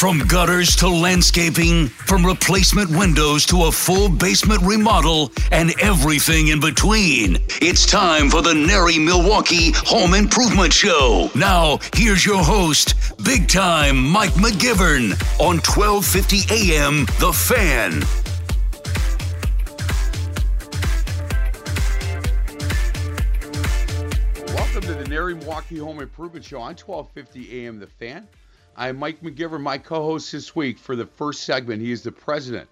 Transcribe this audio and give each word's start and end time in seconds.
From 0.00 0.20
gutters 0.20 0.76
to 0.76 0.88
landscaping, 0.88 1.88
from 1.88 2.24
replacement 2.24 2.88
windows 2.88 3.44
to 3.44 3.64
a 3.64 3.70
full 3.70 4.08
basement 4.08 4.62
remodel, 4.62 5.30
and 5.52 5.78
everything 5.78 6.48
in 6.48 6.58
between. 6.58 7.36
It's 7.60 7.84
time 7.84 8.30
for 8.30 8.40
the 8.40 8.54
NARI 8.54 8.98
Milwaukee 8.98 9.72
Home 9.74 10.14
Improvement 10.14 10.72
Show. 10.72 11.30
Now, 11.34 11.80
here's 11.94 12.24
your 12.24 12.42
host, 12.42 12.94
big 13.22 13.46
time 13.46 14.02
Mike 14.02 14.32
McGivern 14.40 15.12
on 15.38 15.58
1250 15.58 16.46
AM 16.48 17.04
The 17.18 17.34
Fan. 17.34 18.00
Welcome 24.56 24.80
to 24.80 24.94
the 24.94 25.04
NARI 25.10 25.34
Milwaukee 25.34 25.76
Home 25.76 26.00
Improvement 26.00 26.42
Show 26.42 26.60
on 26.62 26.74
1250 26.74 27.66
AM 27.66 27.78
The 27.78 27.86
Fan. 27.86 28.26
I'm 28.76 28.98
Mike 28.98 29.20
McGivern, 29.20 29.62
my 29.62 29.78
co-host 29.78 30.32
this 30.32 30.54
week 30.54 30.78
for 30.78 30.96
the 30.96 31.06
first 31.06 31.42
segment. 31.42 31.82
He 31.82 31.92
is 31.92 32.02
the 32.02 32.12
president 32.12 32.68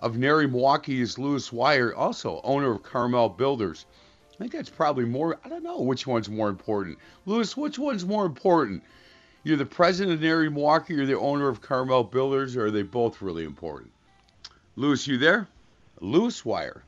of 0.00 0.16
NARI 0.16 0.46
Milwaukee. 0.46 1.00
Is 1.00 1.18
Lewis 1.18 1.52
Wire, 1.52 1.94
also 1.94 2.40
owner 2.44 2.70
of 2.70 2.82
Carmel 2.82 3.28
Builders. 3.28 3.86
I 4.32 4.36
think 4.36 4.52
that's 4.52 4.70
probably 4.70 5.04
more. 5.04 5.38
I 5.44 5.48
don't 5.48 5.62
know 5.62 5.80
which 5.80 6.06
one's 6.06 6.28
more 6.28 6.48
important. 6.48 6.98
Lewis, 7.26 7.56
which 7.56 7.78
one's 7.78 8.06
more 8.06 8.24
important? 8.24 8.82
You're 9.42 9.56
the 9.56 9.66
president 9.66 10.14
of 10.14 10.20
NARI 10.20 10.48
Milwaukee. 10.48 10.94
You're 10.94 11.06
the 11.06 11.18
owner 11.18 11.48
of 11.48 11.60
Carmel 11.60 12.04
Builders, 12.04 12.56
or 12.56 12.66
are 12.66 12.70
they 12.70 12.82
both 12.82 13.20
really 13.20 13.44
important? 13.44 13.90
Lewis, 14.76 15.06
you 15.06 15.18
there? 15.18 15.48
Lewis 16.00 16.44
Wire. 16.44 16.82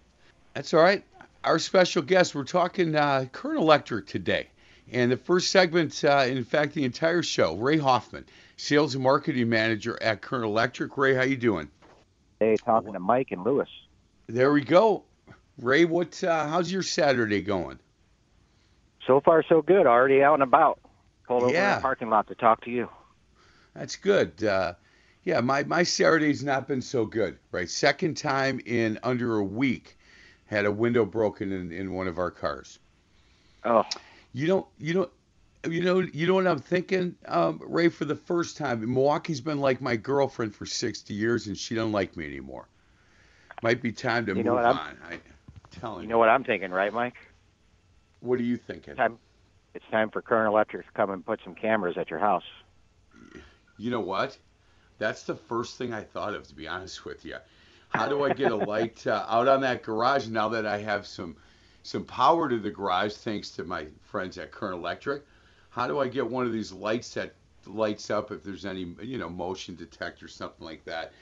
That's 0.55 0.73
all 0.73 0.81
right. 0.81 1.05
Our 1.43 1.59
special 1.59 2.03
guest. 2.03 2.35
We're 2.35 2.45
talking 2.45 2.95
uh, 2.95 3.27
Current 3.33 3.59
Electric 3.59 4.07
today. 4.07 4.49
And 4.93 5.11
the 5.11 5.17
first 5.17 5.51
segment, 5.51 6.05
uh, 6.05 6.25
in 6.29 6.45
fact, 6.45 6.75
the 6.75 6.85
entire 6.85 7.23
show, 7.23 7.57
Ray 7.57 7.79
Hoffman, 7.79 8.25
sales 8.57 8.95
and 8.95 9.03
marketing 9.03 9.49
manager 9.49 10.01
at 10.03 10.23
Current 10.23 10.45
Electric. 10.45 10.97
Ray, 10.97 11.15
how 11.15 11.23
you 11.23 11.37
doing? 11.37 11.71
Hey, 12.41 12.57
talking 12.57 12.93
to 12.93 13.01
Mike 13.01 13.31
and 13.31 13.45
Lewis. 13.45 13.69
There 14.27 14.53
we 14.53 14.63
go. 14.63 15.05
Ray, 15.61 15.85
what? 15.85 16.23
Uh, 16.23 16.49
how's 16.49 16.71
your 16.71 16.83
Saturday 16.83 17.41
going? 17.41 17.79
So 19.07 19.21
far, 19.21 19.45
so 19.49 19.63
good. 19.63 19.87
Already 19.87 20.23
out 20.23 20.35
and 20.35 20.43
about. 20.43 20.81
Pulled 21.27 21.45
over 21.45 21.55
in 21.55 21.75
the 21.77 21.81
parking 21.81 22.11
lot 22.11 22.27
to 22.29 22.35
talk 22.35 22.65
to 22.65 22.71
you. 22.71 22.89
That's 23.75 23.97
good. 23.97 24.43
Uh, 24.45 24.75
yeah, 25.25 25.41
my, 25.41 25.65
my 25.65 25.83
Saturday's 25.83 26.45
not 26.45 26.69
been 26.69 26.83
so 26.83 27.07
good, 27.07 27.39
right? 27.51 27.69
Second 27.69 28.17
time 28.17 28.61
in 28.67 28.99
under 29.03 29.37
a 29.39 29.45
week, 29.45 29.97
had 30.47 30.67
a 30.67 30.71
window 30.73 31.05
broken 31.07 31.51
in, 31.51 31.73
in 31.73 31.93
one 31.93 32.09
of 32.09 32.19
our 32.19 32.31
cars. 32.31 32.79
Oh, 33.65 33.85
You 34.33 34.47
don't, 34.47 34.67
you 34.79 34.93
don't, 34.93 35.11
you 35.71 35.83
know, 35.83 36.01
you 36.01 36.27
know 36.27 36.35
what 36.35 36.47
I'm 36.47 36.59
thinking, 36.59 37.17
um, 37.27 37.61
Ray. 37.65 37.89
For 37.89 38.05
the 38.05 38.17
first 38.17 38.57
time, 38.57 38.81
Milwaukee's 38.93 39.41
been 39.41 39.61
like 39.61 39.81
my 39.81 39.97
girlfriend 39.97 40.55
for 40.55 40.67
60 40.67 41.15
years, 41.15 41.47
and 41.47 41.57
she 41.57 41.75
doesn't 41.75 41.93
like 41.93 42.17
me 42.17 42.27
anymore. 42.27 42.69
Might 43.63 43.81
be 43.83 43.93
time 43.93 44.27
to 44.27 44.33
You 44.33 44.37
move 44.37 44.45
know 44.47 44.55
what 44.55 44.65
I'm- 44.67 44.77
on. 44.79 44.99
I, 45.09 45.21
telling 45.71 46.03
you 46.03 46.09
know 46.09 46.19
what 46.19 46.29
I'm 46.29 46.45
thinking, 46.45 46.71
right, 46.71 46.93
Mike? 46.93 47.17
What 48.21 48.39
are 48.39 48.45
you 48.45 48.57
thinking? 48.57 48.95
Time. 48.95 49.19
It's 49.75 49.85
time 49.91 50.11
for 50.11 50.23
Current 50.23 50.49
Electric 50.49 50.87
to 50.87 50.93
come 50.93 51.11
and 51.11 51.27
put 51.27 51.41
some 51.43 51.55
cameras 51.57 51.97
at 51.99 52.09
your 52.11 52.21
house. 52.21 52.45
You 53.77 53.91
know 53.91 54.01
what? 54.01 54.39
That's 54.99 55.25
the 55.25 55.35
first 55.35 55.77
thing 55.79 55.93
I 55.93 56.03
thought 56.03 56.35
of, 56.35 56.47
to 56.47 56.55
be 56.55 56.69
honest 56.69 57.05
with 57.05 57.25
you. 57.25 57.37
How 57.89 58.09
do 58.09 58.23
I 58.25 58.33
get 58.33 58.53
a 58.53 58.57
light 58.57 59.05
uh, 59.07 59.25
out 59.29 59.49
on 59.49 59.61
that 59.63 59.83
garage 59.83 60.29
now 60.29 60.49
that 60.51 60.65
I 60.67 60.79
have 60.79 61.07
some 61.07 61.37
some 61.83 62.05
power 62.05 62.49
to 62.49 62.59
the 62.59 62.71
garage 62.71 63.13
thanks 63.15 63.51
to 63.51 63.65
my 63.65 63.87
friends 64.03 64.39
at 64.39 64.53
Current 64.53 64.77
Electric? 64.79 65.25
How 65.75 65.89
do 65.89 65.99
I 65.99 66.07
get 66.07 66.31
one 66.31 66.47
of 66.47 66.53
these 66.53 66.71
lights 66.73 67.15
that 67.15 67.35
lights 67.67 68.09
up 68.09 68.31
if 68.31 68.45
there's 68.45 68.65
any 68.65 68.95
you 69.03 69.19
know 69.19 69.29
motion 69.29 69.75
detector 69.75 70.29
something 70.29 70.65
like 70.65 70.85
that? 70.85 71.13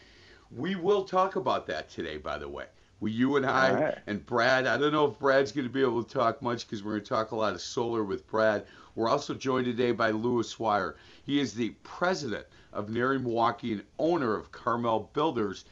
We 0.54 0.76
will 0.76 1.04
talk 1.04 1.36
about 1.36 1.66
that 1.68 1.88
today, 1.88 2.18
by 2.18 2.36
the 2.36 2.50
way. 2.50 2.66
We, 3.00 3.12
you 3.12 3.36
and 3.36 3.46
I 3.46 3.72
right. 3.72 3.98
and 4.06 4.26
Brad. 4.26 4.66
I 4.66 4.76
don't 4.76 4.92
know 4.92 5.06
if 5.06 5.18
Brad's 5.18 5.52
going 5.52 5.66
to 5.66 5.72
be 5.72 5.80
able 5.80 6.04
to 6.04 6.14
talk 6.14 6.42
much 6.42 6.66
because 6.66 6.84
we're 6.84 6.92
going 6.92 7.02
to 7.04 7.08
talk 7.08 7.30
a 7.30 7.36
lot 7.36 7.54
of 7.54 7.62
solar 7.62 8.04
with 8.04 8.26
Brad. 8.26 8.66
We're 8.94 9.08
also 9.08 9.32
joined 9.32 9.64
today 9.64 9.92
by 9.92 10.10
Lewis 10.10 10.58
Wire. 10.58 10.96
He 11.24 11.40
is 11.40 11.54
the 11.54 11.70
president 11.82 12.44
of 12.74 12.90
NARI 12.90 13.20
Milwaukee 13.20 13.72
and 13.72 13.82
owner 13.98 14.36
of 14.36 14.52
Carmel 14.52 15.08
Builders. 15.14 15.64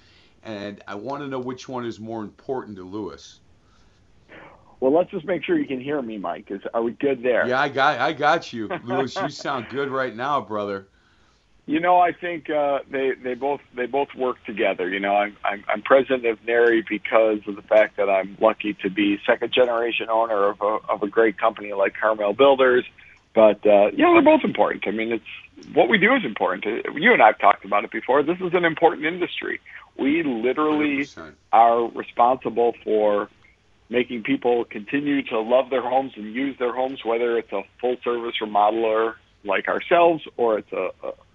And 0.42 0.82
I 0.88 0.94
want 0.94 1.22
to 1.22 1.28
know 1.28 1.38
which 1.38 1.68
one 1.68 1.84
is 1.84 2.00
more 2.00 2.22
important 2.22 2.78
to 2.78 2.84
Lewis. 2.84 3.40
Well, 4.80 4.92
let's 4.92 5.10
just 5.10 5.26
make 5.26 5.44
sure 5.44 5.58
you 5.58 5.66
can 5.66 5.80
hear 5.80 6.00
me, 6.00 6.16
Mike. 6.16 6.50
Is 6.50 6.62
are 6.72 6.82
we 6.82 6.92
good 6.92 7.22
there? 7.22 7.46
Yeah, 7.46 7.60
I 7.60 7.68
got, 7.68 8.00
I 8.00 8.14
got 8.14 8.52
you, 8.52 8.68
Lewis. 8.84 9.14
You 9.14 9.28
sound 9.28 9.68
good 9.68 9.90
right 9.90 10.16
now, 10.16 10.40
brother. 10.40 10.86
You 11.66 11.78
know, 11.78 12.00
I 12.00 12.12
think 12.12 12.48
uh, 12.48 12.80
they 12.90 13.12
they 13.12 13.34
both 13.34 13.60
they 13.74 13.86
both 13.86 14.08
work 14.16 14.42
together. 14.44 14.88
You 14.88 14.98
know, 14.98 15.14
I'm 15.14 15.36
I'm, 15.44 15.64
I'm 15.68 15.82
president 15.82 16.24
of 16.24 16.44
NARI 16.44 16.82
because 16.88 17.40
of 17.46 17.56
the 17.56 17.62
fact 17.62 17.98
that 17.98 18.08
I'm 18.08 18.36
lucky 18.40 18.74
to 18.74 18.90
be 18.90 19.20
second 19.26 19.52
generation 19.52 20.08
owner 20.08 20.48
of 20.48 20.60
a 20.62 20.78
of 20.88 21.02
a 21.02 21.08
great 21.08 21.38
company 21.38 21.72
like 21.74 21.94
Carmel 21.94 22.32
Builders. 22.32 22.84
But 23.34 23.64
uh, 23.66 23.90
yeah, 23.94 24.12
they're 24.12 24.22
both 24.22 24.42
important. 24.42 24.88
I 24.88 24.92
mean, 24.92 25.12
it's 25.12 25.72
what 25.74 25.88
we 25.88 25.98
do 25.98 26.14
is 26.14 26.24
important. 26.24 26.64
You 26.94 27.12
and 27.12 27.22
I've 27.22 27.38
talked 27.38 27.64
about 27.64 27.84
it 27.84 27.92
before. 27.92 28.22
This 28.22 28.40
is 28.40 28.54
an 28.54 28.64
important 28.64 29.04
industry. 29.04 29.60
We 29.96 30.22
literally 30.22 31.04
100%. 31.04 31.34
are 31.52 31.84
responsible 31.88 32.74
for 32.82 33.28
making 33.90 34.22
people 34.22 34.64
continue 34.64 35.22
to 35.24 35.40
love 35.40 35.68
their 35.68 35.82
homes 35.82 36.12
and 36.16 36.32
use 36.32 36.56
their 36.58 36.72
homes, 36.72 37.04
whether 37.04 37.36
it's 37.36 37.52
a 37.52 37.62
full 37.80 37.96
service 38.02 38.36
remodeler 38.40 39.14
like 39.44 39.68
ourselves 39.68 40.22
or 40.36 40.58
it's 40.58 40.72
a, 40.72 40.90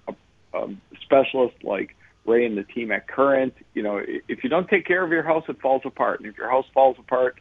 a, 0.07 0.13
a, 0.57 0.67
specialist 1.01 1.55
like 1.63 1.95
Ray 2.25 2.45
and 2.45 2.57
the 2.57 2.63
team 2.63 2.91
at 2.91 3.07
Current. 3.07 3.53
You 3.73 3.83
know, 3.83 4.01
if 4.27 4.43
you 4.43 4.49
don't 4.49 4.69
take 4.69 4.85
care 4.87 5.03
of 5.03 5.11
your 5.11 5.23
house, 5.23 5.43
it 5.49 5.59
falls 5.61 5.81
apart. 5.85 6.21
And 6.21 6.29
if 6.29 6.37
your 6.37 6.49
house 6.49 6.65
falls 6.73 6.95
apart, 6.97 7.37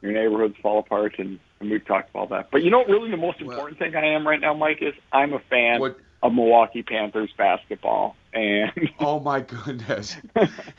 your 0.00 0.12
neighborhoods 0.12 0.54
fall 0.62 0.78
apart. 0.78 1.18
And, 1.18 1.40
and 1.58 1.70
we've 1.70 1.84
talked 1.84 2.10
about 2.10 2.30
that. 2.30 2.50
But 2.52 2.62
you 2.62 2.70
know, 2.70 2.84
really, 2.84 3.10
the 3.10 3.16
most 3.16 3.40
Well- 3.42 3.50
important 3.50 3.80
thing 3.80 3.96
I 3.96 4.14
am 4.14 4.26
right 4.26 4.40
now, 4.40 4.54
Mike, 4.54 4.78
is 4.80 4.94
I'm 5.12 5.32
a 5.32 5.40
fan 5.50 5.80
What? 5.80 5.98
Of 6.24 6.32
Milwaukee 6.32 6.82
Panthers 6.82 7.30
basketball. 7.36 8.16
And 8.32 8.72
Oh 8.98 9.20
my 9.20 9.40
goodness. 9.40 10.16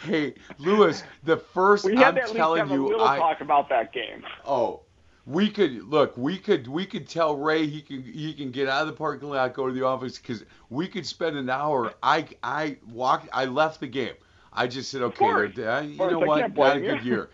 hey, 0.03 0.33
Lewis, 0.57 1.03
the 1.23 1.37
first 1.37 1.85
we 1.85 1.95
had 1.95 2.17
I'm 2.17 2.27
to 2.27 2.33
telling 2.33 2.59
have 2.59 2.71
a 2.71 2.73
you, 2.73 2.87
little 2.87 3.05
I 3.05 3.17
talk 3.17 3.41
about 3.41 3.69
that 3.69 3.93
game. 3.93 4.23
oh, 4.45 4.81
we 5.27 5.49
could 5.49 5.83
look. 5.83 6.17
We 6.17 6.37
could 6.37 6.67
we 6.67 6.85
could 6.85 7.07
tell 7.07 7.35
Ray 7.35 7.65
he 7.67 7.81
can 7.81 8.03
he 8.03 8.33
can 8.33 8.51
get 8.51 8.67
out 8.67 8.81
of 8.81 8.87
the 8.87 8.93
parking 8.93 9.29
lot, 9.29 9.53
go 9.53 9.67
to 9.67 9.73
the 9.73 9.85
office 9.85 10.17
because 10.17 10.43
we 10.69 10.87
could 10.87 11.05
spend 11.05 11.37
an 11.37 11.49
hour. 11.49 11.93
I 12.03 12.27
I 12.43 12.77
walked. 12.91 13.29
I 13.31 13.45
left 13.45 13.79
the 13.79 13.87
game. 13.87 14.13
I 14.51 14.67
just 14.67 14.89
said, 14.89 15.01
okay, 15.01 15.25
uh, 15.25 15.81
you 15.81 15.97
course, 15.97 16.11
know 16.11 16.21
I 16.23 16.25
what? 16.25 16.55
Not 16.55 16.77
a 16.77 16.81
good 16.81 17.03
year. 17.03 17.29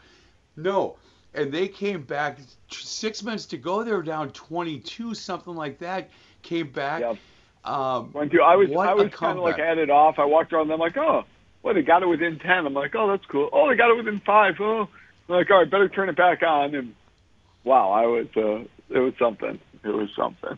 No, 0.55 0.97
and 1.33 1.51
they 1.51 1.67
came 1.67 2.01
back 2.03 2.39
six 2.69 3.23
minutes 3.23 3.45
to 3.47 3.57
go. 3.57 3.83
They 3.83 3.91
were 3.93 4.03
down 4.03 4.31
22, 4.31 5.13
something 5.13 5.55
like 5.55 5.79
that. 5.79 6.09
Came 6.41 6.71
back. 6.71 7.01
Yep. 7.01 7.17
Um, 7.63 8.11
Went 8.13 8.31
to, 8.31 8.41
I 8.41 8.55
was 8.55 8.69
I 8.71 8.91
a 8.91 8.95
was 8.95 9.13
kind 9.13 9.37
of 9.37 9.43
like 9.43 9.57
headed 9.57 9.89
off. 9.89 10.17
I 10.19 10.25
walked 10.25 10.51
around. 10.53 10.67
them 10.67 10.79
like, 10.79 10.97
oh, 10.97 11.23
well, 11.61 11.73
they 11.75 11.83
got 11.83 12.01
it 12.01 12.07
within 12.07 12.39
ten. 12.39 12.65
I'm 12.65 12.73
like, 12.73 12.95
oh, 12.95 13.07
that's 13.09 13.25
cool. 13.25 13.49
Oh, 13.53 13.69
they 13.69 13.75
got 13.75 13.91
it 13.91 13.97
within 13.97 14.19
five. 14.19 14.55
Oh, 14.59 14.89
I'm 15.29 15.35
like, 15.35 15.49
all 15.51 15.59
right, 15.59 15.69
better 15.69 15.87
turn 15.87 16.09
it 16.09 16.15
back 16.17 16.41
on. 16.41 16.73
And 16.73 16.95
wow, 17.63 17.91
I 17.91 18.05
was 18.07 18.27
uh, 18.35 18.63
it 18.89 18.99
was 18.99 19.13
something. 19.19 19.59
It 19.83 19.89
was 19.89 20.09
something. 20.15 20.57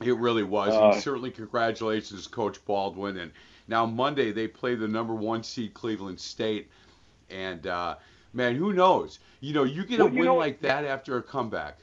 It 0.00 0.16
really 0.16 0.42
was. 0.42 0.74
Uh, 0.74 0.90
and 0.90 1.02
certainly 1.02 1.30
congratulations, 1.30 2.26
Coach 2.26 2.64
Baldwin. 2.64 3.18
And 3.18 3.30
now 3.68 3.86
Monday 3.86 4.32
they 4.32 4.48
play 4.48 4.74
the 4.74 4.88
number 4.88 5.14
one 5.14 5.44
seed 5.44 5.72
Cleveland 5.74 6.18
State, 6.18 6.68
and 7.30 7.64
uh, 7.66 7.94
man, 8.32 8.56
who 8.56 8.72
knows? 8.72 9.20
You 9.40 9.54
know, 9.54 9.64
you 9.64 9.84
get 9.84 10.00
a 10.00 10.04
Well, 10.04 10.12
you 10.12 10.18
win 10.20 10.26
know- 10.26 10.36
like 10.36 10.60
that 10.62 10.84
after 10.84 11.16
a 11.16 11.22
comeback. 11.22 11.78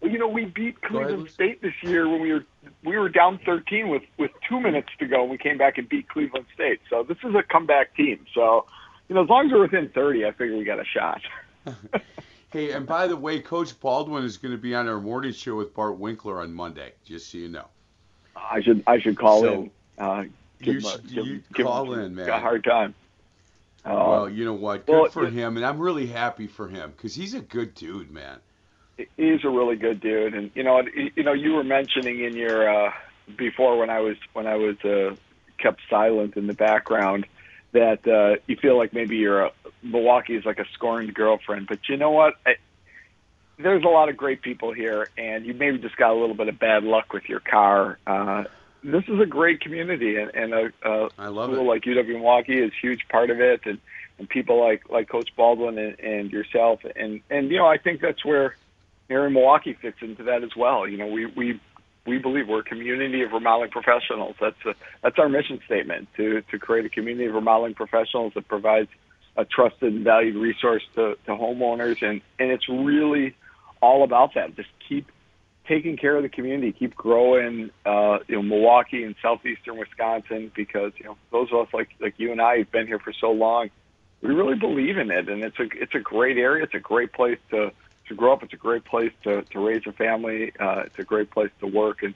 Well, 0.00 0.10
you 0.12 0.18
know, 0.18 0.28
we 0.28 0.44
beat 0.44 0.80
Cleveland 0.80 1.22
Luce. 1.22 1.32
State 1.32 1.60
this 1.60 1.74
year 1.82 2.08
when 2.08 2.20
we 2.20 2.32
were 2.32 2.44
we 2.84 2.96
were 2.96 3.08
down 3.08 3.38
13 3.44 3.88
with 3.88 4.02
with 4.18 4.30
two 4.48 4.60
minutes 4.60 4.88
to 5.00 5.06
go. 5.06 5.22
and 5.22 5.30
We 5.30 5.38
came 5.38 5.58
back 5.58 5.78
and 5.78 5.88
beat 5.88 6.08
Cleveland 6.08 6.46
State. 6.54 6.80
So 6.88 7.02
this 7.02 7.18
is 7.24 7.34
a 7.34 7.42
comeback 7.42 7.94
team. 7.96 8.24
So, 8.34 8.66
you 9.08 9.14
know, 9.14 9.24
as 9.24 9.28
long 9.28 9.46
as 9.46 9.52
we're 9.52 9.62
within 9.62 9.88
30, 9.88 10.24
I 10.24 10.32
figure 10.32 10.56
we 10.56 10.64
got 10.64 10.78
a 10.78 10.84
shot. 10.84 11.20
Hey, 12.50 12.70
and 12.72 12.86
by 12.86 13.06
the 13.08 13.16
way, 13.16 13.40
Coach 13.40 13.78
Baldwin 13.78 14.24
is 14.24 14.38
going 14.38 14.52
to 14.52 14.58
be 14.58 14.74
on 14.74 14.88
our 14.88 14.98
morning 14.98 15.32
show 15.32 15.56
with 15.56 15.74
Bart 15.74 15.98
Winkler 15.98 16.40
on 16.40 16.54
Monday. 16.54 16.92
Just 17.04 17.30
so 17.30 17.36
you 17.36 17.48
know. 17.48 17.66
I 18.34 18.62
should 18.62 18.82
I 18.86 18.98
should 19.00 19.18
call 19.18 19.42
So, 19.42 19.52
in. 19.52 19.70
Uh, 19.98 20.22
give 20.62 20.76
you 20.76 20.80
him 20.80 20.86
a- 20.86 20.98
give, 21.08 21.26
you 21.26 21.42
give 21.52 21.66
call 21.66 21.92
him 21.92 22.00
in, 22.00 22.14
man. 22.14 22.30
A 22.30 22.40
hard 22.40 22.64
time. 22.64 22.94
Uh, 23.84 23.92
well, 23.92 24.28
you 24.30 24.46
know 24.46 24.54
what? 24.54 24.86
Good 24.86 24.92
well, 24.92 25.10
for 25.10 25.26
it- 25.26 25.34
him, 25.34 25.58
and 25.58 25.66
I'm 25.66 25.78
really 25.78 26.06
happy 26.06 26.46
for 26.46 26.68
him 26.68 26.92
because 26.96 27.14
he's 27.14 27.34
a 27.34 27.40
good 27.40 27.74
dude, 27.74 28.10
man. 28.10 28.38
He's 29.16 29.44
a 29.44 29.48
really 29.48 29.76
good 29.76 30.00
dude, 30.00 30.34
and 30.34 30.50
you 30.54 30.62
know, 30.62 30.82
you 31.14 31.22
know, 31.22 31.32
you 31.32 31.54
were 31.54 31.64
mentioning 31.64 32.22
in 32.24 32.34
your 32.34 32.68
uh, 32.68 32.92
before 33.36 33.78
when 33.78 33.90
I 33.90 34.00
was 34.00 34.16
when 34.32 34.46
I 34.46 34.56
was 34.56 34.76
uh, 34.84 35.14
kept 35.58 35.80
silent 35.88 36.36
in 36.36 36.46
the 36.46 36.54
background 36.54 37.26
that 37.72 38.06
uh, 38.06 38.40
you 38.46 38.56
feel 38.56 38.76
like 38.76 38.92
maybe 38.92 39.16
you're 39.16 39.42
a, 39.42 39.52
Milwaukee 39.82 40.34
is 40.34 40.44
like 40.44 40.58
a 40.58 40.64
scorned 40.72 41.14
girlfriend, 41.14 41.66
but 41.68 41.88
you 41.88 41.96
know 41.96 42.10
what? 42.10 42.34
I, 42.46 42.54
there's 43.58 43.84
a 43.84 43.88
lot 43.88 44.08
of 44.08 44.16
great 44.16 44.42
people 44.42 44.72
here, 44.72 45.08
and 45.18 45.44
you 45.44 45.52
maybe 45.54 45.78
just 45.78 45.96
got 45.96 46.10
a 46.12 46.18
little 46.18 46.34
bit 46.34 46.48
of 46.48 46.58
bad 46.58 46.84
luck 46.84 47.12
with 47.12 47.28
your 47.28 47.40
car. 47.40 47.98
Uh, 48.06 48.44
this 48.82 49.04
is 49.08 49.20
a 49.20 49.26
great 49.26 49.60
community, 49.60 50.16
and, 50.16 50.30
and 50.34 50.52
a, 50.54 50.72
a 50.84 51.08
I 51.18 51.28
love 51.28 51.50
school 51.50 51.64
it. 51.64 51.68
like 51.68 51.82
UW 51.82 52.06
Milwaukee 52.06 52.58
is 52.58 52.70
a 52.72 52.80
huge 52.80 53.06
part 53.08 53.30
of 53.30 53.40
it, 53.40 53.62
and, 53.64 53.78
and 54.18 54.28
people 54.28 54.60
like 54.60 54.88
like 54.88 55.08
Coach 55.08 55.30
Baldwin 55.36 55.78
and, 55.78 55.98
and 56.00 56.32
yourself, 56.32 56.80
and 56.96 57.20
and 57.28 57.50
you 57.50 57.58
know 57.58 57.66
I 57.66 57.78
think 57.78 58.00
that's 58.00 58.24
where 58.24 58.56
NARI 59.10 59.30
Milwaukee 59.30 59.76
fits 59.80 59.98
into 60.00 60.24
that 60.24 60.42
as 60.42 60.50
well. 60.56 60.86
You 60.86 60.98
know, 60.98 61.06
we 61.06 61.26
we 61.26 61.60
we 62.06 62.18
believe 62.18 62.48
we're 62.48 62.60
a 62.60 62.64
community 62.64 63.22
of 63.22 63.32
remodeling 63.32 63.70
professionals. 63.70 64.36
That's 64.40 64.56
a, 64.66 64.74
that's 65.02 65.18
our 65.18 65.28
mission 65.28 65.60
statement 65.66 66.08
to 66.16 66.42
to 66.50 66.58
create 66.58 66.86
a 66.86 66.88
community 66.88 67.26
of 67.26 67.34
remodeling 67.34 67.74
professionals 67.74 68.32
that 68.34 68.48
provides 68.48 68.88
a 69.36 69.44
trusted 69.44 69.92
and 69.92 70.04
valued 70.04 70.36
resource 70.36 70.82
to, 70.96 71.16
to 71.26 71.30
homeowners, 71.32 72.02
and 72.02 72.20
and 72.38 72.50
it's 72.50 72.68
really 72.68 73.36
all 73.80 74.04
about 74.04 74.34
that. 74.34 74.56
Just 74.56 74.70
keep 74.88 75.10
taking 75.66 75.96
care 75.96 76.16
of 76.16 76.22
the 76.22 76.28
community, 76.28 76.72
keep 76.72 76.96
growing. 76.96 77.70
Uh, 77.86 78.18
you 78.26 78.36
know, 78.36 78.42
Milwaukee 78.42 79.04
and 79.04 79.14
southeastern 79.22 79.78
Wisconsin, 79.78 80.50
because 80.56 80.92
you 80.96 81.04
know 81.04 81.16
those 81.30 81.48
of 81.52 81.66
us 81.66 81.74
like 81.74 81.90
like 82.00 82.14
you 82.16 82.32
and 82.32 82.40
I 82.40 82.58
have 82.58 82.70
been 82.70 82.86
here 82.86 82.98
for 82.98 83.12
so 83.12 83.30
long. 83.30 83.70
We 84.20 84.34
really 84.34 84.56
believe 84.56 84.98
in 84.98 85.12
it, 85.12 85.28
and 85.28 85.44
it's 85.44 85.58
a 85.60 85.68
it's 85.74 85.94
a 85.94 86.00
great 86.00 86.38
area. 86.38 86.64
It's 86.64 86.74
a 86.74 86.80
great 86.80 87.12
place 87.12 87.38
to 87.50 87.70
to 88.08 88.14
grow 88.14 88.32
up. 88.32 88.42
It's 88.42 88.52
a 88.52 88.56
great 88.56 88.84
place 88.84 89.12
to 89.24 89.42
to 89.42 89.58
raise 89.58 89.82
a 89.86 89.92
family. 89.92 90.52
Uh, 90.58 90.82
it's 90.86 90.98
a 90.98 91.04
great 91.04 91.30
place 91.30 91.50
to 91.60 91.66
work 91.66 92.02
and 92.02 92.14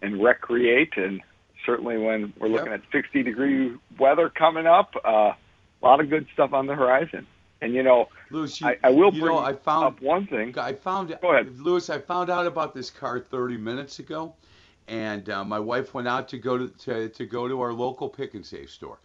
and 0.00 0.22
recreate. 0.22 0.96
And 0.96 1.20
certainly 1.64 1.98
when 1.98 2.32
we're 2.38 2.48
looking 2.48 2.72
Yep. 2.72 2.82
at 2.84 2.92
60 2.92 3.22
degree 3.22 3.76
weather 3.98 4.28
coming 4.28 4.66
up, 4.66 4.94
uh, 5.04 5.08
a 5.08 5.36
lot 5.82 6.00
of 6.00 6.10
good 6.10 6.26
stuff 6.32 6.52
on 6.52 6.66
the 6.66 6.74
horizon. 6.74 7.26
And 7.60 7.74
you 7.74 7.82
know, 7.84 8.08
Lewis, 8.30 8.60
you, 8.60 8.66
I, 8.66 8.76
I 8.82 8.90
will 8.90 9.12
bring 9.12 9.26
know, 9.26 9.38
I 9.38 9.52
found 9.52 9.84
up 9.86 10.00
one 10.02 10.26
thing. 10.26 10.58
I 10.58 10.72
found 10.72 11.16
Go 11.22 11.32
ahead. 11.32 11.56
Lewis. 11.60 11.90
I 11.90 11.98
found 11.98 12.28
out 12.30 12.46
about 12.46 12.74
this 12.74 12.90
car 12.90 13.20
30 13.20 13.56
minutes 13.56 14.00
ago, 14.00 14.34
and 14.88 15.28
uh, 15.30 15.44
my 15.44 15.60
wife 15.60 15.94
went 15.94 16.08
out 16.08 16.28
to 16.30 16.38
go 16.38 16.58
to, 16.58 16.68
to 16.68 17.08
to 17.10 17.24
go 17.26 17.46
to 17.46 17.60
our 17.60 17.72
local 17.72 18.08
pick 18.08 18.34
and 18.34 18.44
save 18.44 18.68
store, 18.70 18.98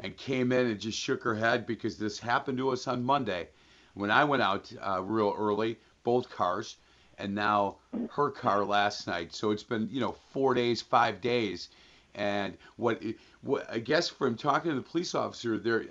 and 0.00 0.14
came 0.14 0.52
in 0.52 0.66
and 0.66 0.78
just 0.78 0.98
shook 0.98 1.22
her 1.22 1.34
head 1.34 1.66
because 1.66 1.96
this 1.96 2.18
happened 2.18 2.58
to 2.58 2.68
us 2.68 2.86
on 2.86 3.02
Monday, 3.02 3.48
when 3.96 4.10
I 4.10 4.24
went 4.24 4.42
out 4.42 4.70
uh, 4.86 5.02
real 5.02 5.34
early, 5.36 5.78
both 6.04 6.28
cars, 6.30 6.76
and 7.18 7.34
now 7.34 7.76
her 8.08 8.30
car 8.30 8.64
last 8.64 9.06
night. 9.06 9.34
So 9.34 9.50
it's 9.50 9.62
been 9.64 9.88
you 9.90 10.00
know 10.00 10.12
four 10.32 10.54
days, 10.54 10.82
five 10.82 11.20
days, 11.20 11.70
and 12.14 12.56
what, 12.76 13.02
what 13.42 13.66
I 13.70 13.78
guess 13.78 14.08
from 14.08 14.36
talking 14.36 14.70
to 14.70 14.76
the 14.76 14.82
police 14.82 15.14
officer, 15.14 15.58
there 15.58 15.84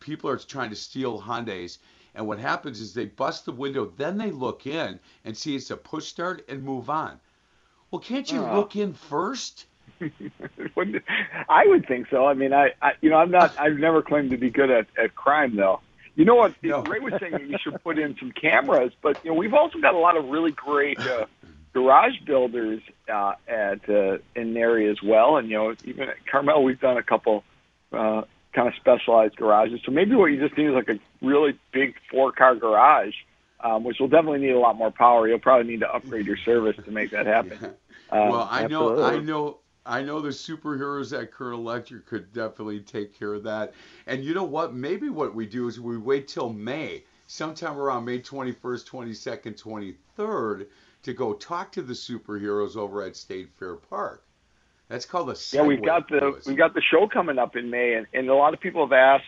people 0.00 0.28
are 0.30 0.36
trying 0.36 0.70
to 0.70 0.76
steal 0.76 1.20
Hyundai's. 1.20 1.78
And 2.14 2.26
what 2.26 2.38
happens 2.40 2.80
is 2.80 2.94
they 2.94 3.04
bust 3.04 3.44
the 3.44 3.52
window, 3.52 3.92
then 3.96 4.18
they 4.18 4.32
look 4.32 4.66
in 4.66 4.98
and 5.24 5.36
see 5.36 5.54
it's 5.54 5.70
a 5.70 5.76
push 5.76 6.06
start 6.06 6.44
and 6.48 6.64
move 6.64 6.90
on. 6.90 7.20
Well, 7.90 8.00
can't 8.00 8.30
you 8.32 8.40
Oh. 8.40 8.56
look 8.56 8.74
in 8.74 8.92
first? 8.92 9.66
I 11.48 11.64
would 11.66 11.86
think 11.86 12.08
so. 12.10 12.26
I 12.26 12.34
mean, 12.34 12.52
I, 12.52 12.70
I 12.82 12.92
you 13.00 13.10
know, 13.10 13.16
I'm 13.16 13.30
not. 13.30 13.52
I've 13.58 13.78
never 13.78 14.02
claimed 14.02 14.30
to 14.30 14.36
be 14.36 14.50
good 14.50 14.70
at, 14.70 14.86
at 15.02 15.14
crime, 15.14 15.54
though. 15.56 15.80
You 16.18 16.24
know 16.24 16.34
what? 16.34 16.52
No. 16.64 16.82
Ray 16.82 16.98
was 16.98 17.14
saying 17.20 17.30
that 17.30 17.46
you 17.48 17.58
should 17.62 17.80
put 17.84 17.96
in 17.96 18.16
some 18.18 18.32
cameras, 18.32 18.92
but 19.00 19.24
you 19.24 19.30
know, 19.30 19.36
we've 19.36 19.54
also 19.54 19.78
got 19.78 19.94
a 19.94 19.98
lot 19.98 20.16
of 20.16 20.24
really 20.24 20.50
great 20.50 20.98
uh, 20.98 21.26
garage 21.72 22.18
builders 22.26 22.82
uh, 23.08 23.34
at 23.46 23.88
uh, 23.88 24.18
in 24.34 24.56
area 24.56 24.90
as 24.90 25.00
well. 25.00 25.36
And 25.36 25.48
you 25.48 25.56
know, 25.56 25.76
even 25.84 26.08
at 26.08 26.26
Carmel, 26.26 26.64
we've 26.64 26.80
done 26.80 26.96
a 26.96 27.04
couple 27.04 27.44
uh, 27.92 28.22
kind 28.52 28.66
of 28.66 28.74
specialized 28.80 29.36
garages. 29.36 29.78
So 29.84 29.92
maybe 29.92 30.16
what 30.16 30.26
you 30.26 30.40
just 30.40 30.58
need 30.58 30.66
is 30.66 30.74
like 30.74 30.88
a 30.88 30.98
really 31.24 31.56
big 31.72 31.94
four 32.10 32.32
car 32.32 32.56
garage. 32.56 33.14
Um, 33.60 33.82
which 33.82 33.98
will 33.98 34.06
definitely 34.06 34.38
need 34.38 34.52
a 34.52 34.58
lot 34.60 34.76
more 34.76 34.92
power. 34.92 35.26
You'll 35.26 35.40
probably 35.40 35.68
need 35.68 35.80
to 35.80 35.92
upgrade 35.92 36.26
your 36.26 36.36
service 36.36 36.76
to 36.84 36.92
make 36.92 37.10
that 37.10 37.26
happen. 37.26 37.58
Um, 37.64 37.72
well, 38.28 38.48
I 38.48 38.68
know, 38.68 39.02
I 39.02 39.18
know, 39.18 39.58
I 39.88 40.02
know 40.02 40.20
the 40.20 40.28
superheroes 40.28 41.18
at 41.18 41.32
Current 41.32 41.58
Electric 41.58 42.04
could 42.04 42.30
definitely 42.34 42.80
take 42.80 43.18
care 43.18 43.32
of 43.32 43.42
that. 43.44 43.72
And 44.06 44.22
you 44.22 44.34
know 44.34 44.44
what? 44.44 44.74
Maybe 44.74 45.08
what 45.08 45.34
we 45.34 45.46
do 45.46 45.66
is 45.66 45.80
we 45.80 45.96
wait 45.96 46.28
till 46.28 46.52
May, 46.52 47.04
sometime 47.26 47.78
around 47.78 48.04
May 48.04 48.20
21st, 48.20 48.86
22nd, 48.86 49.96
23rd, 50.18 50.66
to 51.04 51.14
go 51.14 51.32
talk 51.32 51.72
to 51.72 51.82
the 51.82 51.94
superheroes 51.94 52.76
over 52.76 53.02
at 53.02 53.16
State 53.16 53.48
Fair 53.58 53.76
Park. 53.76 54.22
That's 54.88 55.06
called 55.06 55.30
a 55.30 55.36
Yeah, 55.52 55.62
we've 55.62 55.82
got 55.82 56.08
the 56.08 56.40
we've 56.46 56.56
got 56.56 56.74
the 56.74 56.82
show 56.82 57.08
coming 57.08 57.38
up 57.38 57.56
in 57.56 57.70
May, 57.70 57.94
and, 57.94 58.06
and 58.12 58.28
a 58.28 58.34
lot 58.34 58.52
of 58.52 58.60
people 58.60 58.86
have 58.86 58.92
asked, 58.92 59.24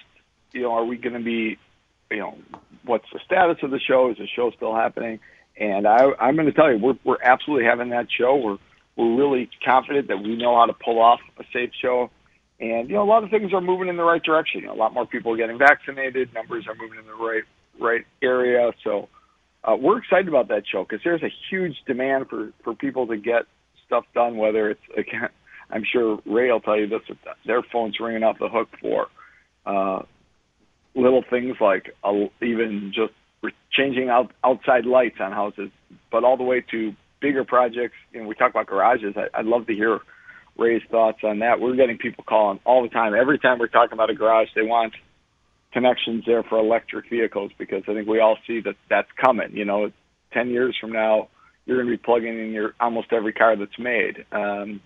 you 0.53 0.63
know, 0.63 0.73
are 0.73 0.85
we 0.85 0.97
going 0.97 1.15
to 1.15 1.25
be, 1.25 1.59
you 2.11 2.19
know, 2.19 2.37
what's 2.85 3.05
the 3.13 3.21
status 3.25 3.59
of 3.63 3.71
the 3.71 3.81
show? 3.81 4.11
Is 4.11 4.19
the 4.19 4.27
show 4.37 4.51
still 4.57 4.75
happening? 4.75 5.21
And 5.57 5.87
I, 5.87 6.13
I'm 6.19 6.35
going 6.37 6.47
to 6.47 6.53
tell 6.53 6.71
you, 6.71 6.79
we're 6.79 6.99
we're 7.05 7.23
absolutely 7.23 7.67
having 7.67 7.91
that 7.91 8.07
show. 8.11 8.37
We're 8.37 8.59
we're 9.01 9.17
really 9.17 9.49
confident 9.65 10.09
that 10.09 10.19
we 10.19 10.37
know 10.37 10.55
how 10.57 10.67
to 10.67 10.75
pull 10.75 11.01
off 11.01 11.21
a 11.39 11.45
safe 11.53 11.71
show, 11.81 12.11
and 12.61 12.91
you 12.91 12.97
know, 12.97 13.03
a 13.03 13.09
lot 13.09 13.25
of 13.25 13.31
things 13.31 13.53
are 13.55 13.61
moving 13.61 13.89
in 13.89 13.97
the 13.97 14.05
right 14.05 14.23
direction. 14.23 14.67
A 14.67 14.75
lot 14.75 14.93
more 14.93 15.07
people 15.07 15.33
are 15.33 15.37
getting 15.37 15.57
vaccinated. 15.59 16.35
Numbers 16.35 16.67
are 16.69 16.75
moving 16.75 16.99
in 16.99 17.07
the 17.07 17.15
right 17.15 17.45
right 17.79 18.05
area. 18.23 18.73
So 18.85 19.09
uh, 19.65 19.77
we're 19.77 19.99
excited 19.99 20.29
about 20.29 20.49
that 20.49 20.65
show 20.71 20.85
because 20.85 21.01
there's 21.03 21.23
a 21.23 21.33
huge 21.49 21.77
demand 21.87 22.29
for 22.29 22.53
for 22.63 22.75
people 22.75 23.07
to 23.07 23.17
get 23.17 23.45
stuff 23.87 24.05
done. 24.15 24.37
Whether 24.37 24.71
it's 24.71 24.81
again, 24.97 25.31
I'm 25.71 25.85
sure 25.91 26.21
Ray 26.27 26.53
will 26.53 26.61
tell 26.61 26.79
you 26.79 26.87
this: 26.87 27.01
their 27.47 27.63
phone's 27.63 27.99
ringing 27.99 28.23
off 28.23 28.39
the 28.39 28.51
hook 28.51 28.69
for 28.83 29.07
uh, 29.65 30.03
little 30.95 31.25
things 31.31 31.57
like 31.59 31.97
uh, 32.05 32.27
even 32.43 32.93
just 32.95 33.15
changing 33.73 34.11
out 34.11 34.31
outside 34.45 34.85
lights 34.85 35.17
on 35.21 35.33
houses, 35.33 35.71
but 36.13 36.23
all 36.23 36.37
the 36.37 36.45
way 36.45 36.63
to 36.71 36.95
bigger 37.21 37.45
projects. 37.45 37.97
You 38.13 38.23
know, 38.23 38.29
we 38.29 38.35
talk 38.35 38.51
about 38.51 38.67
garages. 38.67 39.15
I, 39.17 39.29
I'd 39.39 39.47
love 39.47 39.67
to 39.67 39.75
hear 39.75 40.01
Ray's 40.57 40.83
thoughts 40.91 41.21
on 41.23 41.39
that. 41.41 41.61
We're 41.61 41.77
getting 41.77 41.99
people 41.99 42.25
calling 42.25 42.61
all 42.65 42.83
the 42.83 42.89
time. 42.89 43.15
Every 43.15 43.39
time 43.39 43.59
we're 43.59 43.69
talking 43.69 43.93
about 43.93 44.11
a 44.11 44.15
garage, 44.15 44.49
they 44.55 44.63
want 44.63 44.95
connections 45.73 46.25
there 46.27 46.43
for 46.43 46.59
electric 46.59 47.09
vehicles 47.09 47.53
because 47.57 47.83
I 47.89 47.95
think 47.95 48.09
we 48.09 48.21
all 48.21 48.37
see 48.47 48.61
that 48.61 48.77
that's 48.89 49.11
coming. 49.17 49.57
You 49.57 49.65
know, 49.65 49.93
ten 50.33 50.51
years 50.51 50.77
from 50.81 50.93
now, 50.93 51.29
you're 51.65 51.77
going 51.77 51.91
to 51.91 51.97
be 51.97 52.03
plugging 52.03 52.39
in 52.39 52.51
your 52.53 52.75
almost 52.81 53.13
every 53.13 53.33
car 53.33 53.57
that's 53.57 53.79
made. 53.79 54.25
Um, 54.33 54.81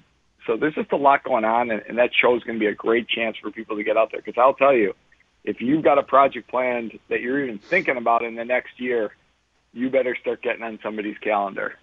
so 0.46 0.56
there's 0.56 0.74
just 0.74 0.92
a 0.92 0.96
lot 0.96 1.24
going 1.24 1.44
on, 1.44 1.70
and, 1.70 1.82
and 1.88 1.98
that 1.98 2.10
show 2.14 2.36
is 2.36 2.42
going 2.42 2.58
to 2.58 2.60
be 2.60 2.66
a 2.66 2.74
great 2.74 3.08
chance 3.08 3.36
for 3.40 3.50
people 3.50 3.76
to 3.76 3.82
get 3.82 3.96
out 3.96 4.10
there. 4.12 4.20
Because 4.20 4.38
I'll 4.38 4.54
tell 4.54 4.74
you, 4.74 4.94
if 5.42 5.60
you've 5.60 5.82
got 5.82 5.98
a 5.98 6.02
project 6.02 6.48
planned 6.48 6.98
that 7.08 7.20
you're 7.20 7.42
even 7.42 7.58
thinking 7.58 7.96
about 7.96 8.22
in 8.22 8.34
the 8.34 8.44
next 8.44 8.78
year, 8.78 9.14
you 9.72 9.90
better 9.90 10.16
start 10.20 10.42
getting 10.42 10.62
on 10.62 10.78
somebody's 10.82 11.18
calendar. 11.18 11.76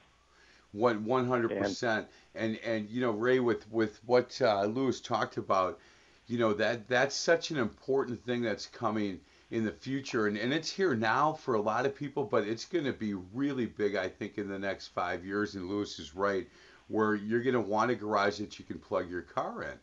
One 0.73 1.05
one 1.05 1.27
hundred 1.27 1.57
percent. 1.57 2.07
And 2.35 2.57
and 2.65 2.89
you 2.89 3.01
know 3.01 3.11
Ray 3.11 3.39
with 3.39 3.69
with 3.71 3.99
what 4.05 4.39
uh, 4.41 4.65
Lewis 4.65 5.01
talked 5.01 5.37
about, 5.37 5.79
you 6.27 6.37
know 6.37 6.53
that 6.53 6.87
that's 6.87 7.15
such 7.15 7.51
an 7.51 7.57
important 7.57 8.23
thing 8.25 8.41
that's 8.41 8.67
coming 8.67 9.19
in 9.51 9.65
the 9.65 9.71
future, 9.71 10.27
and 10.27 10.37
and 10.37 10.53
it's 10.53 10.71
here 10.71 10.95
now 10.95 11.33
for 11.33 11.55
a 11.55 11.61
lot 11.61 11.85
of 11.85 11.93
people, 11.93 12.23
but 12.23 12.47
it's 12.47 12.63
going 12.63 12.85
to 12.85 12.93
be 12.93 13.13
really 13.33 13.65
big, 13.65 13.95
I 13.95 14.07
think, 14.07 14.37
in 14.37 14.47
the 14.47 14.57
next 14.57 14.87
five 14.87 15.25
years. 15.25 15.55
And 15.55 15.69
Lewis 15.69 15.99
is 15.99 16.15
right, 16.15 16.47
where 16.87 17.15
you're 17.15 17.43
going 17.43 17.55
to 17.55 17.59
want 17.59 17.91
a 17.91 17.95
garage 17.95 18.37
that 18.37 18.57
you 18.57 18.63
can 18.63 18.79
plug 18.79 19.09
your 19.09 19.23
car 19.23 19.63
in. 19.63 19.77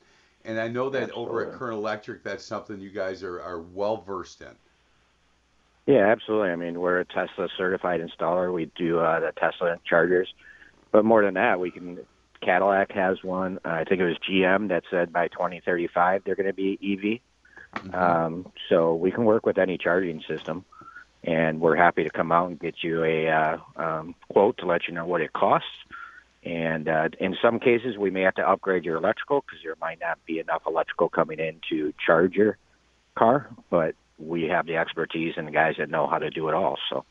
And 0.44 0.58
I 0.58 0.68
know 0.68 0.88
that 0.88 1.10
over 1.10 1.42
at 1.42 1.48
Absolutely. 1.48 1.58
Current 1.58 1.78
Electric, 1.78 2.22
that's 2.22 2.44
something 2.44 2.80
you 2.80 2.90
guys 2.90 3.22
are, 3.22 3.42
are 3.42 3.60
well 3.60 3.98
versed 3.98 4.40
in. 4.40 4.56
Yeah, 5.86 6.06
absolutely. 6.06 6.50
I 6.50 6.56
mean, 6.56 6.80
we're 6.80 7.00
a 7.00 7.04
Tesla 7.04 7.48
certified 7.56 8.00
installer. 8.00 8.52
We 8.52 8.70
do 8.76 9.00
uh, 9.00 9.20
the 9.20 9.32
Tesla 9.32 9.78
chargers, 9.84 10.32
but 10.92 11.04
more 11.04 11.22
than 11.24 11.34
that, 11.34 11.60
we 11.60 11.70
can. 11.70 11.98
Cadillac 12.40 12.92
has 12.92 13.22
one. 13.22 13.58
Uh, 13.64 13.70
I 13.70 13.84
think 13.84 14.00
it 14.00 14.06
was 14.06 14.16
GM 14.18 14.68
that 14.68 14.84
said 14.90 15.12
by 15.12 15.26
2035 15.28 16.22
they're 16.24 16.36
going 16.36 16.46
to 16.46 16.52
be 16.52 16.78
EV. 16.80 17.82
Mm-hmm. 17.82 17.94
Um, 17.94 18.52
so 18.68 18.94
we 18.94 19.10
can 19.10 19.24
work 19.24 19.44
with 19.44 19.58
any 19.58 19.76
charging 19.76 20.22
system, 20.22 20.64
and 21.24 21.60
we're 21.60 21.76
happy 21.76 22.04
to 22.04 22.10
come 22.10 22.32
out 22.32 22.48
and 22.48 22.58
get 22.58 22.76
you 22.82 23.02
a 23.02 23.28
uh, 23.28 23.58
um, 23.76 24.14
quote 24.32 24.58
to 24.58 24.66
let 24.66 24.86
you 24.88 24.94
know 24.94 25.04
what 25.04 25.20
it 25.20 25.32
costs. 25.32 25.68
And 26.44 26.88
uh, 26.88 27.08
in 27.18 27.36
some 27.42 27.58
cases, 27.58 27.98
we 27.98 28.10
may 28.10 28.22
have 28.22 28.36
to 28.36 28.48
upgrade 28.48 28.84
your 28.84 28.96
electrical 28.96 29.42
because 29.42 29.58
there 29.64 29.74
might 29.80 29.98
not 30.00 30.18
be 30.24 30.38
enough 30.38 30.62
electrical 30.66 31.08
coming 31.08 31.40
in 31.40 31.60
to 31.68 31.92
charge 32.04 32.34
your 32.34 32.56
car. 33.16 33.50
But 33.68 33.96
we 34.18 34.44
have 34.44 34.66
the 34.66 34.76
expertise 34.76 35.34
and 35.36 35.48
the 35.48 35.52
guys 35.52 35.74
that 35.78 35.90
know 35.90 36.06
how 36.06 36.18
to 36.18 36.30
do 36.30 36.48
it 36.48 36.54
all. 36.54 36.78
So. 36.88 37.04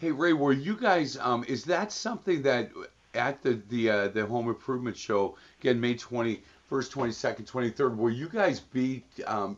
Hey 0.00 0.10
Ray, 0.10 0.32
were 0.32 0.52
you 0.52 0.76
guys? 0.76 1.16
Um, 1.16 1.44
is 1.46 1.64
that 1.66 1.92
something 1.92 2.42
that 2.42 2.70
at 3.14 3.42
the 3.42 3.60
the 3.68 3.90
uh, 3.90 4.08
the 4.08 4.26
home 4.26 4.48
improvement 4.48 4.96
show 4.96 5.36
again 5.60 5.80
May 5.80 5.94
twenty 5.94 6.42
first, 6.68 6.92
twenty 6.92 7.12
second, 7.12 7.46
twenty 7.46 7.70
third? 7.70 7.96
Will 7.96 8.10
you 8.10 8.28
guys 8.28 8.60
be? 8.60 9.04
Um, 9.26 9.56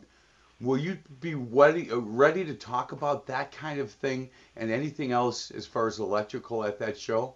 will 0.61 0.77
you 0.77 0.97
be 1.21 1.35
ready 1.35 1.89
ready 1.91 2.45
to 2.45 2.53
talk 2.53 2.91
about 2.91 3.27
that 3.27 3.51
kind 3.51 3.79
of 3.79 3.91
thing 3.91 4.29
and 4.55 4.71
anything 4.71 5.11
else 5.11 5.51
as 5.51 5.65
far 5.65 5.87
as 5.87 5.99
electrical 5.99 6.63
at 6.63 6.79
that 6.79 6.97
show? 6.97 7.33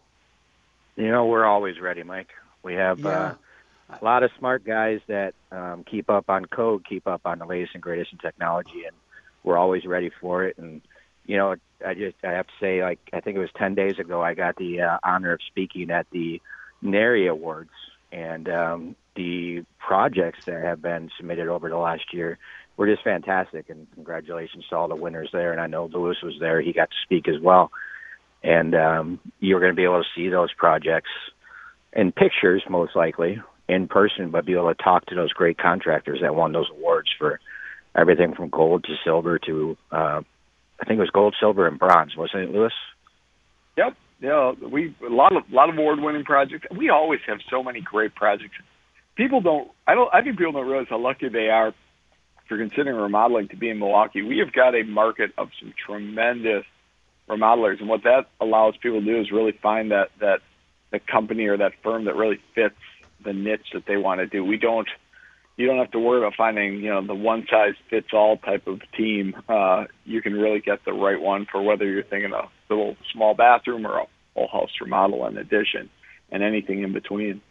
You 0.95 1.11
know, 1.11 1.25
we're 1.25 1.45
always 1.45 1.79
ready, 1.79 2.03
Mike. 2.03 2.29
We 2.61 2.73
have 2.73 3.05
uh, 3.05 3.09
yeah. 3.09 3.35
uh, 3.89 3.97
a 4.01 4.03
lot 4.03 4.23
of 4.23 4.31
smart 4.37 4.65
guys 4.65 4.99
that 5.07 5.33
um, 5.51 5.83
keep 5.83 6.09
up 6.09 6.29
on 6.29 6.45
code, 6.45 6.85
keep 6.87 7.07
up 7.07 7.21
on 7.25 7.39
the 7.39 7.45
latest 7.45 7.73
and 7.73 7.81
greatest 7.81 8.11
in 8.11 8.19
technology, 8.19 8.83
and 8.85 8.95
we're 9.43 9.57
always 9.57 9.85
ready 9.85 10.11
for 10.21 10.43
it. 10.43 10.57
And 10.57 10.81
you 11.29 11.37
know, 11.37 11.55
I 11.85 11.93
just 11.93 12.17
I 12.23 12.31
have 12.31 12.47
to 12.47 12.53
say, 12.59 12.81
like 12.81 12.99
I 13.13 13.19
think 13.19 13.37
it 13.37 13.39
was 13.39 13.51
ten 13.55 13.75
days 13.75 13.99
ago, 13.99 14.21
I 14.21 14.33
got 14.33 14.55
the 14.55 14.81
uh, 14.81 14.97
honor 15.03 15.33
of 15.33 15.39
speaking 15.47 15.91
at 15.91 16.07
the 16.11 16.41
NARI 16.81 17.27
Awards, 17.27 17.69
and 18.11 18.49
um, 18.49 18.95
the 19.15 19.63
projects 19.77 20.45
that 20.45 20.63
have 20.63 20.81
been 20.81 21.09
submitted 21.17 21.47
over 21.47 21.69
the 21.69 21.77
last 21.77 22.13
year 22.13 22.37
were 22.77 22.87
just 22.87 23.03
fantastic. 23.03 23.69
And 23.69 23.87
congratulations 23.93 24.65
to 24.69 24.75
all 24.75 24.87
the 24.87 24.95
winners 24.95 25.29
there. 25.31 25.51
And 25.51 25.61
I 25.61 25.67
know 25.67 25.85
Lewis 25.85 26.17
was 26.23 26.35
there; 26.39 26.61
he 26.61 26.73
got 26.73 26.89
to 26.89 26.95
speak 27.05 27.27
as 27.27 27.39
well 27.39 27.71
and 28.43 28.75
um, 28.75 29.19
you're 29.39 29.59
going 29.59 29.71
to 29.71 29.75
be 29.75 29.83
able 29.83 30.01
to 30.01 30.09
see 30.15 30.29
those 30.29 30.53
projects 30.53 31.09
in 31.93 32.11
pictures, 32.11 32.63
most 32.69 32.95
likely 32.95 33.41
in 33.67 33.87
person, 33.87 34.31
but 34.31 34.45
be 34.45 34.53
able 34.53 34.73
to 34.73 34.83
talk 34.83 35.05
to 35.07 35.15
those 35.15 35.33
great 35.33 35.57
contractors 35.57 36.21
that 36.21 36.35
won 36.35 36.51
those 36.53 36.69
awards 36.71 37.09
for 37.17 37.39
everything 37.95 38.33
from 38.33 38.49
gold 38.49 38.83
to 38.83 38.95
silver 39.03 39.37
to 39.39 39.77
uh, 39.91 40.21
I 40.81 40.85
think 40.85 40.97
it 40.97 41.01
was 41.01 41.09
gold, 41.09 41.35
silver, 41.39 41.67
and 41.67 41.77
bronze, 41.77 42.15
wasn't 42.15 42.43
it, 42.43 42.51
Lewis? 42.51 42.73
Yep. 43.77 43.95
Yeah, 44.21 44.51
we 44.51 44.93
a 45.05 45.09
lot 45.09 45.35
of 45.35 45.49
lot 45.49 45.69
of 45.69 45.77
award-winning 45.77 46.25
projects. 46.25 46.67
We 46.75 46.89
always 46.89 47.21
have 47.27 47.39
so 47.49 47.63
many 47.63 47.79
great 47.79 48.15
projects. 48.15 48.55
People 49.15 49.39
don't. 49.39 49.71
I 49.87 49.95
don't. 49.95 50.13
I 50.13 50.21
think 50.21 50.37
people 50.37 50.51
don't 50.51 50.67
realize 50.67 50.87
how 50.89 50.99
lucky 50.99 51.29
they 51.29 51.49
are 51.49 51.73
for 52.47 52.57
considering 52.57 52.97
remodeling 52.97 53.47
to 53.49 53.55
be 53.55 53.69
in 53.69 53.79
Milwaukee. 53.79 54.21
We 54.21 54.39
have 54.39 54.51
got 54.51 54.75
a 54.75 54.83
market 54.83 55.31
of 55.37 55.49
some 55.59 55.73
tremendous 55.85 56.65
remodelers. 57.29 57.79
And 57.79 57.87
what 57.87 58.03
that 58.03 58.25
allows 58.41 58.75
people 58.75 58.99
to 58.99 59.05
do 59.05 59.21
is 59.21 59.31
really 59.31 59.53
find 59.53 59.91
that 59.91 60.09
that 60.19 60.41
the 60.91 60.99
company 60.99 61.45
or 61.45 61.55
that 61.57 61.73
firm 61.81 62.05
that 62.05 62.15
really 62.15 62.41
fits 62.55 62.75
the 63.23 63.31
niche 63.31 63.67
that 63.73 63.85
they 63.85 63.97
want 63.97 64.19
to 64.19 64.25
do. 64.25 64.43
We 64.43 64.57
don't 64.57 64.89
you 65.59 65.67
don't 65.67 65.77
have 65.77 65.91
to 65.91 65.99
worry 65.99 66.17
about 66.19 66.33
finding 66.35 66.75
you 66.75 66.89
know 66.89 67.05
the 67.05 67.13
one 67.13 67.45
size 67.49 67.73
fits 67.89 68.13
all 68.13 68.37
type 68.37 68.65
of 68.65 68.79
team. 68.97 69.35
Uh, 69.49 69.87
you 70.05 70.21
can 70.21 70.31
really 70.33 70.61
get 70.61 70.85
the 70.85 70.93
right 70.93 71.19
one 71.19 71.45
for 71.51 71.61
whether 71.61 71.83
you're 71.85 72.03
thinking 72.03 72.31
a 72.31 72.47
little 72.69 72.95
small 73.11 73.33
bathroom 73.33 73.85
or 73.85 73.97
a 73.99 74.07
whole 74.35 74.47
house 74.47 74.71
remodel 74.79 75.27
in 75.27 75.37
addition, 75.37 75.89
and 76.31 76.43
anything 76.43 76.81
in 76.81 76.93
between. 76.93 77.41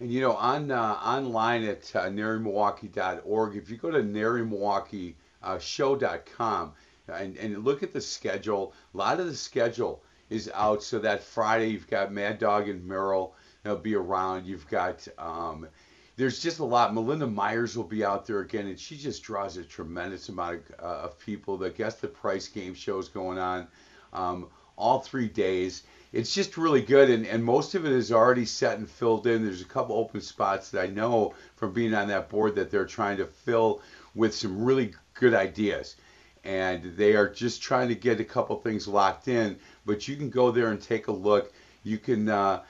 And 0.00 0.10
you 0.10 0.22
know, 0.22 0.32
on 0.32 0.70
uh, 0.70 0.98
online 1.04 1.64
at 1.64 1.94
uh, 1.94 2.06
NARIMilwaukee.org, 2.06 3.56
if 3.56 3.68
you 3.68 3.76
go 3.76 3.90
to 3.90 4.02
NARIMilwaukee.show.com, 4.02 6.72
uh, 7.08 7.12
and, 7.12 7.36
and 7.36 7.64
look 7.64 7.82
at 7.82 7.92
the 7.92 8.00
schedule. 8.00 8.72
A 8.94 8.96
lot 8.96 9.20
of 9.20 9.26
the 9.26 9.34
schedule 9.34 10.02
is 10.30 10.50
out. 10.54 10.82
So 10.82 10.98
that 11.00 11.22
Friday, 11.22 11.68
you've 11.68 11.88
got 11.88 12.10
Mad 12.12 12.38
Dog 12.38 12.70
and 12.70 12.82
Merrill. 12.84 13.34
They'll 13.62 13.76
be 13.76 13.94
around. 13.94 14.46
You've 14.46 14.66
got 14.68 15.06
um, 15.18 15.68
there's 16.16 16.40
just 16.40 16.58
a 16.60 16.64
lot. 16.64 16.94
Melinda 16.94 17.26
Myers 17.26 17.76
will 17.76 17.84
be 17.84 18.04
out 18.04 18.26
there 18.26 18.40
again, 18.40 18.66
and 18.66 18.78
she 18.78 18.96
just 18.96 19.22
draws 19.22 19.56
a 19.56 19.62
tremendous 19.64 20.28
amount 20.28 20.62
of, 20.78 20.84
uh, 20.84 21.04
of 21.04 21.18
people. 21.18 21.56
The 21.56 21.70
Guess 21.70 21.96
the 21.96 22.08
Price 22.08 22.48
game 22.48 22.74
shows 22.74 23.08
going 23.08 23.38
on 23.38 23.68
um, 24.12 24.48
all 24.76 25.00
three 25.00 25.28
days. 25.28 25.82
It's 26.12 26.34
just 26.34 26.56
really 26.56 26.80
good, 26.80 27.10
and, 27.10 27.26
and 27.26 27.44
most 27.44 27.74
of 27.74 27.84
it 27.84 27.92
is 27.92 28.12
already 28.12 28.46
set 28.46 28.78
and 28.78 28.88
filled 28.88 29.26
in. 29.26 29.44
There's 29.44 29.60
a 29.60 29.66
couple 29.66 29.96
open 29.96 30.22
spots 30.22 30.70
that 30.70 30.82
I 30.82 30.86
know 30.86 31.34
from 31.56 31.72
being 31.72 31.94
on 31.94 32.08
that 32.08 32.30
board 32.30 32.54
that 32.54 32.70
they're 32.70 32.86
trying 32.86 33.18
to 33.18 33.26
fill 33.26 33.82
with 34.14 34.34
some 34.34 34.64
really 34.64 34.94
good 35.14 35.34
ideas 35.34 35.96
and 36.46 36.96
they 36.96 37.16
are 37.16 37.28
just 37.28 37.60
trying 37.60 37.88
to 37.88 37.94
get 37.94 38.20
a 38.20 38.24
couple 38.24 38.54
things 38.56 38.86
locked 38.86 39.26
in. 39.26 39.58
But 39.84 40.06
you 40.06 40.16
can 40.16 40.30
go 40.30 40.52
there 40.52 40.68
and 40.68 40.80
take 40.80 41.08
a 41.08 41.12
look. 41.12 41.52
You 41.82 41.98
can 41.98 42.28
uh, 42.28 42.62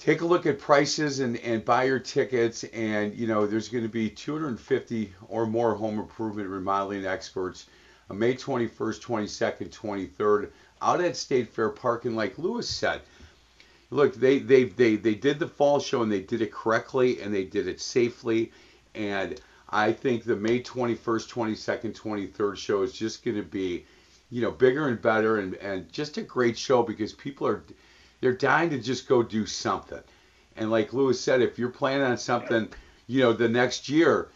take 0.00 0.22
a 0.22 0.26
look 0.26 0.46
at 0.46 0.58
prices 0.58 1.20
and, 1.20 1.36
and 1.38 1.64
buy 1.64 1.84
your 1.84 2.00
tickets. 2.00 2.64
And 2.64 3.14
you 3.14 3.28
know, 3.28 3.46
there's 3.46 3.68
going 3.68 3.84
to 3.84 3.88
be 3.88 4.10
250 4.10 5.12
or 5.28 5.46
more 5.46 5.74
home 5.74 6.00
improvement 6.00 6.48
remodeling 6.48 7.06
experts, 7.06 7.66
uh, 8.10 8.14
May 8.14 8.34
21st, 8.34 9.00
22nd, 9.00 9.70
23rd, 9.70 10.50
out 10.82 11.00
at 11.00 11.16
State 11.16 11.50
Fair 11.50 11.68
Park. 11.68 12.06
And 12.06 12.16
like 12.16 12.36
Lewis 12.38 12.68
said, 12.68 13.02
look, 13.90 14.14
they 14.14 14.40
they 14.40 14.64
they 14.64 14.96
they 14.96 15.14
did 15.14 15.38
the 15.38 15.46
fall 15.46 15.78
show 15.78 16.02
and 16.02 16.10
they 16.10 16.22
did 16.22 16.42
it 16.42 16.50
correctly 16.50 17.20
and 17.20 17.32
they 17.32 17.44
did 17.44 17.68
it 17.68 17.80
safely 17.80 18.50
and 18.94 19.40
I 19.70 19.92
think 19.92 20.24
the 20.24 20.36
May 20.36 20.60
21st, 20.60 21.28
22nd, 21.30 21.94
23rd 21.94 22.56
show 22.56 22.82
is 22.82 22.92
just 22.92 23.24
going 23.24 23.36
to 23.36 23.42
be, 23.42 23.84
you 24.30 24.42
know, 24.42 24.50
bigger 24.50 24.88
and 24.88 25.00
better 25.00 25.38
and, 25.38 25.54
and 25.54 25.90
just 25.92 26.16
a 26.18 26.22
great 26.22 26.58
show 26.58 26.82
because 26.82 27.12
people 27.12 27.46
are, 27.46 27.62
they're 28.20 28.32
dying 28.32 28.70
to 28.70 28.78
just 28.78 29.08
go 29.08 29.22
do 29.22 29.46
something. 29.46 30.02
And 30.56 30.70
like 30.70 30.92
Lewis 30.92 31.20
said, 31.20 31.42
if 31.42 31.58
you're 31.58 31.70
planning 31.70 32.06
on 32.06 32.18
something, 32.18 32.68
you 33.06 33.20
know, 33.20 33.32
the 33.32 33.48
next 33.48 33.88
year, 33.88 34.28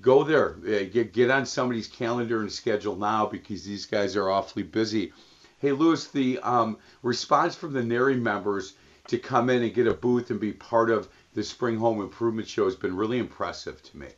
go 0.00 0.24
there. 0.24 0.50
Get, 0.84 1.12
get 1.12 1.30
on 1.30 1.46
somebody's 1.46 1.88
calendar 1.88 2.40
and 2.40 2.52
schedule 2.52 2.96
now 2.96 3.26
because 3.26 3.64
these 3.64 3.86
guys 3.86 4.16
are 4.16 4.30
awfully 4.30 4.62
busy. 4.62 5.12
Hey, 5.58 5.72
Lewis, 5.72 6.08
the 6.08 6.38
um, 6.40 6.78
response 7.02 7.54
from 7.54 7.72
the 7.72 7.82
NARI 7.82 8.16
members 8.16 8.74
to 9.08 9.18
come 9.18 9.50
in 9.50 9.62
and 9.62 9.74
get 9.74 9.86
a 9.86 9.94
booth 9.94 10.30
and 10.30 10.40
be 10.40 10.52
part 10.52 10.90
of 10.90 11.08
the 11.34 11.42
Spring 11.42 11.78
Home 11.78 12.00
Improvement 12.00 12.48
Show 12.48 12.64
has 12.64 12.76
been 12.76 12.96
really 12.96 13.18
impressive 13.18 13.82
to 13.82 13.96
me. 13.96 14.08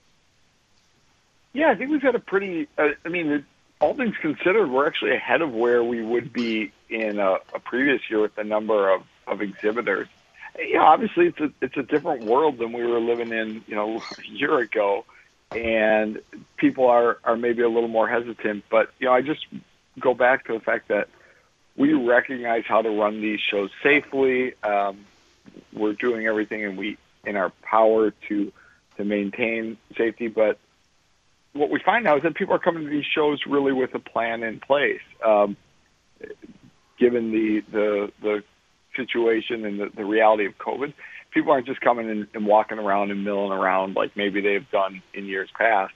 Yeah, 1.52 1.70
I 1.70 1.76
think 1.76 1.90
we've 1.90 2.02
had 2.02 2.14
a 2.14 2.20
pretty. 2.20 2.66
Uh, 2.76 2.88
I 3.04 3.08
mean, 3.08 3.44
all 3.80 3.94
things 3.94 4.14
considered, 4.20 4.70
we're 4.70 4.86
actually 4.86 5.14
ahead 5.14 5.42
of 5.42 5.52
where 5.52 5.84
we 5.84 6.02
would 6.02 6.32
be 6.32 6.72
in 6.88 7.18
a, 7.18 7.34
a 7.54 7.60
previous 7.62 8.00
year 8.10 8.20
with 8.20 8.34
the 8.34 8.44
number 8.44 8.92
of, 8.92 9.02
of 9.26 9.40
exhibitors. 9.40 10.08
You 10.58 10.74
know, 10.74 10.84
obviously 10.84 11.26
it's 11.26 11.40
a 11.40 11.50
it's 11.60 11.76
a 11.76 11.82
different 11.82 12.24
world 12.24 12.58
than 12.58 12.72
we 12.72 12.84
were 12.84 13.00
living 13.00 13.32
in, 13.32 13.64
you 13.66 13.74
know, 13.74 14.02
a 14.18 14.30
year 14.30 14.58
ago, 14.58 15.04
and 15.52 16.20
people 16.56 16.86
are 16.86 17.18
are 17.24 17.36
maybe 17.36 17.62
a 17.62 17.68
little 17.68 17.88
more 17.88 18.08
hesitant. 18.08 18.64
But 18.70 18.90
you 18.98 19.06
know, 19.06 19.12
I 19.12 19.22
just 19.22 19.46
go 19.98 20.14
back 20.14 20.46
to 20.46 20.52
the 20.52 20.60
fact 20.60 20.88
that 20.88 21.08
we 21.76 21.92
recognize 21.92 22.64
how 22.66 22.82
to 22.82 22.90
run 22.90 23.20
these 23.20 23.40
shows 23.40 23.70
safely. 23.82 24.54
Um, 24.62 25.06
we're 25.72 25.94
doing 25.94 26.26
everything 26.26 26.62
in 26.62 26.76
we 26.76 26.98
in 27.24 27.36
our 27.36 27.50
power 27.62 28.12
to 28.28 28.52
to 28.96 29.04
maintain 29.04 29.76
safety, 29.96 30.28
but 30.28 30.58
what 31.52 31.70
we 31.70 31.80
find 31.80 32.04
now 32.04 32.16
is 32.16 32.22
that 32.22 32.34
people 32.34 32.54
are 32.54 32.60
coming 32.60 32.84
to 32.84 32.90
these 32.90 33.04
shows 33.04 33.40
really 33.46 33.72
with 33.72 33.94
a 33.94 33.98
plan 33.98 34.42
in 34.42 34.60
place. 34.60 35.00
Um, 35.24 35.56
given 36.98 37.30
the 37.30 37.60
the 37.70 38.12
the 38.22 38.44
situation 38.96 39.64
and 39.64 39.80
the, 39.80 39.90
the 39.94 40.04
reality 40.04 40.46
of 40.46 40.56
COVID, 40.58 40.92
people 41.32 41.52
aren't 41.52 41.66
just 41.66 41.80
coming 41.80 42.08
in 42.08 42.28
and 42.34 42.46
walking 42.46 42.78
around 42.78 43.10
and 43.10 43.24
milling 43.24 43.52
around 43.52 43.96
like 43.96 44.16
maybe 44.16 44.40
they've 44.40 44.70
done 44.70 45.02
in 45.12 45.26
years 45.26 45.50
past. 45.56 45.92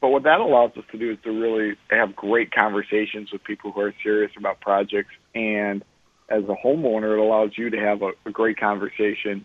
But 0.00 0.08
what 0.08 0.24
that 0.24 0.40
allows 0.40 0.72
us 0.76 0.84
to 0.92 0.98
do 0.98 1.12
is 1.12 1.18
to 1.24 1.30
really 1.30 1.76
have 1.90 2.14
great 2.14 2.52
conversations 2.52 3.32
with 3.32 3.42
people 3.42 3.72
who 3.72 3.80
are 3.80 3.94
serious 4.02 4.32
about 4.36 4.60
projects. 4.60 5.14
And 5.34 5.82
as 6.28 6.44
a 6.44 6.54
homeowner, 6.54 7.14
it 7.14 7.18
allows 7.18 7.52
you 7.56 7.70
to 7.70 7.78
have 7.78 8.02
a, 8.02 8.10
a 8.26 8.30
great 8.30 8.58
conversation 8.58 9.44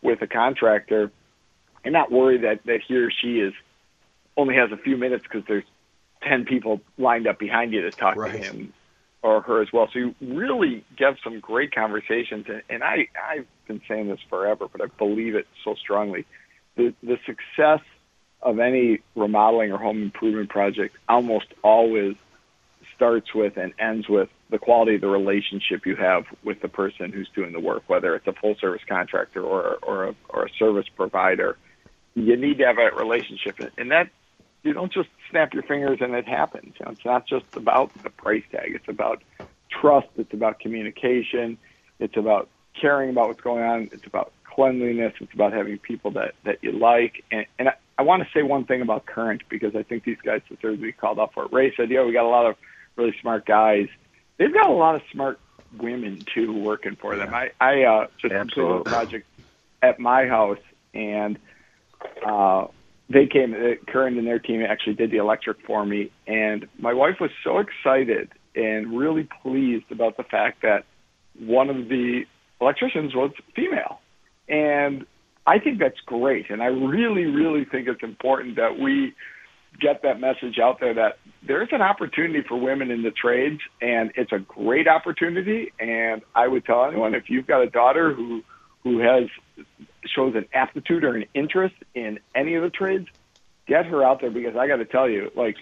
with 0.00 0.22
a 0.22 0.26
contractor 0.26 1.10
and 1.84 1.92
not 1.92 2.10
worry 2.10 2.38
that, 2.38 2.64
that 2.64 2.80
he 2.86 2.96
or 2.96 3.10
she 3.10 3.40
is 3.40 3.52
only 4.36 4.54
has 4.54 4.72
a 4.72 4.76
few 4.76 4.96
minutes 4.96 5.24
because 5.24 5.42
there's 5.46 5.64
10 6.22 6.46
people 6.46 6.80
lined 6.96 7.26
up 7.26 7.38
behind 7.38 7.72
you 7.72 7.82
to 7.82 7.90
talk 7.90 8.16
right. 8.16 8.32
to 8.32 8.38
him 8.38 8.72
or 9.22 9.40
her 9.42 9.62
as 9.62 9.68
well. 9.72 9.88
So 9.92 9.98
you 9.98 10.14
really 10.20 10.84
get 10.96 11.14
some 11.24 11.40
great 11.40 11.74
conversations. 11.74 12.46
And, 12.68 12.82
I, 12.82 13.08
I've 13.22 13.46
been 13.66 13.80
saying 13.88 14.08
this 14.08 14.20
forever, 14.28 14.66
but 14.70 14.80
I 14.80 14.86
believe 14.86 15.34
it 15.34 15.46
so 15.64 15.74
strongly. 15.74 16.24
The, 16.76 16.94
the 17.02 17.18
success 17.26 17.80
of 18.40 18.60
any 18.60 19.00
remodeling 19.16 19.72
or 19.72 19.78
home 19.78 20.02
improvement 20.02 20.50
project 20.50 20.96
almost 21.08 21.46
always 21.64 22.14
starts 22.94 23.34
with 23.34 23.56
and 23.56 23.72
ends 23.78 24.08
with 24.08 24.28
the 24.50 24.58
quality 24.58 24.94
of 24.94 25.00
the 25.00 25.08
relationship 25.08 25.86
you 25.86 25.96
have 25.96 26.24
with 26.44 26.60
the 26.60 26.68
person 26.68 27.12
who's 27.12 27.28
doing 27.34 27.52
the 27.52 27.60
work, 27.60 27.82
whether 27.86 28.14
it's 28.14 28.26
a 28.26 28.32
full 28.32 28.54
service 28.60 28.82
contractor 28.88 29.42
or 29.42 29.78
or 29.82 30.08
a, 30.08 30.14
or 30.28 30.46
a 30.46 30.48
service 30.58 30.86
provider. 30.96 31.56
You 32.14 32.36
need 32.36 32.58
to 32.58 32.64
have 32.64 32.78
a 32.78 32.96
relationship, 32.96 33.58
and 33.76 33.90
that 33.90 34.10
you 34.62 34.72
don't 34.72 34.92
just 34.92 35.08
snap 35.30 35.54
your 35.54 35.62
fingers 35.62 35.98
and 36.00 36.14
it 36.14 36.26
happens. 36.26 36.74
You 36.78 36.86
know, 36.86 36.92
it's 36.92 37.04
not 37.04 37.26
just 37.26 37.44
about 37.54 37.92
the 38.02 38.10
price 38.10 38.44
tag. 38.50 38.72
It's 38.74 38.88
about 38.88 39.22
trust. 39.70 40.08
It's 40.16 40.32
about 40.32 40.58
communication. 40.58 41.58
It's 41.98 42.16
about 42.16 42.48
caring 42.80 43.10
about 43.10 43.28
what's 43.28 43.40
going 43.40 43.62
on. 43.62 43.88
It's 43.92 44.06
about 44.06 44.32
cleanliness. 44.44 45.14
It's 45.20 45.32
about 45.32 45.52
having 45.52 45.78
people 45.78 46.10
that 46.12 46.34
that 46.44 46.58
you 46.62 46.72
like. 46.72 47.24
And, 47.30 47.46
and 47.58 47.68
I, 47.68 47.74
I 47.98 48.02
want 48.02 48.22
to 48.22 48.28
say 48.32 48.42
one 48.42 48.64
thing 48.64 48.82
about 48.82 49.06
Current 49.06 49.42
because 49.48 49.74
I 49.76 49.82
think 49.82 50.04
these 50.04 50.18
guys 50.22 50.42
deserve 50.48 50.76
to 50.76 50.82
be 50.82 50.92
called 50.92 51.18
up 51.18 51.34
for 51.34 51.44
it. 51.44 51.52
Ray 51.52 51.74
said, 51.76 51.90
"Yeah, 51.90 52.04
we 52.04 52.12
got 52.12 52.24
a 52.24 52.28
lot 52.28 52.46
of 52.46 52.56
really 52.96 53.14
smart 53.20 53.46
guys. 53.46 53.88
They've 54.36 54.52
got 54.52 54.68
a 54.68 54.72
lot 54.72 54.94
of 54.94 55.02
smart 55.12 55.38
women 55.76 56.22
too 56.34 56.52
working 56.52 56.96
for 56.96 57.16
them. 57.16 57.32
I 57.32 57.50
I 57.60 57.82
uh, 57.82 58.06
just 58.20 58.34
Absolutely. 58.34 58.76
completed 58.76 58.80
a 58.80 58.90
project 58.90 59.26
at 59.82 60.00
my 60.00 60.26
house 60.26 60.58
and." 60.94 61.38
Uh, 62.24 62.68
they 63.10 63.26
came, 63.26 63.54
uh, 63.54 63.90
Current 63.90 64.18
and 64.18 64.26
their 64.26 64.38
team 64.38 64.62
actually 64.62 64.94
did 64.94 65.10
the 65.10 65.16
electric 65.16 65.58
for 65.66 65.84
me, 65.86 66.10
and 66.26 66.66
my 66.78 66.92
wife 66.92 67.16
was 67.20 67.30
so 67.42 67.58
excited 67.58 68.30
and 68.54 68.98
really 68.98 69.28
pleased 69.42 69.90
about 69.90 70.16
the 70.16 70.24
fact 70.24 70.62
that 70.62 70.84
one 71.38 71.70
of 71.70 71.88
the 71.88 72.22
electricians 72.60 73.14
was 73.14 73.30
female. 73.54 74.00
And 74.48 75.06
I 75.46 75.58
think 75.58 75.78
that's 75.78 76.00
great. 76.04 76.50
And 76.50 76.62
I 76.62 76.66
really, 76.66 77.24
really 77.24 77.64
think 77.64 77.88
it's 77.88 78.02
important 78.02 78.56
that 78.56 78.78
we 78.78 79.14
get 79.80 80.02
that 80.02 80.20
message 80.20 80.58
out 80.62 80.80
there 80.80 80.94
that 80.94 81.18
there's 81.46 81.68
an 81.72 81.82
opportunity 81.82 82.40
for 82.46 82.58
women 82.58 82.90
in 82.90 83.02
the 83.02 83.10
trades 83.10 83.60
and 83.80 84.10
it's 84.16 84.32
a 84.32 84.38
great 84.38 84.88
opportunity. 84.88 85.72
And 85.78 86.22
I 86.34 86.48
would 86.48 86.64
tell 86.64 86.84
anyone 86.84 87.14
if 87.14 87.24
you've 87.28 87.46
got 87.46 87.62
a 87.62 87.70
daughter 87.70 88.12
who, 88.12 88.42
who 88.82 88.98
has 89.00 89.24
shows 90.06 90.34
an 90.34 90.46
aptitude 90.52 91.04
or 91.04 91.14
an 91.14 91.24
interest 91.34 91.74
in 91.94 92.18
any 92.34 92.54
of 92.54 92.62
the 92.62 92.70
trades, 92.70 93.08
get 93.66 93.86
her 93.86 94.02
out 94.04 94.20
there 94.20 94.30
because 94.30 94.56
I 94.56 94.66
got 94.66 94.76
to 94.76 94.84
tell 94.84 95.08
you, 95.08 95.30
like, 95.34 95.56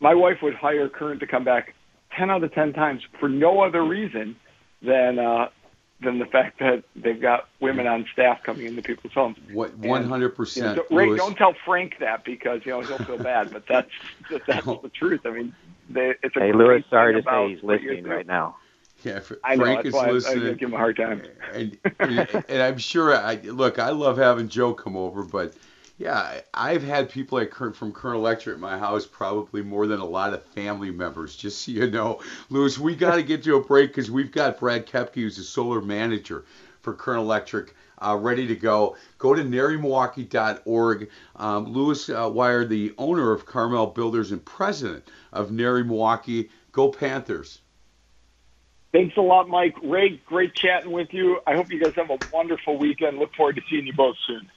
my 0.00 0.14
wife 0.14 0.38
would 0.42 0.54
hire 0.54 0.88
Current 0.88 1.20
to 1.20 1.26
come 1.26 1.44
back 1.44 1.74
10 2.16 2.30
out 2.30 2.42
of 2.42 2.52
10 2.54 2.72
times 2.72 3.02
for 3.18 3.28
no 3.28 3.60
other 3.60 3.84
reason 3.84 4.36
than 4.82 5.18
uh, 5.18 5.48
than 6.02 6.18
the 6.18 6.24
fact 6.24 6.58
that 6.60 6.82
they've 6.96 7.20
got 7.20 7.48
women 7.60 7.86
on 7.86 8.06
staff 8.12 8.42
coming 8.42 8.66
into 8.66 8.82
people's 8.82 9.12
homes. 9.12 9.36
What 9.52 9.76
one 9.76 10.04
hundred 10.04 10.30
percent. 10.30 10.80
Ray, 10.90 11.14
don't 11.16 11.36
tell 11.36 11.54
Frank 11.64 11.96
that 12.00 12.24
because 12.24 12.62
you 12.64 12.72
know 12.72 12.80
he'll 12.80 12.98
feel 12.98 13.18
bad, 13.18 13.52
but 13.52 13.64
that's 13.68 13.90
that's 14.46 14.64
the 14.64 14.90
truth. 14.94 15.20
I 15.26 15.30
mean, 15.30 15.54
they, 15.90 16.14
it's 16.22 16.34
a 16.36 16.40
hey, 16.40 16.52
Lewis. 16.52 16.84
Sorry 16.88 17.14
to 17.14 17.22
say 17.22 17.48
he's 17.54 17.62
listening 17.62 18.04
right 18.04 18.26
now. 18.26 18.56
Yeah, 19.02 19.20
I 19.44 19.56
know, 19.56 19.64
Frank 19.64 19.86
is 19.86 19.94
listening. 19.94 20.46
I, 20.46 20.50
I 20.50 20.54
give 20.54 20.68
him 20.68 20.74
a 20.74 20.78
hard 20.78 20.96
time. 20.96 21.22
and, 21.52 21.78
and, 21.98 22.44
and 22.48 22.62
I'm 22.62 22.78
sure. 22.78 23.16
I 23.16 23.36
look. 23.36 23.78
I 23.78 23.90
love 23.90 24.18
having 24.18 24.48
Joe 24.48 24.74
come 24.74 24.96
over, 24.96 25.22
but 25.22 25.54
yeah, 26.00 26.40
I've 26.54 26.82
had 26.82 27.10
people 27.10 27.38
at 27.38 27.52
from 27.54 27.92
Current 27.92 28.16
Electric 28.16 28.54
at 28.54 28.60
my 28.60 28.78
house 28.78 29.04
probably 29.04 29.62
more 29.62 29.86
than 29.86 30.00
a 30.00 30.04
lot 30.04 30.32
of 30.32 30.42
family 30.42 30.90
members. 30.90 31.36
Just 31.36 31.60
so 31.60 31.72
you 31.72 31.90
know, 31.90 32.20
Lewis, 32.48 32.78
we 32.78 32.96
got 32.96 33.16
to 33.16 33.22
get 33.22 33.44
to 33.44 33.56
a 33.56 33.62
break 33.62 33.90
because 33.90 34.10
we've 34.10 34.32
got 34.32 34.58
Brad 34.58 34.86
Kepke, 34.86 35.16
who's 35.16 35.36
a 35.36 35.44
solar 35.44 35.82
manager 35.82 36.46
for 36.80 36.94
Current 36.94 37.20
Electric, 37.20 37.74
uh, 37.98 38.16
ready 38.18 38.46
to 38.46 38.56
go. 38.56 38.96
Go 39.18 39.34
to 39.34 39.42
NARIMilwaukee.org. 39.42 41.10
Um, 41.36 41.66
Lewis 41.66 42.08
uh, 42.08 42.30
Wire, 42.32 42.64
the 42.64 42.94
owner 42.96 43.32
of 43.32 43.44
Carmel 43.44 43.88
Builders 43.88 44.32
and 44.32 44.42
president 44.42 45.06
of 45.34 45.50
NARI 45.50 45.84
Milwaukee. 45.84 46.48
Go 46.72 46.88
Panthers. 46.88 47.60
Thanks 48.92 49.16
a 49.16 49.20
lot, 49.20 49.48
Mike. 49.48 49.76
Ray, 49.82 50.20
great 50.26 50.54
chatting 50.54 50.90
with 50.90 51.12
you. 51.14 51.40
I 51.46 51.54
hope 51.54 51.72
you 51.72 51.80
guys 51.80 51.94
have 51.94 52.10
a 52.10 52.18
wonderful 52.32 52.76
weekend. 52.76 53.18
Look 53.18 53.34
forward 53.34 53.56
to 53.56 53.62
seeing 53.70 53.86
you 53.86 53.92
both 53.92 54.16
soon. 54.26 54.50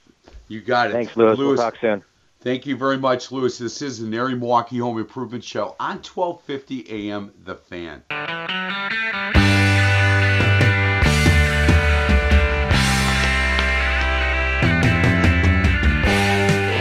You 0.47 0.61
got 0.61 0.89
it. 0.89 0.93
Thanks, 0.93 1.15
Lewis. 1.15 1.37
Lewis 1.37 1.57
we'll 1.59 1.71
talk 1.71 1.79
soon. 1.79 2.03
Thank 2.41 2.65
you 2.65 2.75
very 2.75 2.97
much, 2.97 3.31
Lewis. 3.31 3.57
This 3.57 3.81
is 3.81 3.99
the 3.99 4.07
NARI 4.07 4.35
Milwaukee 4.35 4.79
Home 4.79 4.97
Improvement 4.97 5.43
Show 5.43 5.75
on 5.79 5.97
1250 5.97 7.09
AM 7.09 7.31
The 7.45 7.55
Fan. 7.55 8.03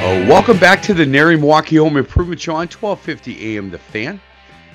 Oh, 0.04 0.26
welcome 0.26 0.58
back 0.58 0.82
to 0.82 0.94
the 0.94 1.06
NARI 1.06 1.36
Milwaukee 1.36 1.76
Home 1.76 1.96
Improvement 1.96 2.40
Show 2.40 2.54
on 2.54 2.66
1250 2.66 3.56
AM 3.56 3.70
The 3.70 3.78
Fan. 3.78 4.20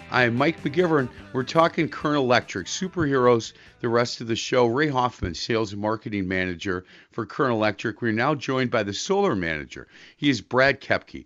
I'm 0.10 0.36
Mike 0.36 0.64
McGivern. 0.64 1.10
We're 1.34 1.44
talking 1.44 1.90
Current 1.90 2.20
Electric, 2.20 2.68
superheroes, 2.68 3.52
the 3.82 3.90
rest 3.90 4.22
of 4.22 4.28
the 4.28 4.38
show. 4.38 4.66
Ray 4.66 4.88
Hoffman, 4.88 5.34
sales 5.34 5.74
and 5.74 5.82
marketing 5.82 6.30
manager 6.30 6.86
for 7.12 7.26
Current 7.26 7.54
Electric. 7.54 8.02
We're 8.02 8.14
now 8.14 8.34
joined 8.34 8.72
by 8.72 8.84
the 8.84 8.94
solar 8.94 9.36
manager. 9.36 9.90
He 10.16 10.30
is 10.30 10.40
Brad 10.40 10.80
Kepke. 10.80 11.26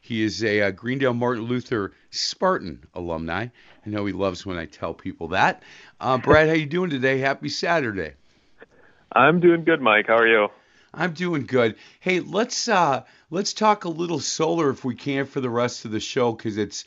He 0.00 0.22
is 0.22 0.44
a, 0.44 0.62
uh, 0.62 0.70
Greendale 0.70 1.12
Martin 1.12 1.44
Luther 1.44 1.92
Spartan 2.10 2.84
alumni. 2.94 3.48
I 3.84 3.90
know 3.90 4.06
he 4.06 4.12
loves 4.12 4.46
when 4.46 4.58
I 4.58 4.66
tell 4.66 4.94
people 4.94 5.28
that. 5.28 5.64
Uh, 6.00 6.18
Brad, 6.18 6.48
how 6.48 6.54
you 6.54 6.66
doing 6.66 6.90
today? 6.90 7.18
Happy 7.18 7.48
Saturday. 7.48 8.12
I'm 9.10 9.40
doing 9.40 9.64
good, 9.64 9.80
Mike. 9.80 10.06
How 10.06 10.18
are 10.18 10.28
you? 10.28 10.48
I'm 10.94 11.14
doing 11.14 11.46
good. 11.46 11.74
Hey, 11.98 12.20
let's 12.20 12.68
uh, 12.68 13.04
let's 13.30 13.54
talk 13.54 13.84
a 13.84 13.88
little 13.88 14.20
solar 14.20 14.70
if 14.70 14.84
we 14.84 14.94
can 14.94 15.26
for 15.26 15.40
the 15.40 15.50
rest 15.50 15.84
of 15.84 15.90
the 15.90 16.00
show 16.00 16.32
because 16.32 16.58
it's 16.58 16.84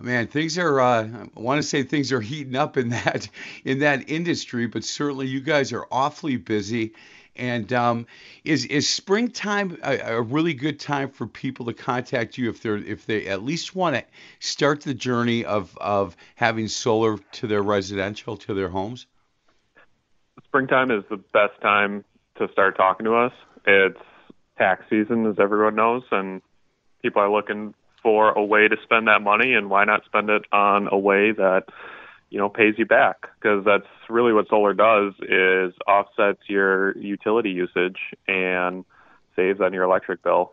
man, 0.00 0.26
things 0.26 0.58
are. 0.58 0.80
Uh, 0.80 1.26
I 1.36 1.40
want 1.40 1.58
to 1.58 1.62
say 1.62 1.82
things 1.82 2.12
are 2.12 2.20
heating 2.20 2.56
up 2.56 2.76
in 2.76 2.88
that 2.90 3.28
in 3.64 3.80
that 3.80 4.08
industry, 4.10 4.66
but 4.66 4.84
certainly 4.84 5.26
you 5.26 5.40
guys 5.40 5.72
are 5.72 5.86
awfully 5.90 6.36
busy. 6.36 6.94
And 7.38 7.70
um, 7.74 8.06
is 8.44 8.64
is 8.64 8.88
springtime 8.88 9.76
a, 9.82 9.98
a, 9.98 10.22
really 10.22 10.54
good 10.54 10.80
time 10.80 11.10
for 11.10 11.26
people 11.26 11.66
to 11.66 11.74
contact 11.74 12.38
you 12.38 12.48
if 12.48 12.62
they're 12.62 12.78
if 12.78 13.04
they 13.04 13.26
at 13.26 13.42
least 13.42 13.76
want 13.76 13.94
to 13.96 14.04
start 14.40 14.80
the 14.80 14.94
journey 14.94 15.44
of 15.44 15.76
of 15.76 16.16
having 16.36 16.66
solar 16.66 17.18
to 17.32 17.46
their 17.46 17.62
residential 17.62 18.38
to 18.38 18.54
their 18.54 18.70
homes? 18.70 19.06
Springtime 20.44 20.90
is 20.90 21.04
the 21.10 21.18
best 21.18 21.60
time 21.60 22.04
to 22.38 22.48
start 22.52 22.74
talking 22.78 23.04
to 23.04 23.14
us. 23.14 23.32
It's 23.66 24.00
tax 24.56 24.84
season, 24.88 25.26
as 25.26 25.38
everyone 25.38 25.74
knows, 25.74 26.04
and 26.10 26.40
people 27.02 27.20
are 27.20 27.30
looking 27.30 27.74
for 28.06 28.30
a 28.30 28.44
way 28.44 28.68
to 28.68 28.76
spend 28.84 29.08
that 29.08 29.20
money, 29.20 29.52
and 29.52 29.68
why 29.68 29.84
not 29.84 30.04
spend 30.04 30.30
it 30.30 30.42
on 30.52 30.86
a 30.92 30.96
way 30.96 31.32
that 31.32 31.64
you 32.30 32.38
know 32.38 32.48
pays 32.48 32.74
you 32.78 32.86
back? 32.86 33.26
Because 33.34 33.64
that's 33.64 33.88
really 34.08 34.32
what 34.32 34.48
solar 34.48 34.74
does 34.74 35.12
is 35.22 35.74
offsets 35.88 36.38
your 36.46 36.96
utility 36.98 37.50
usage 37.50 37.98
and 38.28 38.84
saves 39.34 39.60
on 39.60 39.72
your 39.72 39.82
electric 39.82 40.22
bill. 40.22 40.52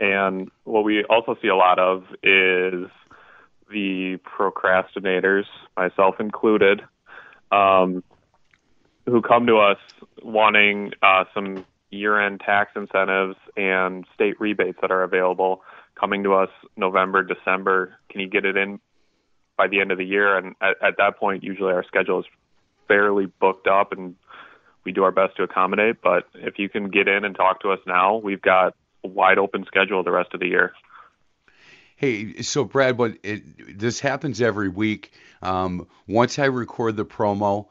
And 0.00 0.50
what 0.64 0.84
we 0.84 1.04
also 1.04 1.36
see 1.42 1.48
a 1.48 1.54
lot 1.54 1.78
of 1.78 2.04
is 2.22 2.88
the 3.70 4.18
procrastinators, 4.24 5.44
myself 5.76 6.14
included, 6.20 6.80
um, 7.52 8.02
who 9.04 9.20
come 9.20 9.46
to 9.48 9.58
us 9.58 9.78
wanting 10.22 10.92
uh, 11.02 11.24
some 11.34 11.66
year-end 11.90 12.40
tax 12.40 12.70
incentives 12.74 13.36
and 13.58 14.06
state 14.14 14.40
rebates 14.40 14.78
that 14.80 14.90
are 14.90 15.02
available 15.02 15.62
coming 15.98 16.24
to 16.24 16.34
us 16.34 16.50
November, 16.76 17.22
December. 17.22 17.94
Can 18.10 18.20
you 18.20 18.28
get 18.28 18.44
it 18.44 18.56
in 18.56 18.80
by 19.56 19.68
the 19.68 19.80
end 19.80 19.92
of 19.92 19.98
the 19.98 20.04
year? 20.04 20.36
And 20.36 20.54
at, 20.60 20.76
at 20.82 20.96
that 20.98 21.18
point, 21.18 21.42
usually 21.42 21.72
our 21.72 21.84
schedule 21.84 22.20
is 22.20 22.26
fairly 22.88 23.26
booked 23.26 23.66
up 23.66 23.92
and 23.92 24.16
we 24.84 24.92
do 24.92 25.04
our 25.04 25.12
best 25.12 25.36
to 25.36 25.42
accommodate. 25.42 25.96
But 26.02 26.26
if 26.34 26.58
you 26.58 26.68
can 26.68 26.90
get 26.90 27.08
in 27.08 27.24
and 27.24 27.34
talk 27.34 27.60
to 27.62 27.70
us 27.70 27.80
now, 27.86 28.16
we've 28.16 28.42
got 28.42 28.74
a 29.02 29.08
wide 29.08 29.38
open 29.38 29.64
schedule 29.66 30.02
the 30.02 30.10
rest 30.10 30.34
of 30.34 30.40
the 30.40 30.48
year. 30.48 30.72
Hey, 31.96 32.42
so 32.42 32.64
Brad, 32.64 32.98
what 32.98 33.16
it, 33.22 33.78
this 33.78 34.00
happens 34.00 34.40
every 34.42 34.68
week. 34.68 35.12
Um, 35.42 35.86
once 36.08 36.38
I 36.38 36.46
record 36.46 36.96
the 36.96 37.04
promo 37.04 37.68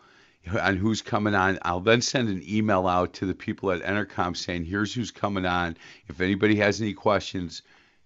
on 0.59 0.77
who's 0.77 1.01
coming 1.01 1.35
on, 1.35 1.59
I'll 1.61 1.81
then 1.81 2.01
send 2.01 2.29
an 2.29 2.41
email 2.47 2.87
out 2.87 3.13
to 3.13 3.25
the 3.25 3.33
people 3.33 3.71
at 3.71 3.81
Entercom 3.81 4.35
saying, 4.35 4.65
"Here's 4.65 4.93
who's 4.93 5.11
coming 5.11 5.45
on. 5.45 5.75
If 6.07 6.21
anybody 6.21 6.55
has 6.55 6.81
any 6.81 6.93
questions, 6.93 7.63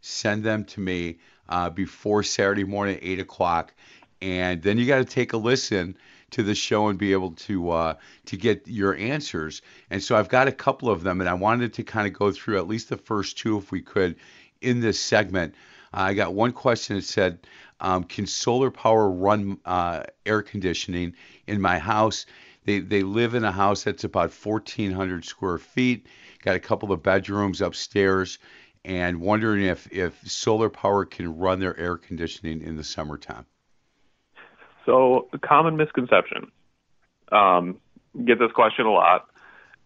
send 0.07 0.43
them 0.43 0.63
to 0.65 0.79
me 0.79 1.17
uh, 1.49 1.69
before 1.69 2.23
Saturday 2.23 2.63
morning, 2.63 2.99
eight 3.01 3.19
o'clock, 3.19 3.73
and 4.21 4.61
then 4.61 4.77
you 4.77 4.85
got 4.85 4.97
to 4.97 5.05
take 5.05 5.33
a 5.33 5.37
listen 5.37 5.97
to 6.31 6.43
the 6.43 6.55
show 6.55 6.87
and 6.87 6.99
be 6.99 7.13
able 7.13 7.31
to 7.31 7.69
uh, 7.69 7.93
to 8.25 8.37
get 8.37 8.67
your 8.67 8.95
answers. 8.95 9.61
And 9.89 10.03
so 10.03 10.15
I've 10.15 10.29
got 10.29 10.47
a 10.47 10.51
couple 10.51 10.89
of 10.89 11.03
them, 11.03 11.21
and 11.21 11.29
I 11.29 11.33
wanted 11.33 11.73
to 11.73 11.83
kind 11.83 12.07
of 12.07 12.13
go 12.13 12.31
through 12.31 12.57
at 12.57 12.67
least 12.67 12.89
the 12.89 12.97
first 12.97 13.37
two, 13.37 13.57
if 13.57 13.71
we 13.71 13.81
could, 13.81 14.15
in 14.61 14.79
this 14.79 14.99
segment. 14.99 15.55
Uh, 15.93 16.01
I 16.01 16.13
got 16.13 16.33
one 16.33 16.51
question 16.51 16.95
that 16.95 17.05
said, 17.05 17.39
um, 17.79 18.03
"Can 18.03 18.25
solar 18.25 18.71
power 18.71 19.09
run 19.09 19.59
uh, 19.65 20.03
air 20.25 20.41
conditioning 20.41 21.13
in 21.45 21.61
my 21.61 21.79
house?" 21.79 22.25
They 22.65 22.79
they 22.79 23.03
live 23.03 23.33
in 23.33 23.45
a 23.45 23.51
house 23.51 23.83
that's 23.83 24.03
about 24.03 24.33
1,400 24.33 25.23
square 25.23 25.57
feet. 25.57 26.07
Got 26.43 26.55
a 26.55 26.59
couple 26.59 26.91
of 26.91 27.03
bedrooms 27.03 27.61
upstairs 27.61 28.39
and 28.87 29.19
wondering 29.19 29.65
if, 29.65 29.91
if 29.91 30.17
solar 30.25 30.69
power 30.69 31.03
can 31.03 31.37
run 31.37 31.59
their 31.59 31.77
air 31.77 31.97
conditioning 31.97 32.61
in 32.61 32.77
the 32.77 32.83
summertime. 32.85 33.45
So, 34.85 35.27
a 35.33 35.37
common 35.37 35.75
misconception. 35.75 36.49
Um, 37.29 37.79
get 38.25 38.39
this 38.39 38.51
question 38.53 38.85
a 38.85 38.91
lot. 38.91 39.27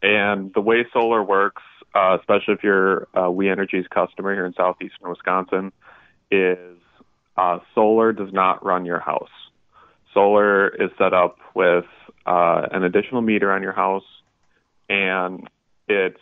And 0.03 0.53
the 0.53 0.61
way 0.61 0.85
solar 0.93 1.23
works, 1.23 1.63
uh, 1.95 2.17
especially 2.19 2.53
if 2.53 2.63
you're 2.63 3.07
uh, 3.17 3.29
We 3.31 3.49
Energies 3.49 3.85
customer 3.91 4.35
here 4.35 4.45
in 4.45 4.53
southeastern 4.53 5.09
Wisconsin, 5.09 5.71
is 6.29 6.77
uh, 7.35 7.57
solar 7.73 8.13
does 8.13 8.31
not 8.31 8.63
run 8.63 8.85
your 8.85 8.99
house. 8.99 9.29
Solar 10.13 10.67
is 10.67 10.91
set 10.99 11.13
up 11.13 11.37
with 11.55 11.85
uh, 12.27 12.67
an 12.71 12.83
additional 12.83 13.21
meter 13.21 13.51
on 13.51 13.63
your 13.63 13.73
house, 13.73 14.03
and 14.87 15.49
it's 15.87 16.19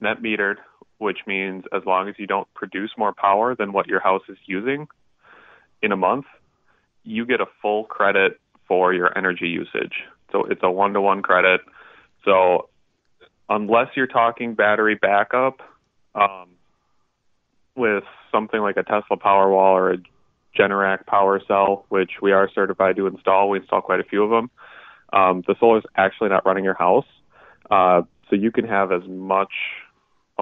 net 0.00 0.22
metered, 0.22 0.56
which 1.02 1.18
means 1.26 1.64
as 1.74 1.82
long 1.84 2.08
as 2.08 2.14
you 2.16 2.26
don't 2.26 2.46
produce 2.54 2.92
more 2.96 3.12
power 3.12 3.56
than 3.56 3.72
what 3.72 3.88
your 3.88 4.00
house 4.00 4.22
is 4.28 4.38
using 4.46 4.86
in 5.82 5.90
a 5.90 5.96
month, 5.96 6.26
you 7.02 7.26
get 7.26 7.40
a 7.40 7.46
full 7.60 7.84
credit 7.84 8.40
for 8.68 8.94
your 8.94 9.16
energy 9.18 9.48
usage. 9.48 10.04
So 10.30 10.44
it's 10.44 10.60
a 10.62 10.70
one 10.70 10.92
to 10.94 11.00
one 11.00 11.20
credit. 11.20 11.60
So 12.24 12.68
unless 13.48 13.88
you're 13.96 14.06
talking 14.06 14.54
battery 14.54 14.94
backup 14.94 15.60
um, 16.14 16.50
with 17.74 18.04
something 18.30 18.60
like 18.60 18.76
a 18.76 18.84
Tesla 18.84 19.16
Powerwall 19.16 19.74
or 19.74 19.94
a 19.94 19.98
Generac 20.56 21.04
power 21.06 21.40
cell, 21.48 21.84
which 21.88 22.12
we 22.22 22.30
are 22.30 22.48
certified 22.54 22.94
to 22.96 23.08
install, 23.08 23.50
we 23.50 23.58
install 23.58 23.80
quite 23.80 24.00
a 24.00 24.04
few 24.04 24.22
of 24.22 24.30
them. 24.30 24.50
Um, 25.12 25.42
the 25.46 25.56
solar 25.58 25.78
is 25.78 25.84
actually 25.96 26.28
not 26.28 26.46
running 26.46 26.62
your 26.62 26.74
house. 26.74 27.06
Uh, 27.70 28.02
so 28.30 28.36
you 28.36 28.52
can 28.52 28.66
have 28.66 28.92
as 28.92 29.02
much 29.08 29.52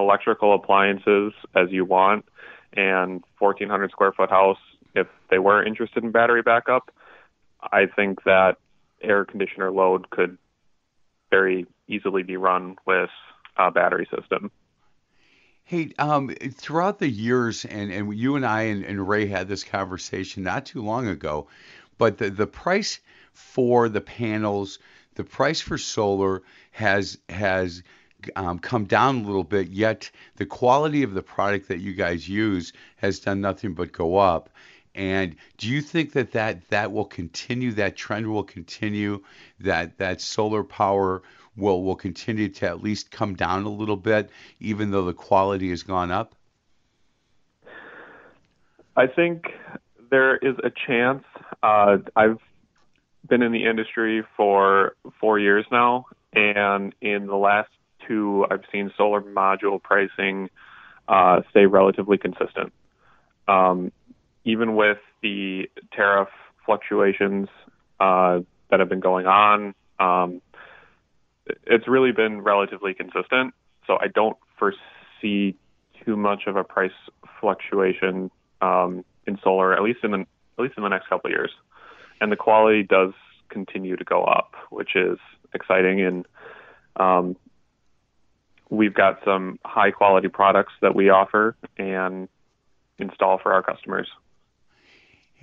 electrical 0.01 0.53
appliances 0.53 1.33
as 1.55 1.71
you 1.71 1.85
want 1.85 2.25
and 2.73 3.23
1400 3.39 3.91
square 3.91 4.11
foot 4.11 4.29
house 4.29 4.57
if 4.95 5.07
they 5.29 5.39
were 5.39 5.63
interested 5.63 6.03
in 6.03 6.11
battery 6.11 6.41
backup 6.41 6.91
i 7.71 7.85
think 7.85 8.23
that 8.23 8.57
air 9.01 9.25
conditioner 9.25 9.71
load 9.71 10.09
could 10.09 10.37
very 11.29 11.65
easily 11.87 12.23
be 12.23 12.37
run 12.37 12.75
with 12.85 13.09
a 13.57 13.71
battery 13.71 14.07
system. 14.15 14.51
Hey, 15.63 15.93
um, 15.97 16.29
throughout 16.29 16.99
the 16.99 17.07
years, 17.07 17.65
and, 17.65 17.91
and 17.91 18.13
you 18.13 18.35
and 18.35 18.45
I 18.45 18.63
and, 18.63 18.83
and 18.83 19.07
Ray 19.07 19.27
had 19.27 19.47
this 19.47 19.63
conversation 19.63 20.43
not 20.43 20.65
too 20.65 20.81
long 20.81 21.07
ago, 21.07 21.47
but 21.97 22.17
the, 22.17 22.29
the 22.29 22.47
price 22.47 22.99
for 23.31 23.87
the 23.87 24.01
panels, 24.01 24.79
the 25.15 25.23
price 25.23 25.61
for 25.61 25.77
solar 25.77 26.41
has 26.71 27.17
has 27.29 27.83
um, 28.35 28.59
come 28.59 28.85
down 28.85 29.17
a 29.17 29.27
little 29.27 29.43
bit, 29.43 29.69
yet 29.69 30.09
the 30.35 30.45
quality 30.45 31.03
of 31.03 31.13
the 31.13 31.21
product 31.21 31.67
that 31.67 31.79
you 31.79 31.93
guys 31.93 32.27
use 32.27 32.73
has 32.97 33.19
done 33.19 33.41
nothing 33.41 33.73
but 33.73 33.91
go 33.91 34.17
up. 34.17 34.49
And 34.93 35.35
do 35.57 35.69
you 35.69 35.81
think 35.81 36.13
that 36.13 36.33
that, 36.33 36.67
that 36.69 36.91
will 36.91 37.05
continue, 37.05 37.71
that 37.73 37.95
trend 37.95 38.27
will 38.27 38.43
continue, 38.43 39.23
that, 39.61 39.97
that 39.99 40.19
solar 40.19 40.63
power 40.63 41.21
will, 41.55 41.83
will 41.83 41.95
continue 41.95 42.49
to 42.49 42.67
at 42.67 42.81
least 42.81 43.11
come 43.11 43.35
down 43.35 43.63
a 43.63 43.69
little 43.69 43.97
bit, 43.97 44.29
even 44.59 44.91
though 44.91 45.05
the 45.05 45.13
quality 45.13 45.69
has 45.69 45.83
gone 45.83 46.11
up? 46.11 46.35
I 48.97 49.07
think 49.07 49.45
there 50.09 50.35
is 50.37 50.55
a 50.63 50.69
chance. 50.69 51.23
Uh, 51.63 51.99
I've 52.15 52.39
been 53.27 53.41
in 53.41 53.53
the 53.53 53.65
industry 53.65 54.23
for 54.35 54.95
four 55.19 55.39
years 55.39 55.65
now, 55.71 56.07
and 56.33 56.93
in 57.01 57.27
the 57.27 57.35
last 57.35 57.69
I've 58.07 58.63
seen 58.71 58.91
solar 58.97 59.21
module 59.21 59.81
pricing 59.81 60.49
uh, 61.07 61.41
stay 61.49 61.65
relatively 61.65 62.17
consistent. 62.17 62.73
Um, 63.47 63.91
even 64.45 64.75
with 64.75 64.97
the 65.21 65.69
tariff 65.93 66.29
fluctuations 66.65 67.47
uh, 67.99 68.39
that 68.69 68.79
have 68.79 68.89
been 68.89 68.99
going 68.99 69.27
on, 69.27 69.73
um, 69.99 70.41
it's 71.65 71.87
really 71.87 72.11
been 72.11 72.41
relatively 72.41 72.93
consistent. 72.93 73.53
So 73.87 73.97
I 73.99 74.07
don't 74.07 74.37
foresee 74.57 75.55
too 76.05 76.15
much 76.15 76.43
of 76.47 76.55
a 76.55 76.63
price 76.63 76.91
fluctuation 77.39 78.31
um, 78.61 79.03
in 79.27 79.37
solar, 79.43 79.73
at 79.73 79.83
least 79.83 79.99
in 80.03 80.11
the 80.11 80.25
at 80.57 80.63
least 80.63 80.75
in 80.77 80.83
the 80.83 80.89
next 80.89 81.07
couple 81.07 81.29
of 81.29 81.31
years. 81.31 81.51
And 82.19 82.31
the 82.31 82.35
quality 82.35 82.83
does 82.83 83.13
continue 83.49 83.95
to 83.95 84.03
go 84.03 84.23
up, 84.23 84.53
which 84.69 84.95
is 84.95 85.17
exciting. 85.53 86.01
And 86.01 86.25
um, 86.97 87.35
we've 88.71 88.93
got 88.93 89.19
some 89.23 89.59
high 89.63 89.91
quality 89.91 90.29
products 90.29 90.73
that 90.81 90.95
we 90.95 91.09
offer 91.09 91.55
and 91.77 92.27
install 92.97 93.37
for 93.37 93.53
our 93.53 93.61
customers. 93.61 94.07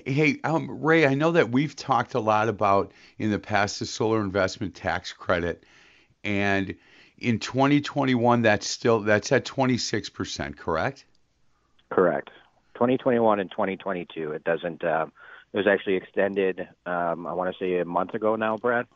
Hey, 0.04 0.40
um, 0.42 0.82
Ray, 0.82 1.06
I 1.06 1.14
know 1.14 1.32
that 1.32 1.50
we've 1.50 1.76
talked 1.76 2.14
a 2.14 2.20
lot 2.20 2.48
about 2.48 2.92
in 3.18 3.30
the 3.30 3.38
past 3.38 3.78
the 3.78 3.86
solar 3.86 4.20
investment 4.20 4.74
tax 4.74 5.12
credit, 5.12 5.64
and 6.24 6.74
in 7.18 7.38
2021, 7.38 8.42
that's 8.42 8.66
still 8.66 9.00
that's 9.00 9.30
at 9.32 9.44
26 9.44 10.08
percent, 10.10 10.56
correct? 10.56 11.04
Correct. 11.90 12.30
2021 12.74 13.40
and 13.40 13.50
2022, 13.50 14.32
it 14.32 14.44
doesn't. 14.44 14.84
Uh, 14.84 15.06
it 15.52 15.56
was 15.56 15.66
actually 15.66 15.96
extended. 15.96 16.60
Um, 16.86 17.26
I 17.26 17.32
want 17.32 17.52
to 17.52 17.58
say 17.58 17.78
a 17.78 17.84
month 17.84 18.14
ago 18.14 18.36
now, 18.36 18.56
Brad. 18.56 18.86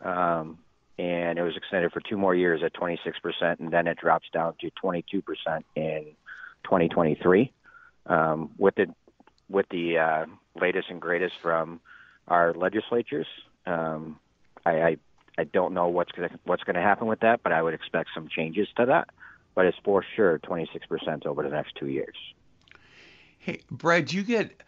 Um, 0.00 0.58
and 0.98 1.38
it 1.38 1.42
was 1.42 1.56
extended 1.56 1.92
for 1.92 2.00
two 2.00 2.16
more 2.16 2.34
years 2.34 2.62
at 2.62 2.72
26%, 2.74 3.60
and 3.60 3.70
then 3.70 3.86
it 3.86 3.98
drops 3.98 4.28
down 4.32 4.54
to 4.60 4.70
22% 4.82 5.22
in 5.74 6.06
2023. 6.64 7.52
Um, 8.06 8.50
with 8.56 8.76
the 8.76 8.86
with 9.48 9.66
the 9.70 9.98
uh, 9.98 10.26
latest 10.60 10.90
and 10.90 11.00
greatest 11.00 11.34
from 11.42 11.80
our 12.28 12.52
legislatures, 12.54 13.26
um, 13.66 14.18
I, 14.64 14.70
I 14.70 14.96
I 15.38 15.44
don't 15.44 15.74
know 15.74 15.88
what's 15.88 16.12
gonna 16.12 16.30
what's 16.44 16.62
gonna 16.62 16.82
happen 16.82 17.08
with 17.08 17.20
that, 17.20 17.42
but 17.42 17.52
I 17.52 17.62
would 17.62 17.74
expect 17.74 18.10
some 18.14 18.28
changes 18.28 18.68
to 18.76 18.86
that. 18.86 19.08
But 19.54 19.66
it's 19.66 19.78
for 19.84 20.04
sure 20.14 20.38
26% 20.38 21.26
over 21.26 21.42
the 21.42 21.48
next 21.48 21.74
two 21.76 21.88
years. 21.88 22.16
Hey, 23.38 23.60
Brad, 23.70 24.12
you 24.12 24.22
get 24.22 24.62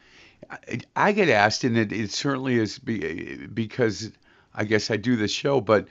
I 0.96 1.12
get 1.12 1.28
asked, 1.28 1.64
and 1.64 1.76
it, 1.76 1.92
it 1.92 2.10
certainly 2.10 2.56
is 2.56 2.78
because 2.78 4.10
I 4.54 4.64
guess 4.64 4.90
I 4.90 4.96
do 4.96 5.16
this 5.16 5.32
show, 5.32 5.60
but 5.60 5.88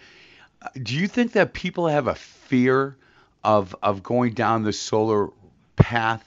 do 0.81 0.95
you 0.95 1.07
think 1.07 1.33
that 1.33 1.53
people 1.53 1.87
have 1.87 2.07
a 2.07 2.15
fear 2.15 2.97
of 3.43 3.75
of 3.81 4.03
going 4.03 4.33
down 4.33 4.63
the 4.63 4.73
solar 4.73 5.29
path 5.75 6.23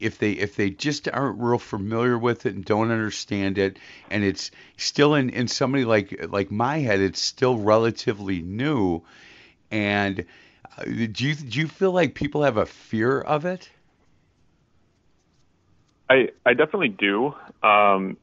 if 0.00 0.18
they 0.18 0.32
if 0.32 0.56
they 0.56 0.70
just 0.70 1.08
aren't 1.08 1.38
real 1.38 1.58
familiar 1.58 2.18
with 2.18 2.46
it 2.46 2.54
and 2.54 2.64
don't 2.64 2.90
understand 2.90 3.58
it? 3.58 3.78
And 4.10 4.24
it's 4.24 4.50
still 4.76 5.14
in 5.14 5.30
in 5.30 5.48
somebody 5.48 5.84
like 5.84 6.26
like 6.30 6.50
my 6.50 6.78
head 6.78 7.00
it's 7.00 7.20
still 7.20 7.58
relatively 7.58 8.40
new. 8.40 9.02
And 9.70 10.24
uh, 10.78 10.84
do 10.84 11.26
you 11.26 11.34
do 11.34 11.60
you 11.60 11.68
feel 11.68 11.92
like 11.92 12.14
people 12.14 12.42
have 12.42 12.56
a 12.56 12.66
fear 12.66 13.20
of 13.20 13.44
it? 13.44 13.68
I 16.08 16.30
I 16.46 16.54
definitely 16.54 16.88
do. 16.88 17.34
Um, 17.62 18.16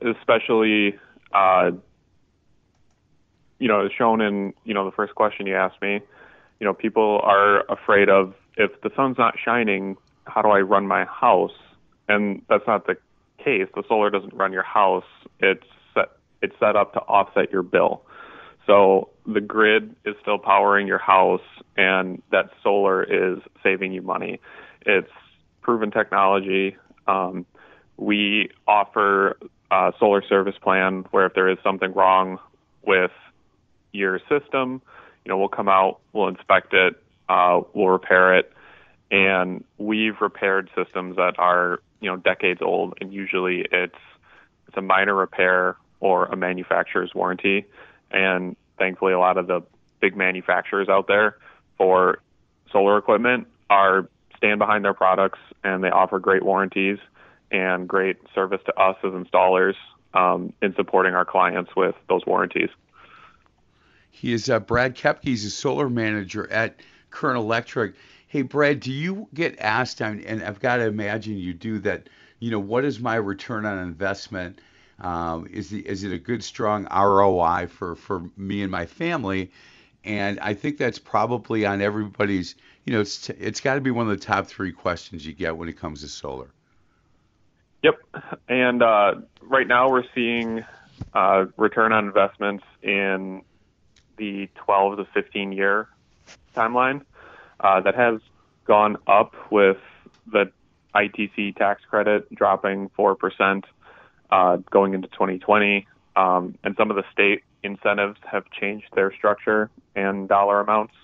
especially 0.00 0.98
uh, 1.32 1.72
you 3.62 3.68
know, 3.68 3.86
as 3.86 3.92
shown 3.96 4.20
in, 4.20 4.52
you 4.64 4.74
know, 4.74 4.84
the 4.84 4.90
first 4.90 5.14
question 5.14 5.46
you 5.46 5.54
asked 5.54 5.80
me, 5.80 6.00
you 6.58 6.66
know, 6.66 6.74
people 6.74 7.20
are 7.22 7.60
afraid 7.70 8.08
of 8.08 8.34
if 8.56 8.72
the 8.82 8.90
sun's 8.96 9.16
not 9.16 9.36
shining, 9.42 9.96
how 10.26 10.42
do 10.42 10.48
I 10.48 10.62
run 10.62 10.88
my 10.88 11.04
house? 11.04 11.54
And 12.08 12.42
that's 12.48 12.66
not 12.66 12.88
the 12.88 12.96
case. 13.38 13.68
The 13.72 13.84
solar 13.86 14.10
doesn't 14.10 14.34
run 14.34 14.52
your 14.52 14.64
house. 14.64 15.04
It's 15.38 15.62
set, 15.94 16.08
it's 16.42 16.56
set 16.58 16.74
up 16.74 16.92
to 16.94 16.98
offset 17.02 17.52
your 17.52 17.62
bill. 17.62 18.02
So 18.66 19.10
the 19.26 19.40
grid 19.40 19.94
is 20.04 20.16
still 20.20 20.38
powering 20.38 20.88
your 20.88 20.98
house 20.98 21.40
and 21.76 22.20
that 22.32 22.50
solar 22.64 23.04
is 23.04 23.38
saving 23.62 23.92
you 23.92 24.02
money. 24.02 24.40
It's 24.84 25.12
proven 25.60 25.92
technology. 25.92 26.76
Um, 27.06 27.46
we 27.96 28.50
offer 28.66 29.38
a 29.70 29.92
solar 30.00 30.22
service 30.28 30.56
plan 30.60 31.04
where 31.12 31.26
if 31.26 31.34
there 31.34 31.48
is 31.48 31.58
something 31.62 31.92
wrong 31.92 32.40
with 32.84 33.12
your 33.92 34.20
system. 34.28 34.82
You 35.24 35.30
know, 35.30 35.38
we'll 35.38 35.48
come 35.48 35.68
out, 35.68 36.00
we'll 36.12 36.28
inspect 36.28 36.74
it, 36.74 37.00
uh, 37.28 37.60
we'll 37.74 37.88
repair 37.88 38.36
it, 38.36 38.52
and 39.10 39.64
we've 39.78 40.20
repaired 40.20 40.70
systems 40.74 41.16
that 41.16 41.38
are 41.38 41.80
you 42.00 42.10
know 42.10 42.16
decades 42.16 42.60
old, 42.62 42.94
and 43.00 43.12
usually 43.12 43.66
it's 43.70 43.94
it's 44.66 44.76
a 44.76 44.82
minor 44.82 45.14
repair 45.14 45.76
or 46.00 46.26
a 46.26 46.36
manufacturer's 46.36 47.14
warranty. 47.14 47.64
And 48.10 48.56
thankfully, 48.78 49.12
a 49.12 49.18
lot 49.18 49.38
of 49.38 49.46
the 49.46 49.62
big 50.00 50.16
manufacturers 50.16 50.88
out 50.88 51.06
there 51.06 51.36
for 51.78 52.18
solar 52.72 52.98
equipment 52.98 53.46
are 53.70 54.08
stand 54.36 54.58
behind 54.58 54.84
their 54.84 54.94
products 54.94 55.38
and 55.62 55.84
they 55.84 55.90
offer 55.90 56.18
great 56.18 56.42
warranties 56.42 56.98
and 57.52 57.88
great 57.88 58.16
service 58.34 58.60
to 58.66 58.74
us 58.76 58.96
as 59.04 59.12
installers 59.12 59.74
um, 60.14 60.52
in 60.60 60.74
supporting 60.74 61.14
our 61.14 61.24
clients 61.24 61.70
with 61.76 61.94
those 62.08 62.26
warranties. 62.26 62.70
He 64.14 64.32
is 64.32 64.48
uh, 64.48 64.60
Brad 64.60 64.94
Kepke. 64.94 65.24
He's 65.24 65.44
a 65.44 65.50
solar 65.50 65.88
manager 65.88 66.48
at 66.52 66.76
Current 67.10 67.38
Electric. 67.38 67.94
Hey, 68.28 68.42
Brad, 68.42 68.78
do 68.80 68.92
you 68.92 69.26
get 69.34 69.58
asked, 69.58 70.00
and 70.00 70.42
I've 70.44 70.60
got 70.60 70.76
to 70.76 70.86
imagine 70.86 71.36
you 71.36 71.52
do 71.54 71.78
that, 71.80 72.08
you 72.38 72.50
know, 72.50 72.60
what 72.60 72.84
is 72.84 73.00
my 73.00 73.16
return 73.16 73.66
on 73.66 73.78
investment 73.78 74.60
Um, 75.00 75.46
is 75.50 75.70
the 75.70 75.80
is 75.86 76.04
it 76.04 76.12
a 76.12 76.18
good 76.18 76.44
strong 76.44 76.86
ROI 76.92 77.66
for 77.66 77.96
for 77.96 78.30
me 78.36 78.62
and 78.62 78.70
my 78.70 78.86
family? 78.86 79.50
And 80.04 80.38
I 80.40 80.54
think 80.54 80.78
that's 80.78 80.98
probably 80.98 81.66
on 81.66 81.80
everybody's. 81.82 82.54
You 82.84 82.92
know, 82.92 83.00
it's 83.00 83.28
it's 83.30 83.60
got 83.60 83.74
to 83.74 83.80
be 83.80 83.90
one 83.90 84.08
of 84.08 84.18
the 84.18 84.24
top 84.24 84.46
three 84.46 84.72
questions 84.72 85.26
you 85.26 85.32
get 85.32 85.56
when 85.56 85.68
it 85.68 85.78
comes 85.78 86.02
to 86.02 86.08
solar. 86.08 86.50
Yep, 87.82 88.00
and 88.48 88.82
uh, 88.82 89.14
right 89.42 89.66
now 89.66 89.90
we're 89.90 90.04
seeing 90.14 90.64
uh, 91.14 91.46
return 91.56 91.92
on 91.92 92.06
investments 92.06 92.64
in 92.82 93.42
the 94.16 94.48
12 94.56 94.98
to 94.98 95.04
15 95.12 95.52
year 95.52 95.88
timeline. 96.56 97.02
Uh, 97.60 97.80
that 97.80 97.94
has 97.94 98.20
gone 98.64 98.96
up 99.06 99.34
with 99.50 99.78
the 100.30 100.50
ITC 100.94 101.56
tax 101.56 101.82
credit 101.88 102.32
dropping 102.34 102.90
4% 102.98 103.64
uh, 104.30 104.56
going 104.70 104.94
into 104.94 105.08
2020. 105.08 105.86
Um, 106.16 106.58
and 106.64 106.74
some 106.76 106.90
of 106.90 106.96
the 106.96 107.04
state 107.12 107.42
incentives 107.62 108.18
have 108.30 108.44
changed 108.50 108.88
their 108.94 109.12
structure 109.14 109.70
and 109.94 110.28
dollar 110.28 110.60
amounts. 110.60 110.94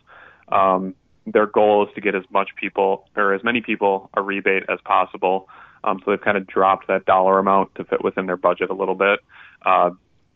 Um, 0.49 0.95
their 1.27 1.47
goal 1.47 1.87
is 1.87 1.95
to 1.95 2.01
get 2.01 2.15
as 2.15 2.25
much 2.31 2.51
people 2.57 3.07
or 3.17 3.35
as 3.35 3.45
many 3.45 3.61
people 3.61 4.11
a 4.15 4.23
rebate 4.23 4.65
as 4.69 4.81
possible. 4.85 5.49
Um, 5.85 6.01
so 6.05 6.11
they've 6.11 6.21
kind 6.21 6.37
of 6.37 6.47
dropped 6.47 6.89
that 6.89 7.05
dollar 7.05 7.39
amount 7.39 7.75
to 7.77 7.85
fit 7.85 8.03
within 8.03 8.27
their 8.27 8.37
budget 8.37 8.71
a 8.71 8.75
little 8.75 8.95
bit. 8.95 9.21
Uh, 9.65 9.91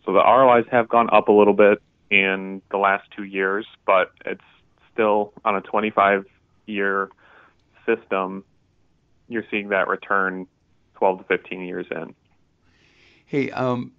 so 0.05 0.13
the 0.13 0.23
ROIs 0.23 0.67
have 0.71 0.89
gone 0.89 1.09
up 1.13 1.29
a 1.29 1.33
little 1.33 1.55
bit 1.55 1.83
in 2.13 2.61
the 2.71 2.77
last 2.77 3.11
two 3.17 3.25
years, 3.25 3.67
but 3.87 4.13
it's 4.27 4.45
still 4.93 5.33
on 5.47 5.57
a 5.57 5.63
25 5.63 6.27
year 6.67 7.09
system. 7.87 8.45
You're 9.29 9.47
seeing 9.51 9.71
that 9.71 9.89
return 9.89 10.47
12 10.97 11.19
to 11.19 11.25
15 11.25 11.63
years 11.63 11.87
in. 11.91 12.15
Hey, 13.25 13.51
um, 13.51 13.93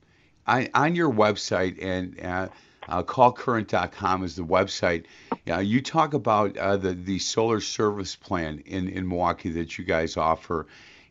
I, 0.46 0.70
on 0.76 0.94
your 0.94 1.12
website 1.12 1.84
and 1.84 2.20
uh, 2.24 2.50
uh, 2.88 3.02
callcurrent.com 3.02 4.24
is 4.24 4.36
the 4.36 4.44
website. 4.44 5.06
Uh, 5.50 5.58
you 5.58 5.82
talk 5.82 6.14
about 6.14 6.56
uh, 6.58 6.78
the 6.78 6.94
the 6.94 7.18
solar 7.18 7.62
service 7.62 8.16
plan 8.16 8.62
in, 8.68 8.90
in 8.90 9.08
Milwaukee 9.08 9.50
that 9.52 9.80
you 9.80 9.86
guys 9.86 10.18
offer, 10.18 10.68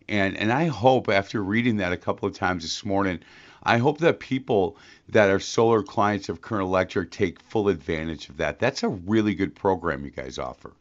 and 0.09 0.37
and 0.37 0.53
I 0.53 0.67
hope 0.67 1.09
after 1.09 1.43
reading 1.43 1.79
that 1.79 1.93
a 1.93 1.97
couple 1.97 2.29
of 2.29 2.35
times 2.35 2.63
this 2.63 2.85
morning, 2.85 3.21
I 3.63 3.79
hope 3.79 3.99
that 3.99 4.21
people 4.21 4.77
that 5.09 5.31
are 5.31 5.41
solar 5.41 5.83
clients 5.83 6.29
of 6.29 6.41
Current 6.41 6.65
Electric 6.65 7.11
take 7.11 7.41
full 7.41 7.69
advantage 7.69 8.29
of 8.29 8.37
that. 8.39 8.59
That's 8.59 8.83
a 8.83 8.89
really 8.89 9.35
good 9.35 9.55
program 9.55 10.05
you 10.05 10.11
guys 10.11 10.39
offer. 10.39 10.73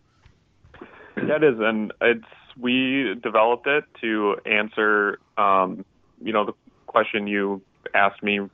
That 1.15 1.43
is, 1.43 1.59
and 1.59 1.93
it's 2.01 2.25
we 2.57 3.15
developed 3.21 3.67
it 3.67 3.85
to 4.01 4.37
answer, 4.45 5.19
um, 5.37 5.85
you 6.21 6.33
know, 6.33 6.45
the 6.45 6.53
question 6.87 7.27
you 7.27 7.61
asked 7.93 8.23
me 8.23 8.39
a 8.39 8.49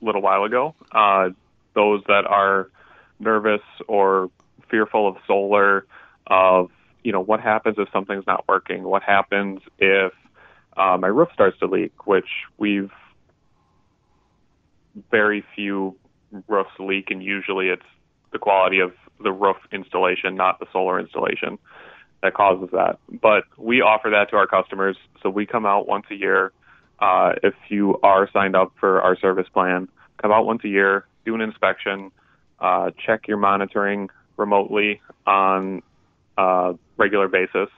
little 0.00 0.22
while 0.22 0.44
ago. 0.44 0.74
Uh, 0.92 1.30
those 1.74 2.02
that 2.08 2.26
are 2.26 2.70
nervous 3.18 3.62
or 3.86 4.30
fearful 4.68 5.08
of 5.08 5.16
solar, 5.26 5.86
of 6.26 6.70
you 7.02 7.12
know, 7.12 7.20
what 7.20 7.40
happens 7.40 7.76
if 7.78 7.88
something's 7.92 8.26
not 8.26 8.46
working? 8.48 8.82
What 8.82 9.02
happens 9.02 9.60
if 9.78 10.12
uh, 10.76 10.96
my 10.98 11.08
roof 11.08 11.28
starts 11.32 11.58
to 11.60 11.66
leak? 11.66 12.06
Which 12.06 12.28
we've 12.58 12.90
very 15.10 15.44
few 15.54 15.96
roofs 16.48 16.70
leak, 16.78 17.10
and 17.10 17.22
usually 17.22 17.68
it's 17.68 17.82
the 18.32 18.38
quality 18.38 18.80
of 18.80 18.92
the 19.22 19.32
roof 19.32 19.56
installation, 19.72 20.34
not 20.34 20.60
the 20.60 20.66
solar 20.72 20.98
installation, 20.98 21.58
that 22.22 22.34
causes 22.34 22.68
that. 22.72 22.98
But 23.20 23.44
we 23.56 23.80
offer 23.80 24.10
that 24.10 24.30
to 24.30 24.36
our 24.36 24.46
customers, 24.46 24.96
so 25.22 25.30
we 25.30 25.46
come 25.46 25.66
out 25.66 25.88
once 25.88 26.06
a 26.10 26.14
year. 26.14 26.52
Uh, 26.98 27.32
if 27.42 27.54
you 27.68 27.98
are 28.02 28.28
signed 28.32 28.54
up 28.54 28.72
for 28.78 29.00
our 29.00 29.16
service 29.16 29.48
plan, 29.52 29.88
come 30.20 30.32
out 30.32 30.44
once 30.44 30.62
a 30.64 30.68
year, 30.68 31.06
do 31.24 31.34
an 31.34 31.40
inspection, 31.40 32.10
uh, 32.60 32.90
check 33.04 33.26
your 33.26 33.38
monitoring 33.38 34.10
remotely 34.36 35.00
on 35.26 35.82
a 36.36 36.74
regular 36.96 37.28
basis, 37.28 37.68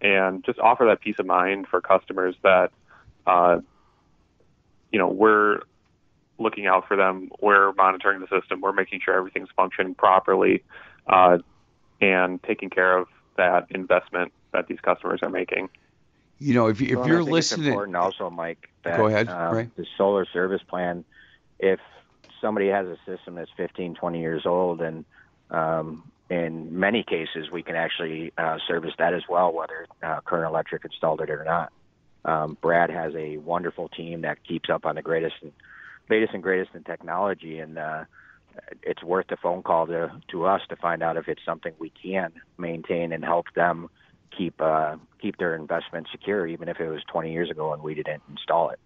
and 0.00 0.44
just 0.44 0.58
offer 0.58 0.86
that 0.86 1.00
peace 1.00 1.16
of 1.18 1.26
mind 1.26 1.66
for 1.68 1.80
customers 1.80 2.34
that, 2.42 2.70
uh, 3.26 3.60
you 4.92 4.98
know, 4.98 5.08
we're 5.08 5.60
looking 6.40 6.66
out 6.66 6.88
for 6.88 6.96
them. 6.96 7.30
We're 7.40 7.72
monitoring 7.72 8.20
the 8.20 8.40
system. 8.40 8.60
We're 8.60 8.72
making 8.72 9.00
sure 9.04 9.14
everything's 9.14 9.50
functioning 9.54 9.94
properly, 9.94 10.64
uh, 11.06 11.38
and 12.00 12.42
taking 12.42 12.70
care 12.70 12.98
of 12.98 13.08
that 13.36 13.66
investment 13.70 14.32
that 14.52 14.66
these 14.66 14.80
customers 14.80 15.20
are 15.22 15.30
making. 15.30 15.68
You 16.38 16.54
know, 16.54 16.68
if, 16.68 16.80
if 16.80 16.96
well, 16.96 17.06
you're 17.06 17.20
I 17.20 17.24
think 17.24 17.32
listening, 17.32 17.66
it's 17.66 17.72
important 17.72 17.96
also, 17.96 18.30
Mike. 18.30 18.70
That, 18.84 18.96
Go 18.96 19.06
ahead, 19.06 19.28
um, 19.28 19.54
Ray. 19.54 19.70
The 19.76 19.86
solar 19.96 20.24
service 20.24 20.62
plan. 20.66 21.04
If 21.58 21.80
somebody 22.40 22.68
has 22.68 22.86
a 22.86 22.96
system 23.04 23.34
that's 23.34 23.50
15, 23.56 23.94
20 23.94 24.20
years 24.20 24.46
old, 24.46 24.80
and 24.80 25.04
um, 25.50 26.10
in 26.30 26.78
many 26.78 27.02
cases 27.02 27.50
we 27.50 27.62
can 27.62 27.76
actually 27.76 28.32
uh, 28.38 28.58
service 28.66 28.94
that 28.98 29.12
as 29.12 29.22
well, 29.28 29.52
whether 29.52 29.86
uh, 30.02 30.20
Current 30.22 30.46
Electric 30.46 30.84
installed 30.84 31.20
it 31.20 31.28
or 31.28 31.44
not. 31.44 31.72
Um, 32.24 32.56
Brad 32.60 32.90
has 32.90 33.14
a 33.14 33.38
wonderful 33.38 33.88
team 33.88 34.22
that 34.22 34.44
keeps 34.44 34.70
up 34.70 34.86
on 34.86 34.94
the 34.94 35.02
greatest 35.02 35.34
and 35.42 35.52
latest 36.10 36.34
and 36.34 36.42
greatest 36.42 36.74
in 36.74 36.82
technology, 36.82 37.58
and 37.58 37.78
uh, 37.78 38.04
it's 38.82 39.02
worth 39.02 39.28
the 39.28 39.36
phone 39.36 39.62
call 39.62 39.86
to 39.86 40.10
to 40.28 40.44
us 40.44 40.60
to 40.68 40.76
find 40.76 41.02
out 41.02 41.16
if 41.16 41.28
it's 41.28 41.44
something 41.44 41.72
we 41.78 41.90
can 41.90 42.32
maintain 42.58 43.12
and 43.12 43.24
help 43.24 43.46
them 43.54 43.88
keep 44.36 44.60
uh, 44.60 44.96
keep 45.20 45.36
their 45.38 45.54
investment 45.54 46.08
secure, 46.10 46.46
even 46.46 46.68
if 46.68 46.80
it 46.80 46.88
was 46.88 47.02
20 47.10 47.32
years 47.32 47.50
ago 47.50 47.72
and 47.72 47.82
we 47.82 47.94
didn't 47.94 48.22
install 48.28 48.70
it. 48.70 48.78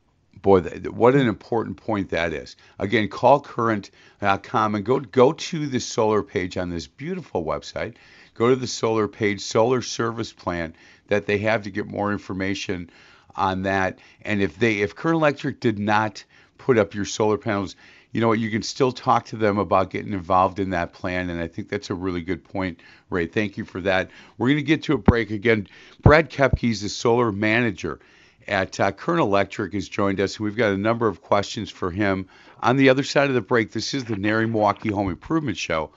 Boy, 0.43 0.61
what 0.91 1.15
an 1.15 1.27
important 1.29 1.77
point 1.77 2.11
that 2.11 2.33
is. 2.33 2.57
Again, 2.79 3.09
call 3.09 3.41
current.com 3.41 4.75
and 4.75 4.85
go 4.85 5.01
go 5.01 5.33
to 5.33 5.67
the 5.67 5.81
solar 5.81 6.23
page 6.23 6.57
on 6.57 6.71
this 6.71 6.87
beautiful 6.87 7.45
website. 7.45 7.95
Go 8.35 8.51
to 8.51 8.57
the 8.57 8.67
solar 8.67 9.07
page, 9.07 9.41
solar 9.41 9.81
service 9.81 10.33
plan 10.33 10.75
that 11.07 11.27
they 11.27 11.39
have 11.39 11.63
to 11.63 11.71
get 11.71 11.87
more 11.87 12.13
information 12.13 12.91
on 13.37 13.63
that. 13.63 13.99
And 14.23 14.43
if 14.43 14.59
they 14.59 14.81
if 14.81 14.95
Current 14.95 15.17
Electric 15.17 15.61
did 15.61 15.79
not 15.79 16.25
put 16.59 16.79
up 16.79 16.95
your 16.95 17.05
solar 17.05 17.39
panels, 17.39 17.77
you 18.13 18.21
know 18.21 18.29
what, 18.29 18.39
you 18.39 18.51
can 18.51 18.63
still 18.63 18.93
talk 18.93 19.25
to 19.27 19.37
them 19.37 19.59
about 19.59 19.91
getting 19.91 20.13
involved 20.13 20.61
in 20.61 20.71
that 20.71 20.93
plan. 20.93 21.31
And 21.31 21.41
I 21.41 21.49
think 21.49 21.69
that's 21.69 21.91
a 21.91 21.95
really 21.95 22.23
good 22.23 22.45
point, 22.45 22.81
Ray. 23.11 23.27
Thank 23.27 23.59
you 23.59 23.65
for 23.65 23.81
that. 23.81 24.11
We're 24.39 24.49
going 24.49 24.59
to 24.59 24.63
get 24.63 24.85
to 24.85 24.95
a 24.95 24.99
break 24.99 25.31
again. 25.31 25.67
Brad 26.01 26.31
Kepke 26.31 26.71
is 26.71 26.83
the 26.83 26.89
solar 26.89 27.33
manager 27.33 27.99
at 28.47 28.79
uh, 28.79 28.93
Current 28.93 29.21
Electric 29.21 29.73
has 29.73 29.89
joined 29.89 30.21
us. 30.21 30.37
and 30.37 30.45
We've 30.45 30.57
got 30.57 30.73
a 30.73 30.77
number 30.77 31.09
of 31.09 31.23
questions 31.23 31.71
for 31.71 31.91
him. 31.91 32.27
On 32.63 32.77
the 32.77 32.89
other 32.89 33.03
side 33.03 33.29
of 33.29 33.35
the 33.35 33.41
break, 33.41 33.73
this 33.73 33.95
is 33.95 34.05
the 34.05 34.17
NARI 34.17 34.47
Milwaukee 34.47 34.91
Home 34.91 35.09
Improvement 35.09 35.57
Show 35.57 35.91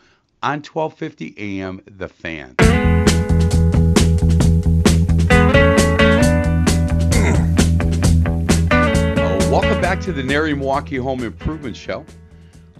on 0.43 0.63
1250 0.63 1.36
AM 1.38 1.82
The 1.86 2.08
Fan. 2.08 3.47
Back 9.98 10.06
to 10.06 10.14
the 10.14 10.22
NARI 10.22 10.54
Milwaukee 10.54 10.98
Home 10.98 11.24
Improvement 11.24 11.76
Show 11.76 12.06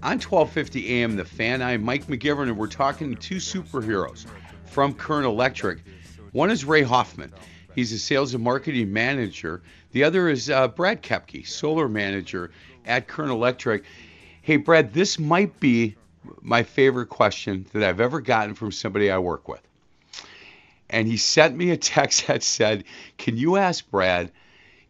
on 0.04 0.20
1250 0.20 1.02
AM 1.02 1.16
The 1.16 1.26
Fan. 1.26 1.64
I'm 1.64 1.82
Mike 1.82 2.06
McGivern, 2.06 2.44
and 2.44 2.56
we're 2.56 2.68
talking 2.68 3.10
to 3.10 3.20
two 3.20 3.38
superheroes 3.38 4.28
from 4.66 4.94
Current 4.94 5.26
Electric. 5.26 5.80
One 6.34 6.52
is 6.52 6.64
Ray 6.64 6.84
Hoffman. 6.84 7.34
He's 7.74 7.92
a 7.92 7.98
sales 7.98 8.36
and 8.36 8.44
marketing 8.44 8.94
manager. 8.94 9.64
The 9.94 10.04
other 10.04 10.30
is 10.30 10.52
uh, 10.52 10.68
Brad 10.68 11.02
Kepke, 11.02 11.48
solar 11.48 11.90
manager 11.90 12.52
at 12.86 13.08
Current 13.08 13.32
Electric. 13.32 13.84
Hey, 14.44 14.58
Brad, 14.58 14.94
this 14.94 15.18
might 15.18 15.60
be 15.60 15.96
my 16.42 16.62
favorite 16.62 17.10
question 17.10 17.66
that 17.74 17.82
I've 17.82 18.00
ever 18.00 18.22
gotten 18.22 18.54
from 18.54 18.72
somebody 18.72 19.10
I 19.10 19.18
work 19.18 19.48
with. 19.48 19.62
And 20.88 21.08
he 21.08 21.18
sent 21.18 21.58
me 21.58 21.72
a 21.72 21.78
text 21.78 22.28
that 22.28 22.44
said, 22.44 22.84
Can 23.18 23.38
you 23.38 23.56
ask 23.58 23.90
Brad 23.90 24.32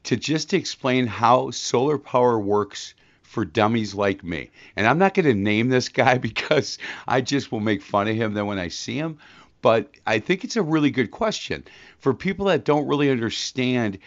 to 0.04 0.18
just 0.18 0.54
explain 0.54 1.08
how 1.08 1.52
solar 1.52 1.98
power 1.98 2.40
works 2.40 2.94
for 3.22 3.46
dummies 3.46 3.94
like 3.94 4.24
me? 4.24 4.50
And 4.76 4.88
I'm 4.88 4.98
not 4.98 5.14
going 5.14 5.26
to 5.26 5.34
name 5.34 5.70
this 5.70 5.90
guy 5.90 6.18
because 6.30 6.78
I 7.08 7.22
just 7.22 7.52
will 7.52 7.60
make 7.60 7.82
fun 7.82 8.08
of 8.08 8.16
him 8.16 8.34
then 8.34 8.46
when 8.46 8.60
I 8.60 8.70
see 8.70 8.98
him 8.98 9.18
but 9.62 9.92
I 10.06 10.20
think 10.20 10.44
it's 10.44 10.56
a 10.56 10.62
really 10.62 10.92
good 10.92 11.12
question 11.12 11.64
for 12.00 12.14
people 12.14 12.46
that 12.46 12.64
don't 12.64 12.88
really 12.88 13.10
understand 13.10 13.98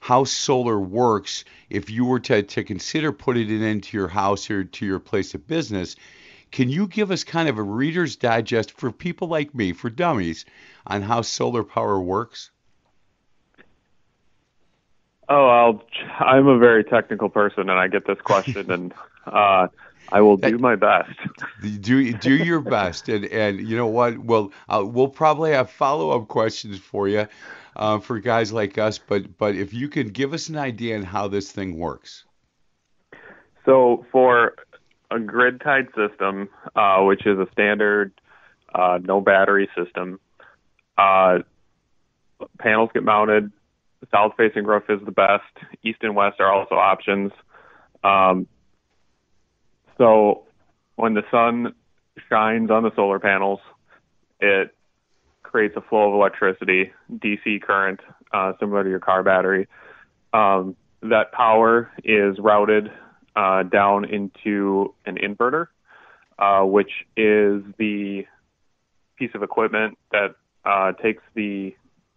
how 0.00 0.24
solar 0.24 0.80
works. 0.80 1.44
If 1.68 1.90
you 1.90 2.04
were 2.04 2.20
to, 2.20 2.42
to 2.42 2.64
consider 2.64 3.12
putting 3.12 3.50
it 3.50 3.62
into 3.62 3.96
your 3.96 4.08
house 4.08 4.50
or 4.50 4.64
to 4.64 4.86
your 4.86 4.98
place 4.98 5.34
of 5.34 5.46
business, 5.46 5.96
can 6.50 6.68
you 6.68 6.86
give 6.86 7.10
us 7.10 7.22
kind 7.24 7.48
of 7.48 7.58
a 7.58 7.62
reader's 7.62 8.16
digest 8.16 8.72
for 8.72 8.90
people 8.90 9.28
like 9.28 9.54
me, 9.54 9.72
for 9.72 9.90
dummies, 9.90 10.46
on 10.86 11.02
how 11.02 11.22
solar 11.22 11.64
power 11.64 12.00
works? 12.00 12.50
Oh, 15.32 15.46
I'll, 15.46 15.82
I'm 16.18 16.48
a 16.48 16.58
very 16.58 16.82
technical 16.82 17.28
person, 17.28 17.70
and 17.70 17.78
I 17.78 17.86
get 17.86 18.04
this 18.04 18.18
question, 18.20 18.68
and 18.70 18.92
uh, 19.26 19.68
I 20.10 20.20
will 20.20 20.36
do 20.36 20.58
my 20.58 20.74
best. 20.74 21.10
Do 21.80 22.12
do 22.12 22.34
your 22.34 22.60
best, 22.60 23.08
and 23.08 23.24
and 23.26 23.60
you 23.60 23.76
know 23.76 23.86
what? 23.86 24.18
Well, 24.18 24.50
uh, 24.68 24.84
we'll 24.84 25.08
probably 25.08 25.52
have 25.52 25.70
follow 25.70 26.10
up 26.10 26.26
questions 26.26 26.80
for 26.80 27.06
you, 27.06 27.28
uh, 27.76 28.00
for 28.00 28.18
guys 28.18 28.52
like 28.52 28.76
us. 28.76 28.98
But 28.98 29.38
but 29.38 29.54
if 29.54 29.72
you 29.72 29.88
can 29.88 30.08
give 30.08 30.34
us 30.34 30.48
an 30.48 30.56
idea 30.56 30.96
on 30.96 31.04
how 31.04 31.28
this 31.28 31.52
thing 31.52 31.78
works. 31.78 32.24
So 33.64 34.04
for 34.10 34.56
a 35.12 35.20
grid 35.20 35.60
tied 35.60 35.88
system, 35.94 36.48
uh, 36.74 37.02
which 37.02 37.24
is 37.24 37.38
a 37.38 37.46
standard 37.52 38.12
uh, 38.74 38.98
no 39.00 39.20
battery 39.20 39.68
system, 39.76 40.18
uh, 40.98 41.38
panels 42.58 42.90
get 42.92 43.04
mounted. 43.04 43.52
South 44.10 44.32
facing 44.36 44.64
roof 44.64 44.84
is 44.88 45.00
the 45.04 45.12
best. 45.12 45.44
East 45.82 45.98
and 46.02 46.14
west 46.14 46.40
are 46.40 46.50
also 46.52 46.74
options. 46.74 47.32
Um, 48.02 48.46
so 49.98 50.44
when 50.96 51.14
the 51.14 51.22
sun 51.30 51.74
shines 52.28 52.70
on 52.70 52.82
the 52.82 52.94
solar 52.96 53.18
panels, 53.18 53.60
it 54.40 54.74
creates 55.42 55.74
a 55.76 55.80
flow 55.80 56.08
of 56.08 56.14
electricity, 56.14 56.92
DC 57.12 57.62
current, 57.62 58.00
uh, 58.32 58.52
similar 58.58 58.84
to 58.84 58.90
your 58.90 59.00
car 59.00 59.22
battery. 59.22 59.68
Um, 60.32 60.76
that 61.02 61.32
power 61.32 61.90
is 62.04 62.38
routed 62.38 62.90
uh, 63.34 63.64
down 63.64 64.04
into 64.04 64.94
an 65.06 65.16
inverter, 65.16 65.66
uh, 66.38 66.62
which 66.62 66.90
is 67.16 67.62
the 67.78 68.26
piece 69.16 69.30
of 69.34 69.42
equipment 69.42 69.98
that 70.12 70.34
uh, 70.64 70.92
takes 70.92 71.22
the 71.34 71.74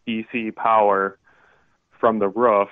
DC 0.08 0.56
power 0.56 1.18
from 2.04 2.20
the 2.20 2.28
roof, 2.28 2.68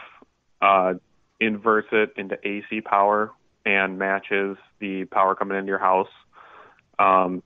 uh, 0.62 0.96
inverts 1.40 1.88
it 1.94 2.12
into 2.18 2.38
AC 2.46 2.82
power, 2.82 3.32
and 3.66 3.98
matches 3.98 4.58
the 4.82 5.06
power 5.06 5.36
coming 5.36 5.58
into 5.58 5.70
your 5.70 5.80
house. 5.80 6.10
Um, 7.00 7.42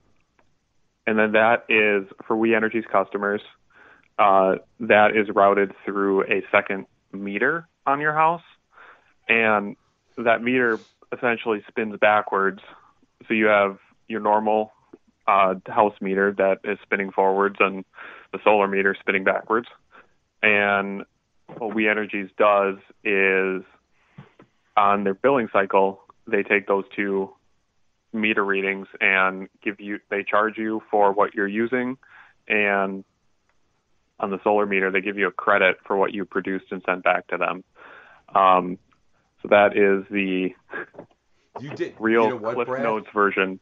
and 1.06 1.16
then 1.16 1.30
that 1.32 1.64
is 1.68 2.12
for 2.26 2.36
We 2.36 2.56
Energies 2.56 2.82
customers. 2.90 3.40
Uh, 4.18 4.56
that 4.80 5.16
is 5.16 5.28
routed 5.32 5.74
through 5.84 6.24
a 6.24 6.42
second 6.50 6.86
meter 7.12 7.68
on 7.86 8.00
your 8.00 8.14
house, 8.14 8.42
and 9.28 9.76
that 10.18 10.42
meter 10.42 10.80
essentially 11.16 11.62
spins 11.68 11.94
backwards. 12.00 12.62
So 13.28 13.34
you 13.34 13.46
have 13.46 13.78
your 14.08 14.18
normal 14.18 14.72
uh, 15.28 15.54
house 15.68 15.94
meter 16.00 16.34
that 16.38 16.58
is 16.64 16.80
spinning 16.82 17.12
forwards, 17.12 17.58
and 17.60 17.84
the 18.32 18.40
solar 18.42 18.66
meter 18.66 18.96
spinning 18.98 19.22
backwards. 19.22 19.68
And 20.42 21.04
what 21.58 21.74
We 21.74 21.88
Energies 21.88 22.30
does 22.36 22.76
is 23.04 23.62
on 24.76 25.04
their 25.04 25.14
billing 25.14 25.48
cycle, 25.52 26.02
they 26.26 26.42
take 26.42 26.66
those 26.66 26.84
two 26.94 27.32
meter 28.12 28.44
readings 28.44 28.86
and 29.00 29.48
give 29.62 29.80
you 29.80 29.98
they 30.10 30.22
charge 30.22 30.56
you 30.56 30.82
for 30.90 31.12
what 31.12 31.34
you're 31.34 31.48
using. 31.48 31.98
And 32.48 33.04
on 34.18 34.30
the 34.30 34.38
solar 34.42 34.66
meter 34.66 34.90
they 34.90 35.00
give 35.00 35.18
you 35.18 35.28
a 35.28 35.32
credit 35.32 35.76
for 35.86 35.96
what 35.96 36.14
you 36.14 36.24
produced 36.24 36.66
and 36.70 36.82
sent 36.86 37.04
back 37.04 37.26
to 37.28 37.36
them. 37.36 37.64
Um, 38.34 38.78
so 39.42 39.48
that 39.48 39.76
is 39.76 40.04
the 40.10 40.54
you 41.60 41.70
did 41.70 41.94
real 41.98 42.24
you 42.24 42.30
know 42.30 42.36
what, 42.36 42.54
cliff 42.54 42.68
Brad? 42.68 42.82
notes 42.82 43.06
version. 43.14 43.60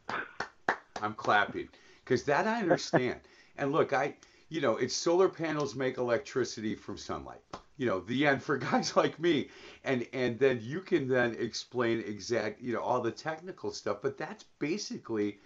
I'm 1.03 1.15
clapping 1.15 1.69
because 2.05 2.25
that 2.25 2.47
i 2.47 2.61
understand. 2.61 3.21
And 3.57 3.73
look 3.73 3.93
i 3.93 4.15
you 4.49 4.61
know 4.61 4.77
it's 4.77 4.95
solar 4.95 5.29
panels 5.29 5.75
make 5.75 5.99
electricity 5.99 6.75
from 6.75 6.97
sunlight 6.97 7.43
you 7.77 7.87
know 7.87 8.01
the 8.01 8.27
end 8.27 8.43
for 8.43 8.57
guys 8.71 8.97
like 8.97 9.19
me. 9.19 9.49
And 9.85 10.07
and 10.13 10.39
then 10.39 10.61
you 10.63 10.81
can 10.81 11.09
then 11.09 11.37
explain 11.39 12.01
exact 12.01 12.61
you 12.61 12.73
know 12.73 12.81
all 12.81 13.01
the 13.01 13.11
technical 13.11 13.71
stuff 13.71 13.99
but 14.03 14.19
that's 14.19 14.45
basically 14.59 15.39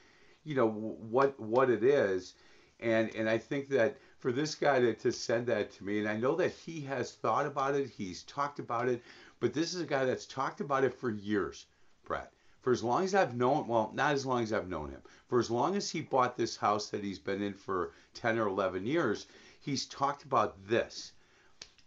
you 0.44 0.54
know 0.54 0.68
what 0.68 1.38
what 1.40 1.70
it 1.70 1.82
is. 1.82 2.34
And 2.80 3.14
and 3.16 3.28
i 3.28 3.38
think 3.38 3.68
that 3.70 3.98
for 4.18 4.32
this 4.32 4.54
guy 4.54 4.80
to, 4.80 4.94
to 4.94 5.12
send 5.12 5.46
that 5.46 5.72
to 5.72 5.84
me 5.84 5.98
and 5.98 6.08
i 6.08 6.16
know 6.16 6.34
that 6.36 6.52
he 6.52 6.80
has 6.82 7.12
thought 7.12 7.46
about 7.46 7.74
it 7.74 7.88
he's 7.88 8.22
talked 8.24 8.58
about 8.58 8.88
it 8.88 9.02
but 9.40 9.52
this 9.52 9.74
is 9.74 9.80
a 9.80 9.86
guy 9.86 10.04
that's 10.04 10.26
talked 10.26 10.60
about 10.60 10.84
it 10.84 10.94
for 10.94 11.10
years 11.10 11.66
brad 12.04 12.28
for 12.60 12.72
as 12.72 12.82
long 12.82 13.04
as 13.04 13.14
i've 13.14 13.36
known 13.36 13.66
well 13.66 13.90
not 13.94 14.12
as 14.12 14.26
long 14.26 14.42
as 14.42 14.52
i've 14.52 14.68
known 14.68 14.90
him. 14.90 15.00
For 15.28 15.38
as 15.38 15.50
long 15.50 15.76
as 15.76 15.90
he 15.90 16.00
bought 16.00 16.36
this 16.36 16.56
house 16.56 16.88
that 16.90 17.02
he's 17.02 17.18
been 17.18 17.42
in 17.42 17.54
for 17.54 17.92
10 18.14 18.38
or 18.38 18.48
11 18.48 18.86
years 18.86 19.26
he's 19.60 19.86
talked 19.86 20.24
about 20.24 20.56
this 20.68 21.12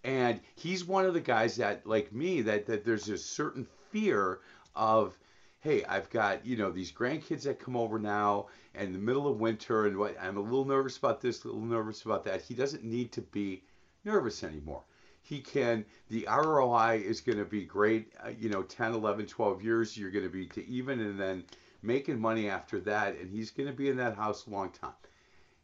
and 0.04 0.40
he's 0.56 0.86
one 0.86 1.06
of 1.06 1.14
the 1.14 1.22
guys 1.22 1.56
that 1.56 1.86
like 1.86 2.12
me 2.12 2.42
that 2.42 2.66
that 2.66 2.84
there's 2.84 3.10
a 3.10 3.18
certain 3.18 3.68
fear 3.92 4.40
of 4.76 5.18
hey 5.60 5.84
i've 5.86 6.10
got 6.10 6.46
you 6.46 6.56
know 6.56 6.72
these 6.72 6.92
grandkids 6.92 7.44
that 7.44 7.60
come 7.60 7.76
over 7.76 8.00
now 8.00 8.48
and 8.74 8.88
in 8.88 8.94
the 8.94 9.00
middle 9.00 9.28
of 9.28 9.40
winter 9.40 9.86
and 9.86 9.98
what 9.98 10.16
i'm 10.22 10.38
a 10.38 10.42
little 10.42 10.66
nervous 10.66 10.98
about 10.98 11.22
this 11.22 11.44
a 11.44 11.48
little 11.48 11.62
nervous 11.62 12.04
about 12.04 12.24
that. 12.24 12.42
He 12.42 12.54
doesn't 12.54 12.84
need 12.84 13.12
to 13.14 13.22
be 13.22 13.64
nervous 14.04 14.44
anymore. 14.44 14.84
He 15.22 15.40
can 15.40 15.86
the 16.10 16.28
roi 16.28 17.02
is 17.06 17.22
going 17.22 17.38
to 17.38 17.46
be 17.46 17.64
great 17.64 18.14
uh, 18.26 18.30
you 18.30 18.50
know 18.50 18.64
10 18.64 18.94
11 18.94 19.28
12 19.28 19.64
years. 19.64 19.98
You're 19.98 20.12
going 20.12 20.26
to 20.26 20.32
be 20.32 20.48
to 20.48 20.68
even 20.68 21.00
and 21.00 21.20
then 21.20 21.44
making 21.82 22.20
money 22.20 22.50
after 22.50 22.80
that. 22.82 23.18
And 23.18 23.30
he's 23.30 23.52
going 23.52 23.68
to 23.68 23.76
be 23.76 23.90
in 23.90 23.98
that 23.98 24.16
house 24.16 24.48
a 24.48 24.50
long 24.50 24.72
time. 24.72 24.94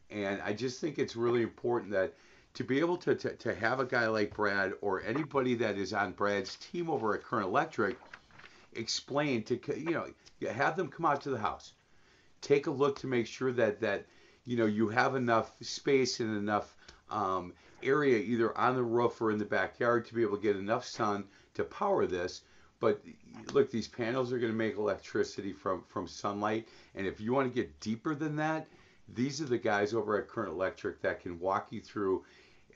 And 0.09 0.41
i 0.41 0.53
just 0.53 0.79
think 0.79 0.99
it's 0.99 1.15
really 1.15 1.41
important 1.41 1.91
that 1.91 2.13
to 2.57 2.63
be 2.63 2.79
able 2.79 2.97
to, 2.97 3.13
to, 3.13 3.35
to 3.35 3.53
have 3.53 3.79
a 3.79 3.85
guy 3.85 4.07
like 4.07 4.33
Brad 4.33 4.73
or 4.81 5.03
anybody 5.03 5.53
that 5.53 5.77
is 5.77 5.93
on 5.93 6.13
Brad's 6.13 6.55
team 6.55 6.89
over 6.89 7.13
at 7.13 7.23
Current 7.23 7.45
Electric 7.45 7.95
explain 8.73 9.43
to 9.43 9.59
you 9.77 9.91
know 9.91 10.07
have 10.49 10.75
them 10.75 10.87
come 10.87 11.05
out 11.05 11.21
to 11.21 11.29
the 11.29 11.37
house, 11.37 11.73
take 12.41 12.65
a 12.65 12.71
look 12.71 12.97
to 12.99 13.05
make 13.05 13.27
sure 13.27 13.51
that 13.51 13.79
that 13.81 14.07
you 14.45 14.57
know 14.57 14.65
you 14.65 14.89
have 14.89 15.13
enough 15.13 15.55
space 15.61 16.19
and 16.19 16.35
enough 16.35 16.75
um, 17.11 17.53
area 17.83 18.17
either 18.17 18.57
on 18.57 18.75
the 18.75 18.81
roof 18.81 19.21
or 19.21 19.29
in 19.29 19.37
the 19.37 19.45
backyard 19.45 20.03
to 20.07 20.15
be 20.15 20.23
able 20.23 20.37
to 20.37 20.41
get 20.41 20.55
enough 20.55 20.83
sun 20.83 21.25
to 21.53 21.63
power 21.63 22.07
this. 22.07 22.41
But 22.79 23.03
look, 23.53 23.69
these 23.69 23.87
panels 23.87 24.33
are 24.33 24.39
going 24.39 24.51
to 24.51 24.57
make 24.57 24.77
electricity 24.77 25.53
from 25.53 25.83
from 25.87 26.07
sunlight, 26.07 26.67
and 26.95 27.05
if 27.05 27.21
you 27.21 27.33
want 27.33 27.53
to 27.53 27.53
get 27.53 27.79
deeper 27.81 28.15
than 28.15 28.35
that, 28.37 28.65
these 29.13 29.41
are 29.41 29.45
the 29.45 29.59
guys 29.59 29.93
over 29.93 30.17
at 30.17 30.27
Current 30.27 30.51
Electric 30.51 31.01
that 31.01 31.21
can 31.21 31.39
walk 31.39 31.67
you 31.71 31.81
through 31.81 32.23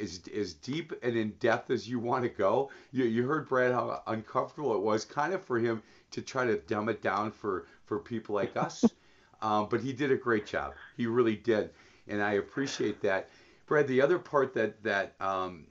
as 0.01 0.21
as 0.35 0.53
deep 0.53 0.93
and 1.03 1.15
in 1.15 1.31
depth 1.39 1.69
as 1.69 1.87
you 1.87 1.99
want 1.99 2.23
to 2.23 2.29
go. 2.29 2.69
You, 2.91 3.05
you 3.05 3.27
heard 3.27 3.47
Brad 3.47 3.71
how 3.71 4.01
uncomfortable 4.07 4.75
it 4.75 4.81
was, 4.81 5.05
kind 5.05 5.33
of 5.33 5.43
for 5.43 5.59
him 5.59 5.81
to 6.11 6.21
try 6.21 6.45
to 6.45 6.57
dumb 6.57 6.89
it 6.89 7.01
down 7.01 7.31
for 7.31 7.67
for 7.85 7.99
people 7.99 8.35
like 8.35 8.57
us. 8.57 8.85
um, 9.41 9.67
but 9.69 9.81
he 9.81 9.93
did 9.93 10.11
a 10.11 10.17
great 10.17 10.45
job. 10.45 10.73
He 10.97 11.07
really 11.07 11.35
did, 11.35 11.69
and 12.07 12.21
I 12.21 12.33
appreciate 12.33 13.01
that. 13.01 13.29
Brad, 13.67 13.87
the 13.87 14.01
other 14.01 14.19
part 14.19 14.53
that 14.55 14.81
that 14.83 15.13
um, 15.19 15.65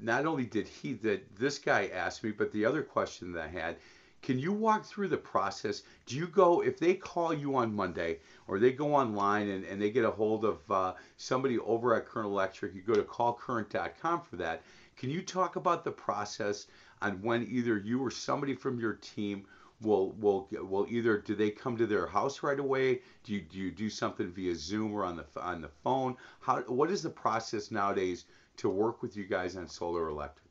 not 0.00 0.26
only 0.26 0.44
did 0.44 0.66
he 0.66 0.94
that 0.94 1.36
this 1.36 1.58
guy 1.58 1.90
asked 1.92 2.24
me, 2.24 2.30
but 2.30 2.52
the 2.52 2.64
other 2.64 2.82
question 2.82 3.32
that 3.32 3.44
I 3.44 3.48
had 3.48 3.76
can 4.22 4.38
you 4.38 4.52
walk 4.52 4.84
through 4.84 5.08
the 5.08 5.16
process? 5.16 5.82
Do 6.06 6.16
you 6.16 6.28
go, 6.28 6.62
if 6.62 6.78
they 6.78 6.94
call 6.94 7.34
you 7.34 7.56
on 7.56 7.74
Monday 7.74 8.20
or 8.46 8.60
they 8.60 8.72
go 8.72 8.94
online 8.94 9.48
and, 9.48 9.64
and 9.64 9.82
they 9.82 9.90
get 9.90 10.04
a 10.04 10.10
hold 10.10 10.44
of 10.44 10.70
uh, 10.70 10.94
somebody 11.16 11.58
over 11.58 11.94
at 11.94 12.06
Current 12.06 12.28
Electric, 12.28 12.74
you 12.74 12.82
go 12.82 12.94
to 12.94 13.02
callcurrent.com 13.02 14.22
for 14.22 14.36
that. 14.36 14.62
Can 14.96 15.10
you 15.10 15.22
talk 15.22 15.56
about 15.56 15.82
the 15.82 15.90
process 15.90 16.68
on 17.00 17.20
when 17.20 17.42
either 17.50 17.76
you 17.76 18.00
or 18.00 18.10
somebody 18.10 18.54
from 18.54 18.78
your 18.78 18.94
team 18.94 19.44
will 19.80 20.12
will 20.12 20.46
will 20.52 20.86
either 20.88 21.18
do 21.18 21.34
they 21.34 21.50
come 21.50 21.76
to 21.76 21.86
their 21.86 22.06
house 22.06 22.44
right 22.44 22.60
away? 22.60 23.00
Do 23.24 23.32
you 23.32 23.40
do 23.40 23.58
you 23.58 23.72
do 23.72 23.90
something 23.90 24.30
via 24.30 24.54
Zoom 24.54 24.92
or 24.92 25.04
on 25.04 25.16
the 25.16 25.26
on 25.40 25.60
the 25.60 25.70
phone? 25.82 26.16
How 26.40 26.60
what 26.62 26.90
is 26.92 27.02
the 27.02 27.10
process 27.10 27.72
nowadays 27.72 28.26
to 28.58 28.68
work 28.68 29.02
with 29.02 29.16
you 29.16 29.24
guys 29.24 29.56
on 29.56 29.66
solar 29.66 30.08
electric? 30.08 30.46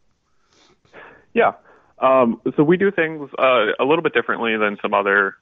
Yeah. 1.33 1.53
Um, 2.01 2.41
so 2.57 2.63
we 2.63 2.77
do 2.77 2.91
things 2.91 3.29
uh, 3.37 3.67
a 3.79 3.85
little 3.85 4.01
bit 4.01 4.13
differently 4.13 4.57
than 4.57 4.77
some 4.81 4.93
other 4.93 5.35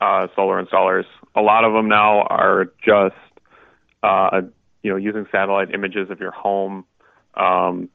uh, 0.00 0.28
solar 0.34 0.62
installers. 0.62 1.04
A 1.34 1.42
lot 1.42 1.64
of 1.64 1.74
them 1.74 1.88
now 1.88 2.22
are 2.22 2.72
just, 2.84 3.14
uh, 4.02 4.40
you 4.82 4.90
know, 4.90 4.96
using 4.96 5.26
satellite 5.30 5.72
images 5.74 6.10
of 6.10 6.18
your 6.18 6.30
home, 6.30 6.84
um, 7.34 7.90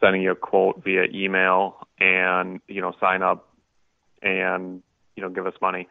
sending 0.00 0.22
you 0.22 0.30
a 0.30 0.36
quote 0.36 0.82
via 0.84 1.04
email, 1.12 1.86
and 1.98 2.60
you 2.68 2.80
know, 2.80 2.94
sign 3.00 3.22
up 3.22 3.48
and 4.22 4.82
you 5.16 5.22
know, 5.22 5.28
give 5.28 5.46
us 5.46 5.54
money. 5.60 5.88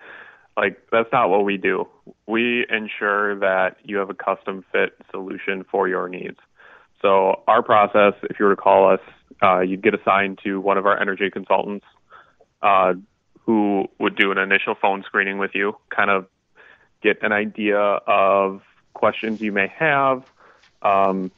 Like 0.55 0.81
that's 0.91 1.09
not 1.11 1.29
what 1.29 1.43
we 1.43 1.57
do. 1.57 1.87
We 2.27 2.65
ensure 2.69 3.39
that 3.39 3.77
you 3.83 3.97
have 3.97 4.09
a 4.09 4.13
custom 4.13 4.63
fit 4.71 4.93
solution 5.11 5.65
for 5.69 5.87
your 5.87 6.07
needs. 6.07 6.39
So 7.01 7.41
our 7.47 7.63
process, 7.63 8.13
if 8.29 8.39
you 8.39 8.45
were 8.45 8.55
to 8.55 8.61
call 8.61 8.91
us, 8.91 8.99
uh, 9.41 9.61
you'd 9.61 9.81
get 9.81 9.93
assigned 9.93 10.39
to 10.43 10.59
one 10.59 10.77
of 10.77 10.85
our 10.85 10.99
energy 10.99 11.29
consultants 11.29 11.85
uh, 12.61 12.93
who 13.45 13.87
would 13.99 14.15
do 14.15 14.31
an 14.31 14.37
initial 14.37 14.75
phone 14.75 15.03
screening 15.03 15.39
with 15.39 15.51
you, 15.55 15.75
kind 15.89 16.09
of 16.09 16.27
get 17.01 17.23
an 17.23 17.31
idea 17.31 17.79
of 17.79 18.61
questions 18.93 19.41
you 19.41 19.51
may 19.51 19.67
have, 19.67 20.23
um, 20.83 21.31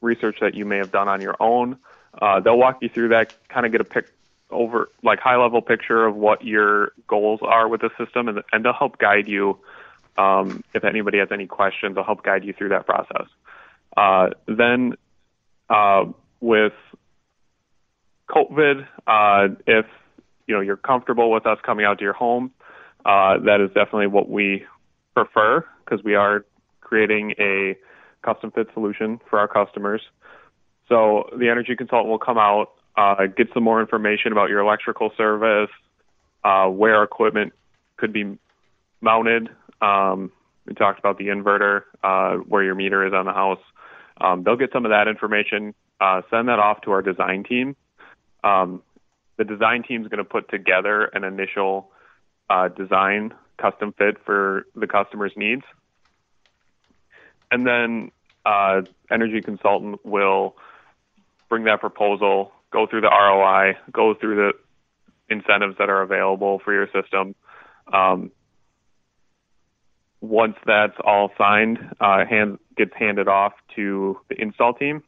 research 0.00 0.38
that 0.40 0.54
you 0.54 0.64
may 0.64 0.78
have 0.78 0.90
done 0.90 1.08
on 1.08 1.20
your 1.20 1.36
own. 1.40 1.78
Uh, 2.20 2.40
they'll 2.40 2.58
walk 2.58 2.78
you 2.82 2.88
through 2.88 3.08
that, 3.08 3.34
kind 3.48 3.64
of 3.64 3.72
get 3.72 3.80
a 3.80 3.84
pic 3.84 4.06
over 4.50 4.88
like 5.02 5.18
high 5.18 5.36
level 5.36 5.60
picture 5.60 6.06
of 6.06 6.14
what 6.14 6.44
your 6.44 6.92
goals 7.06 7.40
are 7.42 7.68
with 7.68 7.80
the 7.80 7.90
system, 7.98 8.28
and, 8.28 8.42
and 8.52 8.64
they'll 8.64 8.72
help 8.72 8.98
guide 8.98 9.28
you. 9.28 9.58
Um, 10.16 10.64
if 10.72 10.84
anybody 10.84 11.18
has 11.18 11.28
any 11.30 11.46
questions, 11.46 11.94
they'll 11.94 12.04
help 12.04 12.22
guide 12.22 12.44
you 12.44 12.52
through 12.52 12.70
that 12.70 12.86
process. 12.86 13.26
Uh, 13.96 14.28
then 14.46 14.94
uh, 15.70 16.04
with 16.40 16.72
COVID, 18.30 18.86
uh, 19.06 19.54
if 19.66 19.86
you 20.46 20.54
know 20.54 20.60
you're 20.60 20.76
comfortable 20.76 21.30
with 21.30 21.46
us 21.46 21.58
coming 21.64 21.84
out 21.84 21.98
to 21.98 22.04
your 22.04 22.12
home, 22.12 22.50
uh, 23.04 23.38
that 23.38 23.60
is 23.60 23.68
definitely 23.68 24.08
what 24.08 24.28
we 24.28 24.64
prefer 25.14 25.64
because 25.84 26.04
we 26.04 26.14
are 26.14 26.44
creating 26.80 27.34
a 27.38 27.76
custom 28.22 28.50
fit 28.50 28.68
solution 28.74 29.20
for 29.30 29.38
our 29.38 29.48
customers. 29.48 30.02
So 30.88 31.30
the 31.36 31.48
energy 31.48 31.74
consultant 31.76 32.08
will 32.08 32.18
come 32.18 32.38
out, 32.38 32.72
uh, 32.96 33.26
get 33.26 33.48
some 33.54 33.62
more 33.62 33.80
information 33.80 34.32
about 34.32 34.50
your 34.50 34.60
electrical 34.60 35.10
service, 35.16 35.70
uh, 36.44 36.66
where 36.66 37.02
equipment 37.02 37.52
could 37.96 38.12
be 38.12 38.38
mounted. 39.00 39.48
Um, 39.80 40.32
we 40.66 40.74
talked 40.74 40.98
about 40.98 41.18
the 41.18 41.26
inverter, 41.26 41.82
uh, 42.02 42.36
where 42.36 42.62
your 42.62 42.74
meter 42.74 43.06
is 43.06 43.12
on 43.12 43.24
the 43.26 43.32
house. 43.32 43.60
Um, 44.20 44.42
they'll 44.42 44.56
get 44.56 44.72
some 44.72 44.84
of 44.84 44.90
that 44.90 45.08
information, 45.08 45.74
uh, 46.00 46.22
send 46.30 46.48
that 46.48 46.58
off 46.58 46.80
to 46.82 46.92
our 46.92 47.02
design 47.02 47.44
team. 47.44 47.76
Um, 48.42 48.82
the 49.36 49.44
design 49.44 49.82
team 49.82 50.02
is 50.02 50.08
going 50.08 50.18
to 50.18 50.24
put 50.24 50.48
together 50.48 51.04
an 51.04 51.24
initial 51.24 51.90
uh, 52.48 52.68
design 52.68 53.34
custom 53.58 53.92
fit 53.92 54.16
for 54.24 54.66
the 54.74 54.86
customer's 54.86 55.32
needs. 55.36 55.62
And 57.50 57.66
then 57.66 58.10
uh, 58.44 58.82
energy 59.10 59.40
consultant 59.40 60.04
will 60.04 60.56
bring 61.48 61.64
that 61.64 61.80
proposal, 61.80 62.52
go 62.70 62.86
through 62.86 63.02
the 63.02 63.10
ROI, 63.10 63.76
go 63.92 64.14
through 64.14 64.36
the 64.36 64.52
incentives 65.34 65.76
that 65.78 65.88
are 65.90 66.02
available 66.02 66.60
for 66.64 66.72
your 66.72 66.88
system. 66.92 67.34
Um, 67.92 68.30
once 70.20 70.56
that's 70.66 70.96
all 71.04 71.30
signed, 71.36 71.78
uh, 72.00 72.24
hand, 72.24 72.58
gets 72.76 72.92
handed 72.96 73.28
off 73.28 73.52
to 73.74 74.18
the 74.28 74.40
install 74.40 74.74
team, 74.74 75.02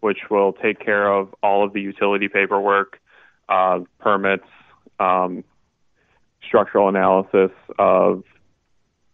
which 0.00 0.18
will 0.30 0.52
take 0.52 0.78
care 0.80 1.12
of 1.12 1.34
all 1.42 1.64
of 1.64 1.72
the 1.72 1.80
utility 1.80 2.28
paperwork, 2.28 3.00
uh, 3.48 3.80
permits, 3.98 4.46
um, 4.98 5.44
structural 6.46 6.88
analysis 6.88 7.50
of 7.78 8.22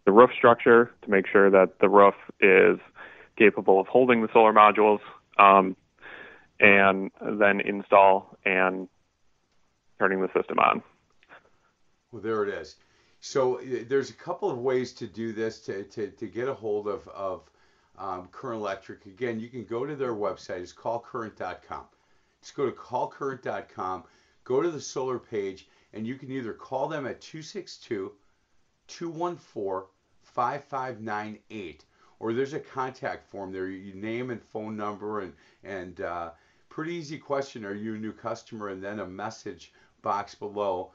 the 0.04 0.12
roof 0.12 0.30
structure 0.36 0.90
to 1.02 1.10
make 1.10 1.26
sure 1.26 1.50
that 1.50 1.78
the 1.80 1.88
roof 1.88 2.14
is 2.40 2.78
capable 3.36 3.80
of 3.80 3.86
holding 3.86 4.22
the 4.22 4.28
solar 4.32 4.52
modules, 4.52 5.00
um, 5.38 5.76
and 6.60 7.10
then 7.20 7.60
install 7.60 8.36
and 8.44 8.88
turning 9.98 10.20
the 10.20 10.28
system 10.34 10.58
on. 10.58 10.82
Well, 12.10 12.22
there 12.22 12.42
it 12.42 12.48
is. 12.48 12.76
So 13.24 13.60
there's 13.62 14.10
a 14.10 14.14
couple 14.14 14.50
of 14.50 14.58
ways 14.58 14.92
to 14.94 15.06
do 15.06 15.32
this 15.32 15.60
to, 15.60 15.84
to, 15.84 16.08
to 16.10 16.26
get 16.26 16.48
a 16.48 16.54
hold 16.54 16.88
of, 16.88 17.06
of 17.06 17.48
um, 17.96 18.26
Current 18.32 18.58
Electric. 18.60 19.06
Again, 19.06 19.38
you 19.38 19.48
can 19.48 19.64
go 19.64 19.86
to 19.86 19.94
their 19.94 20.12
website. 20.12 20.60
It's 20.60 20.72
callcurrent.com. 20.72 21.84
Just 22.40 22.56
go 22.56 22.66
to 22.66 22.72
callcurrent.com, 22.72 24.02
go 24.42 24.60
to 24.60 24.72
the 24.72 24.80
solar 24.80 25.20
page, 25.20 25.68
and 25.92 26.04
you 26.04 26.16
can 26.16 26.32
either 26.32 26.52
call 26.52 26.88
them 26.88 27.06
at 27.06 27.20
262 27.20 28.10
214 28.88 29.88
5598 30.24 31.84
or 32.18 32.32
there's 32.32 32.54
a 32.54 32.60
contact 32.60 33.30
form 33.30 33.52
there. 33.52 33.68
You 33.68 33.94
name 33.94 34.30
and 34.30 34.42
phone 34.42 34.76
number 34.76 35.20
and 35.20 35.32
and 35.62 36.00
uh, 36.00 36.30
pretty 36.68 36.94
easy 36.94 37.18
question. 37.18 37.64
Are 37.64 37.74
you 37.74 37.94
a 37.94 37.98
new 37.98 38.12
customer? 38.12 38.70
And 38.70 38.82
then 38.82 38.98
a 38.98 39.06
message 39.06 39.72
box 40.02 40.34
below 40.34 40.90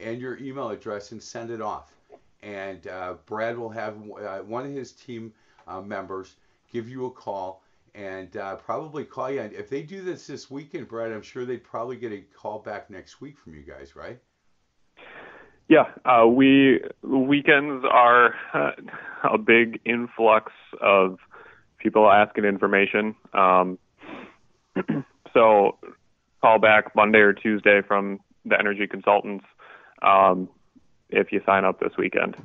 and 0.00 0.20
your 0.20 0.38
email 0.38 0.70
address 0.70 1.12
and 1.12 1.22
send 1.22 1.50
it 1.50 1.60
off. 1.60 1.92
And 2.42 2.86
uh, 2.86 3.14
Brad 3.26 3.58
will 3.58 3.70
have 3.70 3.96
uh, 3.96 4.38
one 4.38 4.64
of 4.64 4.72
his 4.72 4.92
team 4.92 5.32
uh, 5.66 5.80
members 5.80 6.36
give 6.72 6.88
you 6.88 7.06
a 7.06 7.10
call 7.10 7.62
and 7.94 8.36
uh, 8.36 8.56
probably 8.56 9.04
call 9.04 9.30
you. 9.30 9.40
If 9.40 9.68
they 9.68 9.82
do 9.82 10.02
this 10.02 10.26
this 10.26 10.50
weekend, 10.50 10.88
Brad, 10.88 11.12
I'm 11.12 11.22
sure 11.22 11.44
they'd 11.44 11.64
probably 11.64 11.96
get 11.96 12.12
a 12.12 12.22
call 12.36 12.60
back 12.60 12.88
next 12.88 13.20
week 13.20 13.38
from 13.38 13.54
you 13.54 13.62
guys, 13.62 13.96
right? 13.96 14.18
Yeah, 15.68 15.84
uh, 16.04 16.26
we 16.26 16.80
weekends 17.02 17.84
are 17.88 18.34
a 19.24 19.38
big 19.38 19.80
influx 19.84 20.52
of 20.80 21.18
people 21.78 22.10
asking 22.10 22.44
information. 22.44 23.14
Um, 23.32 23.78
so 25.32 25.78
call 26.40 26.58
back 26.58 26.96
Monday 26.96 27.18
or 27.18 27.32
Tuesday 27.32 27.82
from 27.86 28.20
the 28.44 28.58
energy 28.58 28.86
consultants 28.86 29.44
um, 30.02 30.48
if 31.08 31.32
you 31.32 31.40
sign 31.46 31.64
up 31.64 31.80
this 31.80 31.92
weekend. 31.98 32.36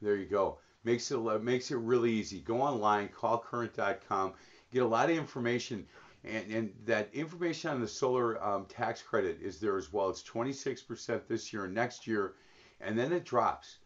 There 0.00 0.16
you 0.16 0.26
go. 0.26 0.58
Makes 0.84 1.10
it 1.10 1.42
makes 1.42 1.70
it 1.70 1.76
really 1.76 2.10
easy. 2.10 2.40
Go 2.40 2.62
online, 2.62 3.08
callcurrent.com, 3.08 4.32
get 4.72 4.82
a 4.82 4.86
lot 4.86 5.10
of 5.10 5.16
information, 5.16 5.86
and, 6.24 6.50
and 6.50 6.72
that 6.86 7.10
information 7.12 7.70
on 7.70 7.80
the 7.80 7.88
solar 7.88 8.42
um, 8.42 8.64
tax 8.66 9.02
credit 9.02 9.38
is 9.42 9.60
there 9.60 9.76
as 9.76 9.92
well. 9.92 10.08
It's 10.08 10.22
26% 10.22 11.26
this 11.28 11.52
year 11.52 11.66
and 11.66 11.74
next 11.74 12.06
year, 12.06 12.34
and 12.80 12.98
then 12.98 13.12
it 13.12 13.24
drops. 13.24 13.78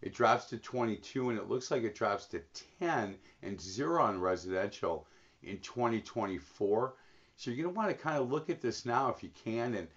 It 0.00 0.14
drops 0.14 0.46
to 0.46 0.56
22, 0.56 1.28
and 1.28 1.38
it 1.38 1.48
looks 1.48 1.70
like 1.70 1.82
it 1.82 1.94
drops 1.94 2.24
to 2.28 2.42
10 2.78 3.16
and 3.42 3.60
zero 3.60 4.02
on 4.02 4.18
residential 4.18 5.06
in 5.42 5.58
2024. 5.58 6.94
So 7.36 7.50
you're 7.50 7.64
going 7.64 7.74
to 7.74 7.78
want 7.78 7.90
to 7.90 8.02
kind 8.02 8.18
of 8.18 8.30
look 8.30 8.48
at 8.48 8.62
this 8.62 8.86
now 8.86 9.10
if 9.10 9.22
you 9.22 9.30
can, 9.44 9.74
and 9.74 9.88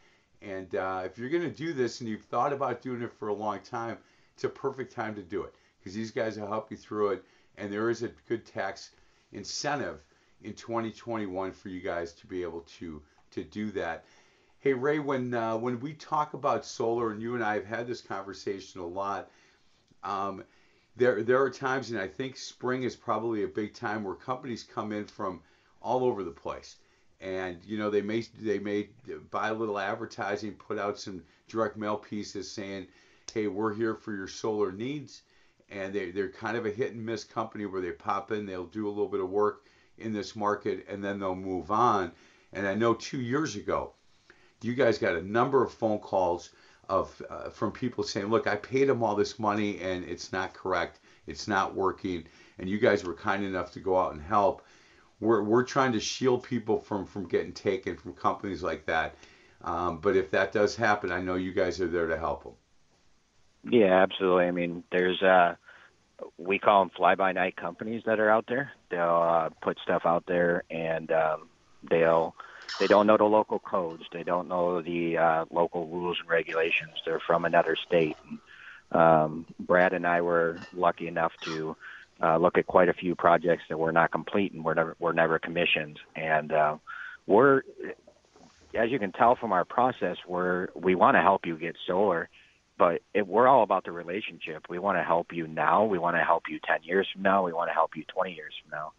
and 0.44 0.76
uh, 0.76 1.04
if 1.06 1.18
you're 1.18 1.30
going 1.30 1.44
to 1.44 1.50
do 1.50 1.74
this 1.74 2.02
and 2.02 2.10
you've 2.10 2.26
thought 2.26 2.52
about 2.52 2.82
doing 2.82 3.02
it 3.02 3.14
for 3.14 3.30
a 3.30 3.34
long 3.34 3.60
time, 3.62 3.98
it's 4.34 4.44
a 4.44 4.50
perfect 4.50 4.94
time 4.94 5.16
to 5.16 5.22
do 5.22 5.44
it 5.44 5.54
because 5.80 5.94
these 5.94 6.12
guys 6.12 6.38
will 6.38 6.48
help 6.48 6.70
you 6.70 6.78
through 6.78 7.12
it. 7.12 7.24
And 7.58 7.72
there 7.72 7.90
is 7.90 8.04
a 8.04 8.10
good 8.28 8.46
tax 8.46 8.92
incentive 9.32 10.04
in 10.44 10.54
2021 10.54 11.52
for 11.52 11.70
you 11.70 11.80
guys 11.80 12.12
to 12.14 12.28
be 12.28 12.44
able 12.44 12.62
to 12.78 13.02
to 13.32 13.44
do 13.44 13.72
that. 13.72 14.06
Hey 14.60 14.74
Ray, 14.74 15.00
when 15.00 15.34
uh, 15.34 15.58
when 15.58 15.80
we 15.80 15.94
talk 15.94 16.34
about 16.34 16.66
solar, 16.66 17.12
and 17.12 17.22
you 17.22 17.36
and 17.36 17.44
I 17.44 17.56
have 17.56 17.66
had 17.66 17.88
this 17.88 18.02
conversation 18.02 18.82
a 18.82 18.86
lot, 18.86 19.30
um, 20.04 20.44
there 20.96 21.24
there 21.24 21.42
are 21.42 21.50
times, 21.50 21.92
and 21.92 22.00
I 22.00 22.08
think 22.08 22.38
spring 22.38 22.84
is 22.84 22.96
probably 22.96 23.44
a 23.44 23.48
big 23.48 23.74
time 23.74 24.04
where 24.04 24.16
companies 24.16 24.64
come 24.64 24.92
in 24.92 25.06
from 25.06 25.42
all 25.82 26.04
over 26.04 26.24
the 26.24 26.32
place 26.32 26.78
and 27.24 27.58
you 27.66 27.78
know 27.78 27.90
they 27.90 28.02
may 28.02 28.22
they 28.42 28.60
may 28.60 28.90
buy 29.32 29.48
a 29.48 29.54
little 29.54 29.80
advertising, 29.80 30.54
put 30.54 30.78
out 30.78 31.00
some 31.00 31.24
direct 31.48 31.78
mail 31.78 31.96
pieces 31.96 32.52
saying, 32.52 32.88
"Hey, 33.34 33.48
we're 33.48 33.74
here 33.74 33.96
for 33.96 34.14
your 34.14 34.28
solar 34.28 34.72
needs," 34.72 35.22
and 35.70 35.94
they 35.94 36.12
they're 36.12 36.30
kind 36.30 36.58
of 36.58 36.66
a 36.66 36.72
hit 36.72 36.94
and 36.94 37.06
miss 37.06 37.24
company 37.24 37.66
where 37.66 37.82
they 37.82 37.92
pop 37.92 38.32
in, 38.32 38.46
they'll 38.46 38.66
do 38.66 38.88
a 38.88 38.90
little 38.90 39.08
bit 39.08 39.22
of 39.22 39.30
work 39.30 39.66
in 39.98 40.12
this 40.12 40.36
market, 40.36 40.86
and 40.90 41.04
then 41.04 41.18
they'll 41.18 41.34
move 41.34 41.72
on. 41.72 42.12
And 42.52 42.68
I 42.68 42.76
know 42.76 42.94
two 42.94 43.22
years 43.22 43.56
ago, 43.56 43.94
you 44.62 44.74
guys 44.76 44.98
got 44.98 45.16
a 45.16 45.22
number 45.22 45.64
of 45.64 45.74
phone 45.74 46.00
calls 46.00 46.50
of 46.90 47.22
uh, 47.30 47.50
from 47.50 47.72
people 47.72 48.04
saying, 48.04 48.28
"Look, 48.28 48.48
I 48.48 48.58
paid 48.58 48.90
them 48.90 49.02
all 49.02 49.16
this 49.16 49.40
money 49.40 49.80
and 49.80 50.04
it's 50.04 50.34
not 50.34 50.54
correct, 50.54 51.00
it's 51.26 51.48
not 51.48 51.74
working," 51.74 52.26
and 52.60 52.68
you 52.68 52.80
guys 52.80 53.06
were 53.06 53.14
kind 53.14 53.46
enough 53.46 53.72
to 53.72 53.80
go 53.80 53.98
out 53.98 54.12
and 54.12 54.22
help 54.22 54.66
we're, 55.24 55.44
we're 55.44 55.64
trying 55.64 55.94
to 55.94 56.00
shield 56.00 56.44
people 56.44 56.80
from, 56.80 57.06
from 57.06 57.28
getting 57.28 57.54
taken 57.54 57.98
from 57.98 58.14
companies 58.14 58.62
like 58.62 58.86
that. 58.86 59.16
Um, 59.64 60.00
but 60.00 60.16
if 60.16 60.30
that 60.32 60.52
does 60.52 60.76
happen, 60.76 61.12
I 61.12 61.22
know 61.22 61.36
you 61.36 61.54
guys 61.54 61.80
are 61.80 61.88
there 61.88 62.08
to 62.08 62.18
help 62.18 62.44
them. 62.44 62.54
Yeah, 63.70 64.04
absolutely. 64.04 64.46
I 64.46 64.52
mean, 64.52 64.84
there's 64.92 65.22
uh, 65.24 65.56
we 66.38 66.60
call 66.60 66.82
them 66.82 66.92
fly 66.96 67.16
by 67.16 67.32
night 67.32 67.56
companies 67.56 68.04
that 68.06 68.20
are 68.20 68.30
out 68.30 68.46
there. 68.48 68.72
They'll 68.90 69.00
uh, 69.00 69.50
put 69.62 69.80
stuff 69.80 70.02
out 70.06 70.26
there 70.28 70.64
and 70.70 71.12
um, 71.12 71.50
they'll 71.90 72.36
they 72.80 72.88
don't 72.88 73.08
know 73.08 73.18
the 73.18 73.24
local 73.24 73.60
codes. 73.60 74.04
They 74.12 74.24
don't 74.24 74.48
know 74.48 74.82
the 74.82 75.18
uh, 75.18 75.46
local 75.52 75.88
rules 75.88 76.18
and 76.20 76.30
regulations. 76.30 76.94
They're 77.06 77.20
from 77.20 77.46
another 77.46 77.76
state. 77.76 78.18
And, 78.30 78.40
um, 79.00 79.46
Brad 79.60 79.94
and 79.94 80.06
I 80.06 80.22
were 80.22 80.60
lucky 80.74 81.08
enough 81.08 81.34
to 81.42 81.76
uh, 82.22 82.38
look 82.38 82.58
at 82.58 82.68
quite 82.68 82.90
a 82.90 82.94
few 82.94 83.16
projects 83.16 83.64
that 83.70 83.78
were 83.78 83.92
not 83.92 84.12
complete 84.12 84.54
and 84.54 84.64
were 84.64 84.76
never 84.76 84.96
were 85.00 85.14
never 85.14 85.40
commissioned. 85.40 86.00
And 86.16 86.52
uh, 86.52 86.78
we're, 87.28 87.64
as 88.76 88.90
you 88.90 89.00
can 89.00 89.12
tell 89.12 89.36
from 89.36 89.52
our 89.52 89.66
process, 89.66 90.18
we're 90.28 90.68
we 90.76 90.96
want 90.96 91.16
to 91.16 91.22
help 91.22 91.46
you 91.46 91.58
get 91.58 91.76
solar, 91.88 92.30
but 92.78 93.02
it, 93.14 93.28
we're 93.28 93.48
all 93.48 93.64
about 93.64 93.86
the 93.86 93.92
relationship. 93.92 94.66
We 94.70 94.80
want 94.80 94.98
to 94.98 95.04
help 95.04 95.28
you 95.32 95.48
now. 95.48 95.86
We 95.86 96.00
want 96.00 96.16
to 96.16 96.24
help 96.24 96.44
you 96.50 96.60
ten 96.66 96.84
years 96.84 97.08
from 97.12 97.24
now. 97.24 97.44
We 97.44 97.54
want 97.54 97.70
to 97.70 97.74
help 97.74 97.92
you 97.96 98.04
twenty 98.14 98.34
years 98.34 98.54
from 98.62 98.80
now. 98.80 98.92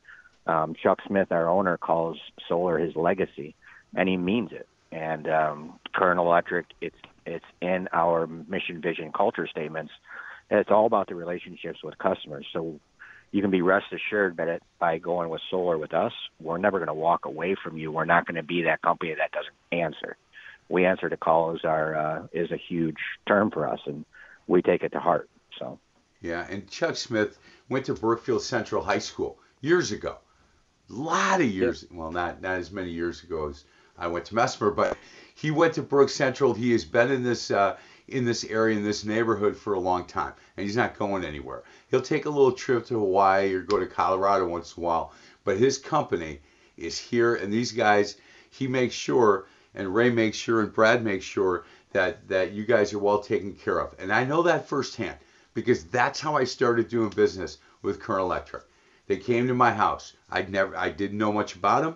Um, 0.47 0.75
Chuck 0.83 0.99
Smith, 1.07 1.29
our 1.31 1.49
owner, 1.49 1.79
calls 1.79 2.19
solar 2.49 2.79
his 2.79 2.95
legacy, 2.97 3.55
and 3.95 4.09
he 4.09 4.17
means 4.17 4.51
it. 4.53 4.69
And 4.93 5.27
um, 5.29 5.81
Current 5.95 6.21
Electric, 6.21 6.67
it's 6.81 6.97
it's 7.27 7.45
in 7.61 7.89
our 7.93 8.27
mission, 8.27 8.83
vision, 8.83 9.13
culture 9.13 9.47
statements. 9.47 9.93
And 10.51 10.61
it's 10.61 10.71
all 10.71 10.85
about 10.85 11.09
the 11.09 11.15
relationships 11.15 11.79
with 11.83 11.97
customers. 11.97 12.47
So 12.53 12.79
you 13.35 13.43
can 13.43 13.51
be 13.51 13.63
rest 13.63 13.87
assured 13.93 14.37
that 14.37 14.47
it, 14.47 14.63
by 14.79 14.97
going 14.99 15.29
with 15.29 15.41
solar 15.51 15.77
with 15.77 15.93
us, 15.93 16.13
we're 16.41 16.57
never 16.57 16.79
going 16.79 16.87
to 16.87 16.95
walk 16.95 17.25
away 17.25 17.57
from 17.61 17.77
you. 17.77 17.91
We're 17.91 18.05
not 18.05 18.29
going 18.29 18.37
to 18.37 18.45
be 18.45 18.63
that 18.63 18.81
company 18.81 19.13
that 19.13 19.33
doesn't 19.33 19.57
answer. 19.73 20.17
We 20.69 20.87
answer 20.87 21.09
to 21.09 21.17
call 21.17 21.57
is 21.57 21.65
our 21.65 21.97
uh, 21.97 22.27
is 22.33 22.53
a 22.53 22.57
huge 22.57 22.95
term 23.27 23.51
for 23.51 23.69
us, 23.69 23.81
and 23.87 24.05
we 24.47 24.63
take 24.63 24.85
it 24.85 24.93
to 24.93 25.01
heart. 25.01 25.29
So. 25.59 25.81
Yeah, 26.21 26.47
and 26.49 26.71
Chuck 26.71 26.95
Smith 26.95 27.37
went 27.69 27.87
to 27.87 27.95
Brookfield 27.95 28.41
Central 28.41 28.85
High 28.85 29.01
School 29.01 29.37
years 29.61 29.91
ago. 29.91 30.19
A 30.89 30.93
lot 30.93 31.41
of 31.41 31.47
years. 31.47 31.85
Well, 31.91 32.13
not 32.13 32.41
not 32.41 32.59
as 32.59 32.71
many 32.71 32.91
years 32.91 33.25
ago 33.25 33.49
as 33.49 33.65
I 33.99 34.07
went 34.07 34.27
to 34.27 34.35
Messmer, 34.37 34.75
but 34.75 34.97
he 35.35 35.51
went 35.51 35.75
to 35.75 35.83
Brook 35.83 36.09
Central. 36.09 36.55
He 36.55 36.71
has 36.71 36.85
been 36.85 37.11
in 37.11 37.25
this 37.25 37.51
uh, 37.51 37.79
in 38.09 38.25
this 38.25 38.45
area, 38.45 38.77
in 38.77 38.85
this 38.85 39.05
neighborhood 39.05 39.57
for 39.57 39.75
a 39.75 39.81
long 39.81 40.05
time, 40.05 40.33
and 40.57 40.67
he's 40.67 40.77
not 40.77 40.99
going 40.99 41.25
anywhere. 41.25 41.63
He'll 41.91 42.03
take 42.03 42.27
a 42.27 42.31
little 42.31 42.53
trip 42.53 42.87
to 42.87 42.99
Hawaii 42.99 43.55
or 43.55 43.63
go 43.63 43.79
to 43.79 43.87
Colorado 43.87 44.47
once 44.47 44.77
in 44.77 44.83
a 44.83 44.87
while, 44.87 45.13
but 45.45 45.57
his 45.57 45.79
company 45.79 46.41
is 46.77 46.99
here, 46.99 47.37
and 47.37 47.53
these 47.53 47.73
guys, 47.73 48.17
he 48.51 48.67
makes 48.67 48.95
sure, 48.95 49.47
and 49.75 49.95
Ray 49.95 50.11
makes 50.11 50.37
sure, 50.37 50.61
and 50.61 50.73
Brad 50.73 51.03
makes 51.03 51.25
sure 51.25 51.65
that 51.93 52.29
that 52.29 52.53
you 52.53 52.65
guys 52.65 52.93
are 52.93 52.99
well 52.99 53.21
taken 53.21 53.55
care 53.55 53.79
of. 53.79 53.95
And 53.99 54.13
I 54.13 54.25
know 54.25 54.43
that 54.43 54.69
firsthand 54.69 55.17
because 55.55 55.85
that's 55.85 56.21
how 56.21 56.37
I 56.37 56.45
started 56.45 56.89
doing 56.89 57.11
business 57.11 57.59
with 57.83 58.01
Current 58.01 58.23
Electric. 58.23 58.65
They 59.07 59.17
came 59.17 59.47
to 59.47 59.55
my 59.55 59.73
house. 59.73 60.15
I'd 60.31 60.51
never, 60.51 60.77
I 60.77 60.91
didn't 60.91 61.19
know 61.19 61.33
much 61.33 61.55
about 61.55 61.83
them, 61.83 61.95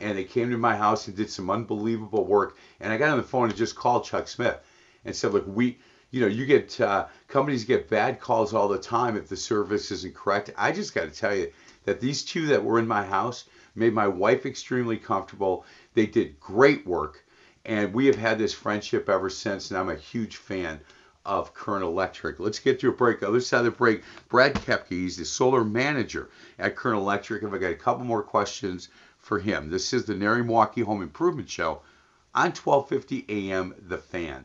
and 0.00 0.16
they 0.16 0.24
came 0.24 0.50
to 0.50 0.56
my 0.56 0.74
house 0.74 1.06
and 1.06 1.16
did 1.16 1.30
some 1.30 1.50
unbelievable 1.50 2.24
work. 2.24 2.56
And 2.80 2.92
I 2.92 2.96
got 2.96 3.10
on 3.10 3.18
the 3.18 3.22
phone 3.22 3.50
and 3.50 3.56
just 3.56 3.76
called 3.76 4.04
Chuck 4.04 4.26
Smith 4.26 4.58
and 5.04 5.14
said, 5.14 5.32
look, 5.32 5.44
we, 5.46 5.78
you 6.10 6.20
know, 6.20 6.26
you 6.26 6.46
get 6.46 6.80
uh, 6.80 7.06
companies 7.28 7.64
get 7.64 7.88
bad 7.88 8.20
calls 8.20 8.54
all 8.54 8.68
the 8.68 8.78
time 8.78 9.16
if 9.16 9.28
the 9.28 9.36
service 9.36 9.90
isn't 9.90 10.14
correct. 10.14 10.50
I 10.56 10.72
just 10.72 10.94
got 10.94 11.04
to 11.04 11.10
tell 11.10 11.34
you 11.34 11.52
that 11.84 12.00
these 12.00 12.22
two 12.22 12.46
that 12.46 12.64
were 12.64 12.78
in 12.78 12.86
my 12.86 13.04
house 13.04 13.44
made 13.74 13.92
my 13.92 14.08
wife 14.08 14.46
extremely 14.46 14.96
comfortable. 14.96 15.64
They 15.94 16.06
did 16.06 16.38
great 16.40 16.86
work, 16.86 17.24
and 17.64 17.92
we 17.92 18.06
have 18.06 18.16
had 18.16 18.38
this 18.38 18.54
friendship 18.54 19.08
ever 19.08 19.28
since. 19.30 19.70
And 19.70 19.78
I'm 19.78 19.90
a 19.90 19.96
huge 19.96 20.36
fan 20.36 20.80
of 21.26 21.54
Current 21.54 21.84
Electric. 21.84 22.38
Let's 22.38 22.58
get 22.58 22.80
to 22.80 22.90
a 22.90 22.92
break. 22.92 23.22
Other 23.22 23.40
side 23.40 23.60
of 23.60 23.64
the 23.64 23.70
break, 23.70 24.02
Brad 24.28 24.54
Kepke, 24.54 24.90
he's 24.90 25.16
the 25.16 25.24
solar 25.24 25.64
manager 25.64 26.28
at 26.58 26.76
Current 26.76 26.98
Electric. 26.98 27.42
If 27.42 27.52
I 27.52 27.58
got 27.58 27.72
a 27.72 27.76
couple 27.76 28.04
more 28.04 28.22
questions 28.22 28.88
for 29.18 29.38
him. 29.38 29.70
This 29.70 29.92
is 29.92 30.04
the 30.04 30.14
NARI 30.14 30.44
Milwaukee 30.44 30.82
Home 30.82 31.02
Improvement 31.02 31.48
Show 31.48 31.80
on 32.34 32.52
1250 32.52 33.24
AM 33.28 33.74
The 33.88 33.98
Fan. 33.98 34.44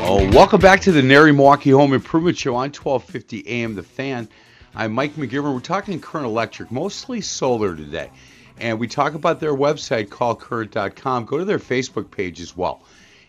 Oh, 0.00 0.28
welcome 0.32 0.60
back 0.60 0.80
to 0.80 0.90
the 0.90 1.00
NARI 1.00 1.32
Milwaukee 1.32 1.70
Home 1.70 1.92
Improvement 1.92 2.36
Show 2.36 2.56
on 2.56 2.70
1250 2.70 3.46
AM 3.46 3.76
The 3.76 3.84
Fan. 3.84 4.28
I'm 4.74 4.92
Mike 4.92 5.14
McGivern. 5.14 5.54
We're 5.54 5.60
talking 5.60 6.00
Current 6.00 6.26
Electric, 6.26 6.72
mostly 6.72 7.20
solar 7.20 7.76
today. 7.76 8.10
And 8.58 8.80
we 8.80 8.88
talk 8.88 9.14
about 9.14 9.38
their 9.38 9.54
website, 9.54 10.08
callcurrent.com. 10.08 11.26
Go 11.26 11.38
to 11.38 11.44
their 11.44 11.60
Facebook 11.60 12.10
page 12.10 12.40
as 12.40 12.56
well. 12.56 12.82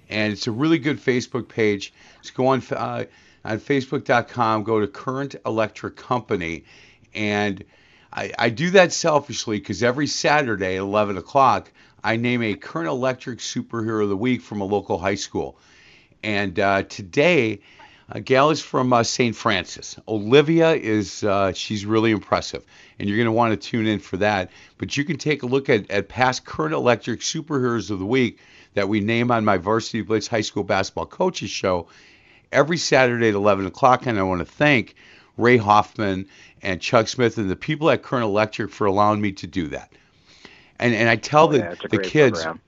And 0.09 0.33
it's 0.33 0.47
a 0.47 0.51
really 0.51 0.79
good 0.79 0.97
Facebook 0.97 1.47
page. 1.47 1.93
Just 2.23 2.33
go 2.33 2.47
on, 2.47 2.63
uh, 2.71 3.05
on 3.45 3.59
Facebook.com, 3.59 4.63
go 4.63 4.79
to 4.79 4.87
Current 4.87 5.35
Electric 5.45 5.95
Company. 5.95 6.63
And 7.13 7.63
I, 8.11 8.31
I 8.39 8.49
do 8.49 8.71
that 8.71 8.93
selfishly 8.93 9.59
because 9.59 9.83
every 9.83 10.07
Saturday 10.07 10.77
at 10.77 10.81
11 10.81 11.17
o'clock, 11.17 11.71
I 12.03 12.15
name 12.15 12.41
a 12.41 12.53
Current 12.55 12.87
Electric 12.87 13.39
Superhero 13.39 14.03
of 14.03 14.09
the 14.09 14.17
Week 14.17 14.41
from 14.41 14.61
a 14.61 14.65
local 14.65 14.97
high 14.97 15.15
school. 15.15 15.57
And 16.23 16.57
uh, 16.59 16.83
today, 16.83 17.59
gal 18.23 18.49
is 18.51 18.61
from 18.61 18.93
uh, 18.93 19.03
St. 19.03 19.35
Francis. 19.35 19.99
Olivia 20.07 20.73
is, 20.73 21.23
uh, 21.23 21.51
she's 21.53 21.85
really 21.85 22.11
impressive. 22.11 22.65
And 22.97 23.09
you're 23.09 23.17
going 23.17 23.25
to 23.25 23.31
want 23.31 23.51
to 23.51 23.69
tune 23.69 23.85
in 23.85 23.99
for 23.99 24.17
that. 24.17 24.49
But 24.77 24.95
you 24.95 25.03
can 25.03 25.17
take 25.17 25.43
a 25.43 25.45
look 25.45 25.69
at, 25.69 25.89
at 25.91 26.07
past 26.07 26.45
Current 26.45 26.73
Electric 26.73 27.19
Superheroes 27.19 27.91
of 27.91 27.99
the 27.99 28.05
Week 28.05 28.39
that 28.75 28.87
we 28.87 29.01
name 29.01 29.29
on 29.29 29.43
my 29.43 29.57
Varsity 29.57 30.01
Blitz 30.01 30.27
High 30.27 30.41
School 30.41 30.63
Basketball 30.63 31.05
Coaches 31.05 31.49
Show 31.49 31.87
every 32.51 32.77
Saturday 32.77 33.29
at 33.29 33.35
11 33.35 33.65
o'clock. 33.65 34.05
And 34.05 34.17
I 34.17 34.23
want 34.23 34.39
to 34.39 34.45
thank 34.45 34.95
Ray 35.37 35.57
Hoffman 35.57 36.27
and 36.61 36.81
Chuck 36.81 37.07
Smith 37.09 37.37
and 37.37 37.49
the 37.49 37.55
people 37.55 37.89
at 37.89 38.03
Current 38.03 38.25
Electric 38.25 38.71
for 38.71 38.87
allowing 38.87 39.19
me 39.19 39.33
to 39.33 39.47
do 39.47 39.67
that. 39.67 39.91
And, 40.79 40.95
and 40.95 41.09
I 41.09 41.15
tell 41.15 41.49
oh, 41.49 41.57
yeah, 41.57 41.75
the, 41.75 41.89
the 41.89 41.97
kids, 41.97 42.41
program. 42.41 42.61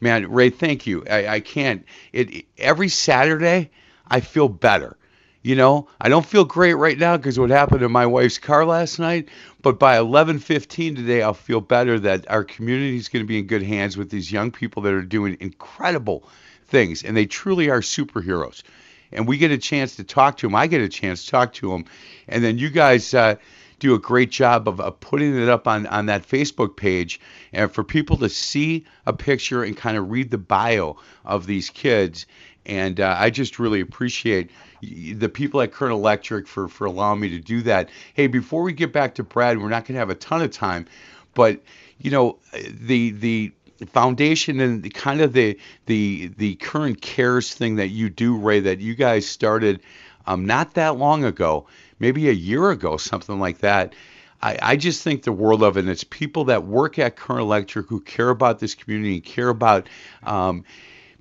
man, 0.00 0.30
Ray, 0.30 0.50
thank 0.50 0.86
you. 0.86 1.04
I, 1.08 1.28
I 1.28 1.40
can't. 1.40 1.84
It 2.12 2.46
every 2.56 2.88
Saturday, 2.88 3.70
I 4.06 4.20
feel 4.20 4.48
better. 4.48 4.96
You 5.42 5.54
know, 5.54 5.88
I 6.00 6.08
don't 6.08 6.26
feel 6.26 6.44
great 6.44 6.74
right 6.74 6.98
now 6.98 7.16
because 7.16 7.38
what 7.38 7.50
happened 7.50 7.80
to 7.80 7.88
my 7.88 8.06
wife's 8.06 8.38
car 8.38 8.66
last 8.66 8.98
night. 8.98 9.28
But 9.62 9.78
by 9.78 9.96
11:15 9.96 10.96
today, 10.96 11.22
I'll 11.22 11.32
feel 11.32 11.60
better 11.60 11.98
that 12.00 12.28
our 12.28 12.44
community 12.44 12.96
is 12.96 13.08
going 13.08 13.24
to 13.24 13.26
be 13.26 13.38
in 13.38 13.46
good 13.46 13.62
hands 13.62 13.96
with 13.96 14.10
these 14.10 14.32
young 14.32 14.50
people 14.50 14.82
that 14.82 14.92
are 14.92 15.02
doing 15.02 15.36
incredible 15.40 16.28
things, 16.66 17.04
and 17.04 17.16
they 17.16 17.26
truly 17.26 17.70
are 17.70 17.80
superheroes. 17.80 18.62
And 19.12 19.26
we 19.26 19.38
get 19.38 19.50
a 19.50 19.58
chance 19.58 19.96
to 19.96 20.04
talk 20.04 20.38
to 20.38 20.46
them. 20.46 20.54
I 20.54 20.66
get 20.66 20.80
a 20.82 20.88
chance 20.88 21.24
to 21.24 21.30
talk 21.30 21.52
to 21.54 21.70
them, 21.70 21.84
and 22.26 22.42
then 22.42 22.58
you 22.58 22.70
guys. 22.70 23.14
Uh, 23.14 23.36
do 23.78 23.94
a 23.94 23.98
great 23.98 24.30
job 24.30 24.68
of, 24.68 24.80
of 24.80 24.98
putting 25.00 25.40
it 25.40 25.48
up 25.48 25.68
on, 25.68 25.86
on 25.86 26.06
that 26.06 26.26
Facebook 26.26 26.76
page 26.76 27.20
and 27.52 27.70
for 27.70 27.84
people 27.84 28.16
to 28.16 28.28
see 28.28 28.84
a 29.06 29.12
picture 29.12 29.62
and 29.62 29.76
kind 29.76 29.96
of 29.96 30.10
read 30.10 30.30
the 30.30 30.38
bio 30.38 30.96
of 31.24 31.46
these 31.46 31.70
kids 31.70 32.26
and 32.68 33.00
uh, 33.00 33.16
I 33.18 33.30
just 33.30 33.58
really 33.58 33.80
appreciate 33.80 34.50
the 34.82 35.28
people 35.28 35.60
at 35.62 35.72
Current 35.72 35.94
Electric 35.94 36.46
for 36.46 36.68
for 36.68 36.84
allowing 36.84 37.20
me 37.20 37.30
to 37.30 37.40
do 37.40 37.62
that. 37.62 37.88
Hey, 38.14 38.26
before 38.26 38.62
we 38.62 38.72
get 38.72 38.92
back 38.92 39.14
to 39.16 39.24
Brad, 39.24 39.58
we're 39.58 39.70
not 39.70 39.86
going 39.86 39.94
to 39.94 39.98
have 39.98 40.10
a 40.10 40.14
ton 40.14 40.42
of 40.42 40.50
time, 40.50 40.86
but 41.34 41.62
you 41.98 42.10
know 42.10 42.38
the 42.52 43.10
the 43.10 43.52
foundation 43.86 44.60
and 44.60 44.82
the, 44.82 44.90
kind 44.90 45.20
of 45.20 45.32
the 45.32 45.58
the 45.86 46.30
the 46.36 46.56
current 46.56 47.00
cares 47.00 47.54
thing 47.54 47.76
that 47.76 47.88
you 47.88 48.10
do, 48.10 48.36
Ray, 48.36 48.60
that 48.60 48.80
you 48.80 48.94
guys 48.94 49.26
started 49.26 49.80
um, 50.26 50.44
not 50.44 50.74
that 50.74 50.98
long 50.98 51.24
ago, 51.24 51.66
maybe 51.98 52.28
a 52.28 52.32
year 52.32 52.70
ago, 52.70 52.96
something 52.96 53.38
like 53.38 53.58
that. 53.58 53.94
I, 54.40 54.58
I 54.62 54.76
just 54.76 55.02
think 55.02 55.22
the 55.22 55.32
world 55.32 55.62
of 55.62 55.76
it. 55.76 55.80
And 55.80 55.88
it's 55.88 56.04
people 56.04 56.44
that 56.44 56.64
work 56.64 56.98
at 56.98 57.16
Current 57.16 57.42
Electric 57.42 57.88
who 57.88 58.00
care 58.00 58.30
about 58.30 58.60
this 58.60 58.74
community 58.74 59.20
care 59.20 59.48
about 59.48 59.88
um, 60.22 60.64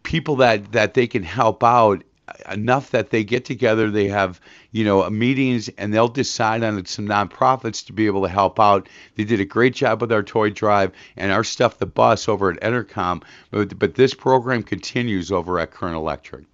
people 0.03 0.37
that 0.37 0.71
that 0.71 0.93
they 0.93 1.07
can 1.07 1.23
help 1.23 1.63
out 1.63 2.03
enough 2.49 2.91
that 2.91 3.09
they 3.09 3.23
get 3.23 3.45
together 3.45 3.89
they 3.89 4.07
have 4.07 4.39
you 4.71 4.83
know 4.83 5.09
meetings 5.09 5.69
and 5.77 5.93
they'll 5.93 6.07
decide 6.07 6.63
on 6.63 6.85
some 6.85 7.07
nonprofits 7.07 7.85
to 7.85 7.93
be 7.93 8.05
able 8.05 8.21
to 8.21 8.29
help 8.29 8.59
out 8.59 8.89
they 9.15 9.23
did 9.23 9.39
a 9.39 9.45
great 9.45 9.73
job 9.73 10.01
with 10.01 10.11
our 10.11 10.23
toy 10.23 10.49
drive 10.49 10.91
and 11.15 11.31
our 11.31 11.43
stuff 11.43 11.77
the 11.77 11.85
bus 11.85 12.27
over 12.27 12.51
at 12.51 12.59
entercom 12.61 13.23
but, 13.51 13.77
but 13.79 13.95
this 13.95 14.13
program 14.13 14.61
continues 14.61 15.31
over 15.31 15.59
at 15.59 15.71
current 15.71 15.95
electric 15.95 16.45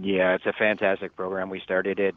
yeah 0.00 0.34
it's 0.34 0.46
a 0.46 0.52
fantastic 0.52 1.14
program 1.16 1.50
we 1.50 1.60
started 1.60 1.98
it 1.98 2.16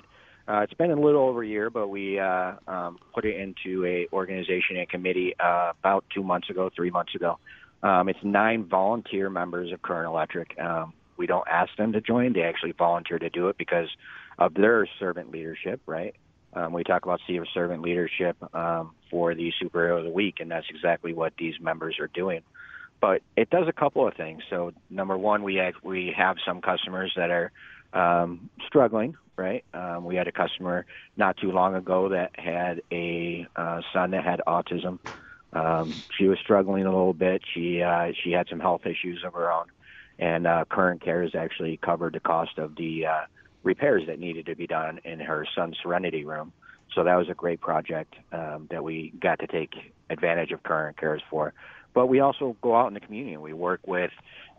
uh, 0.49 0.61
it's 0.61 0.73
been 0.73 0.91
a 0.91 0.99
little 0.99 1.21
over 1.21 1.43
a 1.43 1.47
year, 1.47 1.69
but 1.69 1.89
we 1.89 2.19
uh, 2.19 2.53
um, 2.67 2.97
put 3.13 3.23
it 3.23 3.35
into 3.39 3.85
a 3.85 4.07
organization 4.11 4.77
and 4.77 4.89
committee 4.89 5.35
uh, 5.39 5.73
about 5.79 6.03
two 6.13 6.23
months 6.23 6.49
ago, 6.49 6.69
three 6.75 6.89
months 6.89 7.13
ago, 7.13 7.37
um, 7.83 8.09
it's 8.09 8.19
nine 8.23 8.65
volunteer 8.65 9.29
members 9.29 9.71
of 9.71 9.81
Current 9.81 10.07
Electric. 10.07 10.59
Um, 10.59 10.93
we 11.17 11.27
don't 11.27 11.47
ask 11.47 11.75
them 11.77 11.93
to 11.93 12.01
join; 12.01 12.33
they 12.33 12.41
actually 12.41 12.73
volunteer 12.73 13.19
to 13.19 13.29
do 13.29 13.49
it 13.49 13.57
because 13.57 13.87
of 14.37 14.53
their 14.53 14.87
servant 14.99 15.31
leadership. 15.31 15.81
Right? 15.85 16.15
Um, 16.53 16.73
we 16.73 16.83
talk 16.83 17.03
about 17.05 17.21
sea 17.27 17.37
of 17.37 17.47
servant 17.53 17.81
leadership 17.81 18.35
um, 18.53 18.91
for 19.09 19.35
the 19.35 19.51
superhero 19.61 19.99
of 19.99 20.03
the 20.03 20.09
week, 20.09 20.39
and 20.39 20.51
that's 20.51 20.65
exactly 20.69 21.13
what 21.13 21.33
these 21.37 21.53
members 21.61 21.97
are 21.99 22.07
doing. 22.07 22.41
But 23.01 23.21
it 23.37 23.49
does 23.49 23.67
a 23.67 23.73
couple 23.73 24.05
of 24.05 24.15
things. 24.15 24.43
So, 24.49 24.73
number 24.89 25.17
one, 25.17 25.43
we 25.43 25.61
we 25.83 26.13
have 26.17 26.35
some 26.45 26.59
customers 26.59 27.13
that 27.15 27.29
are 27.29 27.51
um, 27.93 28.49
struggling. 28.65 29.15
Right? 29.35 29.63
Um, 29.73 30.03
we 30.03 30.17
had 30.17 30.27
a 30.27 30.33
customer 30.33 30.85
not 31.15 31.37
too 31.37 31.53
long 31.53 31.73
ago 31.73 32.09
that 32.09 32.37
had 32.37 32.81
a 32.91 33.47
uh, 33.55 33.81
son 33.93 34.11
that 34.11 34.25
had 34.25 34.41
autism. 34.45 34.99
Um, 35.53 35.93
she 36.17 36.27
was 36.27 36.37
struggling 36.39 36.85
a 36.85 36.89
little 36.89 37.13
bit. 37.13 37.41
She 37.53 37.81
uh, 37.81 38.11
she 38.21 38.31
had 38.31 38.49
some 38.49 38.59
health 38.59 38.85
issues 38.85 39.23
of 39.23 39.33
her 39.33 39.49
own, 39.49 39.67
and 40.19 40.45
uh, 40.45 40.65
Current 40.69 41.01
Cares 41.01 41.35
actually 41.35 41.77
covered 41.77 42.15
the 42.15 42.19
cost 42.19 42.57
of 42.57 42.75
the 42.75 43.05
uh, 43.05 43.21
repairs 43.63 44.03
that 44.07 44.19
needed 44.19 44.45
to 44.47 44.55
be 44.55 44.67
done 44.67 44.99
in 45.05 45.19
her 45.21 45.47
son's 45.55 45.77
Serenity 45.81 46.25
room. 46.25 46.51
So 46.93 47.03
that 47.03 47.15
was 47.15 47.29
a 47.29 47.33
great 47.33 47.61
project 47.61 48.15
um, 48.31 48.67
that 48.71 48.83
we 48.83 49.13
got 49.19 49.39
to 49.39 49.47
take 49.47 49.73
advantage 50.09 50.51
of 50.51 50.63
Current 50.63 50.97
Cares 50.97 51.21
for. 51.29 51.53
But 51.93 52.07
we 52.07 52.19
also 52.19 52.55
go 52.61 52.75
out 52.75 52.87
in 52.87 52.93
the 52.93 52.99
community 52.99 53.33
and 53.33 53.43
we 53.43 53.53
work 53.53 53.81
with 53.85 54.11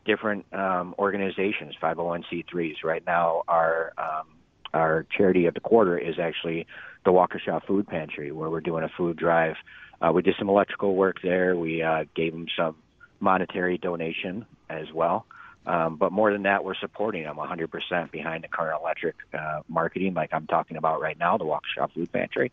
different 0.05 0.47
um, 0.53 0.95
organizations, 0.99 1.75
501c3s. 1.83 2.85
Right 2.85 3.05
now, 3.07 3.43
our 3.49 3.93
um, 3.99 4.27
our 4.73 5.07
charity 5.17 5.47
of 5.47 5.55
the 5.55 5.61
quarter 5.61 5.99
is 5.99 6.19
actually 6.19 6.67
the 7.05 7.11
Waukesha 7.11 7.65
Food 7.67 7.89
Pantry, 7.89 8.31
where 8.31 8.51
we're 8.51 8.61
doing 8.61 8.85
a 8.85 8.89
food 8.89 9.17
drive 9.17 9.57
uh, 10.01 10.13
we 10.13 10.23
did 10.23 10.35
some 10.39 10.49
electrical 10.49 10.95
work 10.95 11.17
there. 11.23 11.57
We 11.57 11.83
uh, 11.83 12.05
gave 12.15 12.33
them 12.33 12.47
some 12.57 12.77
monetary 13.21 13.79
donation 13.79 14.47
as 14.69 14.87
well. 14.95 15.27
Um, 15.67 15.97
but 15.97 16.11
more 16.11 16.33
than 16.33 16.45
that, 16.45 16.65
we're 16.65 16.75
supporting 16.75 17.25
them 17.25 17.37
100% 17.37 18.11
behind 18.11 18.45
the 18.45 18.49
current 18.49 18.81
electric 18.81 19.15
uh, 19.35 19.61
marketing, 19.69 20.15
like 20.15 20.31
I'm 20.33 20.47
talking 20.47 20.79
about 20.79 21.03
right 21.03 21.19
now, 21.19 21.37
the 21.37 21.45
Waukesha 21.45 21.93
Food 21.93 22.11
Pantry, 22.11 22.51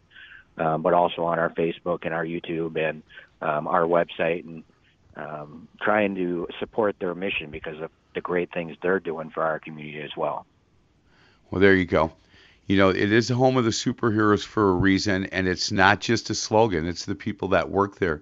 um, 0.58 0.82
but 0.82 0.94
also 0.94 1.24
on 1.24 1.40
our 1.40 1.50
Facebook 1.52 2.00
and 2.04 2.14
our 2.14 2.26
YouTube 2.26 2.78
and 2.78 3.02
um, 3.42 3.68
our 3.68 3.84
website, 3.84 4.46
and 4.46 4.64
um, 5.18 5.68
trying 5.82 6.16
to 6.16 6.48
support 6.60 6.96
their 7.00 7.16
mission 7.16 7.52
because 7.52 7.82
of 7.82 7.92
the 8.16 8.22
great 8.22 8.52
things 8.52 8.76
they're 8.82 9.00
doing 9.00 9.30
for 9.30 9.44
our 9.44 9.60
community 9.60 10.02
as 10.02 10.16
well. 10.16 10.46
Well, 11.52 11.62
there 11.62 11.76
you 11.76 11.86
go 11.86 12.12
you 12.68 12.76
know, 12.76 12.90
it 12.90 13.12
is 13.14 13.30
the 13.30 13.36
home 13.36 13.56
of 13.56 13.64
the 13.64 13.72
superheroes 13.72 14.46
for 14.46 14.70
a 14.70 14.74
reason, 14.74 15.26
and 15.28 15.48
it's 15.48 15.72
not 15.72 16.02
just 16.02 16.30
a 16.30 16.36
slogan, 16.36 16.86
it's 16.86 17.06
the 17.06 17.16
people 17.16 17.48
that 17.50 17.70
work 17.70 17.98
there. 17.98 18.22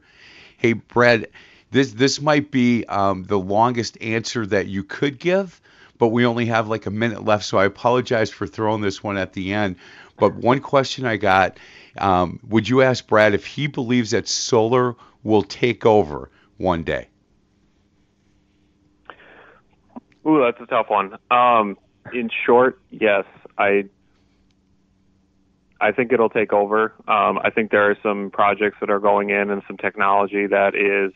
Hey, 0.58 0.74
Brad, 0.74 1.28
this 1.72 1.94
this 1.94 2.22
might 2.22 2.52
be 2.52 2.86
um, 2.86 3.24
the 3.24 3.40
longest 3.40 3.98
answer 4.02 4.46
that 4.46 4.68
you 4.68 4.84
could 4.84 5.20
give, 5.20 5.60
but 5.98 6.10
we 6.10 6.28
only 6.28 6.46
have 6.46 6.68
like 6.68 6.86
a 6.86 6.92
minute 6.92 7.26
left, 7.26 7.44
so 7.44 7.58
I 7.58 7.66
apologize 7.66 8.30
for 8.30 8.46
throwing 8.46 8.82
this 8.82 9.04
one 9.04 9.18
at 9.18 9.34
the 9.34 9.52
end. 9.52 9.78
But 10.18 10.36
one 10.36 10.60
question 10.60 11.08
I 11.08 11.18
got: 11.18 11.58
um, 11.98 12.40
Would 12.48 12.70
you 12.70 12.84
ask 12.84 13.06
Brad 13.08 13.34
if 13.34 13.48
he 13.48 13.66
believes 13.66 14.12
that 14.12 14.28
solar 14.28 14.96
will 15.24 15.44
take 15.44 15.88
over 15.88 16.30
one 16.58 16.84
day? 16.84 17.08
Ooh, 20.28 20.42
that's 20.44 20.62
a 20.62 20.66
tough 20.66 20.90
one. 20.90 21.18
Um, 21.30 21.78
in 22.14 22.30
short, 22.46 22.80
yes, 22.90 23.26
I 23.58 23.86
I 25.80 25.92
think 25.92 26.12
it'll 26.12 26.30
take 26.30 26.54
over. 26.54 26.94
Um, 27.08 27.38
I 27.44 27.50
think 27.54 27.72
there 27.72 27.90
are 27.90 27.98
some 28.02 28.32
projects 28.32 28.78
that 28.80 28.90
are 28.90 29.00
going 29.00 29.30
in 29.30 29.50
and 29.50 29.62
some 29.68 29.78
technology 29.78 30.48
that 30.48 30.74
is 30.74 31.14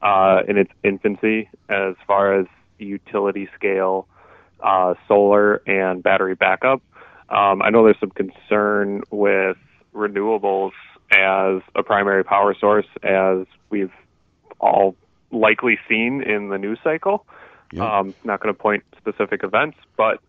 uh, 0.00 0.42
in 0.48 0.56
its 0.56 0.70
infancy 0.84 1.48
as 1.68 1.94
far 2.06 2.38
as 2.38 2.46
utility 2.78 3.48
scale 3.54 4.06
uh, 4.60 4.94
solar 5.06 5.56
and 5.66 6.02
battery 6.02 6.34
backup. 6.34 6.80
Um, 7.28 7.60
I 7.60 7.70
know 7.70 7.84
there's 7.84 8.00
some 8.00 8.10
concern 8.10 9.02
with 9.10 9.56
renewables 9.94 10.72
as 11.10 11.62
a 11.74 11.82
primary 11.82 12.24
power 12.24 12.54
source, 12.58 12.86
as 13.02 13.46
we've 13.70 13.92
all 14.60 14.96
likely 15.30 15.78
seen 15.88 16.22
in 16.22 16.48
the 16.48 16.58
news 16.58 16.78
cycle. 16.82 17.26
Yep. 17.72 17.82
Um, 17.82 18.14
not 18.24 18.40
going 18.40 18.54
to 18.54 18.58
point 18.58 18.82
specific 18.96 19.44
events, 19.44 19.76
but 19.96 20.20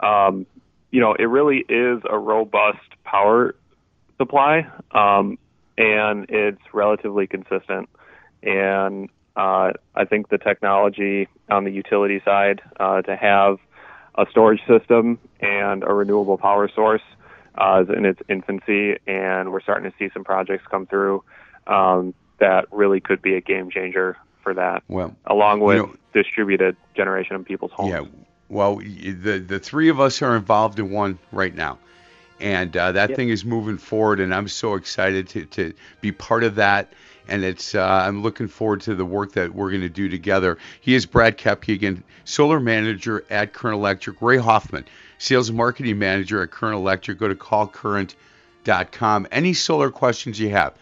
um, 0.00 0.46
you 0.90 1.00
know, 1.00 1.14
it 1.14 1.24
really 1.24 1.64
is 1.68 2.02
a 2.08 2.18
robust 2.18 2.78
power 3.04 3.54
supply, 4.16 4.66
um, 4.92 5.38
and 5.76 6.26
it's 6.30 6.62
relatively 6.72 7.26
consistent. 7.26 7.88
And 8.42 9.10
uh, 9.36 9.72
I 9.94 10.04
think 10.08 10.28
the 10.28 10.38
technology 10.38 11.28
on 11.50 11.64
the 11.64 11.70
utility 11.70 12.20
side 12.24 12.60
uh, 12.80 13.02
to 13.02 13.16
have 13.16 13.58
a 14.14 14.26
storage 14.30 14.60
system 14.66 15.18
and 15.40 15.84
a 15.84 15.92
renewable 15.92 16.38
power 16.38 16.68
source 16.74 17.02
uh, 17.56 17.82
is 17.82 17.96
in 17.96 18.04
its 18.04 18.20
infancy, 18.28 18.96
and 19.06 19.52
we're 19.52 19.60
starting 19.60 19.90
to 19.90 19.96
see 19.98 20.10
some 20.12 20.24
projects 20.24 20.64
come 20.70 20.86
through 20.86 21.22
um, 21.66 22.14
that 22.38 22.66
really 22.72 23.00
could 23.00 23.22
be 23.22 23.34
a 23.34 23.40
game 23.40 23.70
changer 23.70 24.16
for 24.42 24.54
that. 24.54 24.82
Well, 24.88 25.14
along 25.26 25.60
with 25.60 25.76
you 25.76 25.82
know, 25.82 25.96
distributed 26.14 26.76
generation 26.94 27.36
in 27.36 27.44
people's 27.44 27.72
homes. 27.72 27.90
Yeah, 27.90 28.04
well, 28.48 28.76
the 28.76 29.44
the 29.46 29.58
three 29.58 29.88
of 29.88 30.00
us 30.00 30.22
are 30.22 30.36
involved 30.36 30.78
in 30.78 30.90
one 30.90 31.18
right 31.32 31.54
now, 31.54 31.78
and 32.40 32.74
uh, 32.76 32.92
that 32.92 33.10
yep. 33.10 33.16
thing 33.16 33.28
is 33.28 33.44
moving 33.44 33.78
forward, 33.78 34.20
and 34.20 34.34
I'm 34.34 34.48
so 34.48 34.74
excited 34.74 35.28
to 35.30 35.44
to 35.46 35.74
be 36.00 36.12
part 36.12 36.44
of 36.44 36.54
that. 36.56 36.92
And 37.30 37.44
it's 37.44 37.74
uh, 37.74 37.84
I'm 37.84 38.22
looking 38.22 38.48
forward 38.48 38.80
to 38.82 38.94
the 38.94 39.04
work 39.04 39.32
that 39.32 39.54
we're 39.54 39.68
going 39.68 39.82
to 39.82 39.90
do 39.90 40.08
together. 40.08 40.56
He 40.80 40.94
is 40.94 41.04
Brad 41.04 41.36
Kepke 41.36 41.74
again, 41.74 42.02
solar 42.24 42.58
manager 42.58 43.22
at 43.28 43.52
Current 43.52 43.76
Electric. 43.76 44.22
Ray 44.22 44.38
Hoffman, 44.38 44.86
sales 45.18 45.50
and 45.50 45.58
marketing 45.58 45.98
manager 45.98 46.42
at 46.42 46.50
Current 46.50 46.76
Electric. 46.76 47.18
Go 47.18 47.28
to 47.28 47.34
callcurrent.com. 47.34 49.28
Any 49.30 49.52
solar 49.52 49.90
questions 49.90 50.40
you 50.40 50.48
have, 50.50 50.72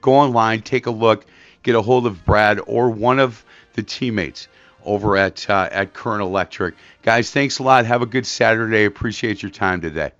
go 0.00 0.14
online, 0.14 0.62
take 0.62 0.86
a 0.86 0.90
look, 0.90 1.26
get 1.62 1.74
a 1.74 1.82
hold 1.82 2.06
of 2.06 2.24
Brad 2.24 2.60
or 2.66 2.90
one 2.90 3.18
of 3.18 3.44
the 3.74 3.82
teammates 3.82 4.48
over 4.84 5.16
at 5.16 5.48
uh, 5.48 5.68
at 5.70 5.92
Current 5.92 6.22
Electric. 6.22 6.74
Guys, 7.02 7.30
thanks 7.30 7.58
a 7.58 7.62
lot. 7.62 7.86
Have 7.86 8.02
a 8.02 8.06
good 8.06 8.26
Saturday. 8.26 8.84
Appreciate 8.84 9.42
your 9.42 9.50
time 9.50 9.80
today. 9.80 10.12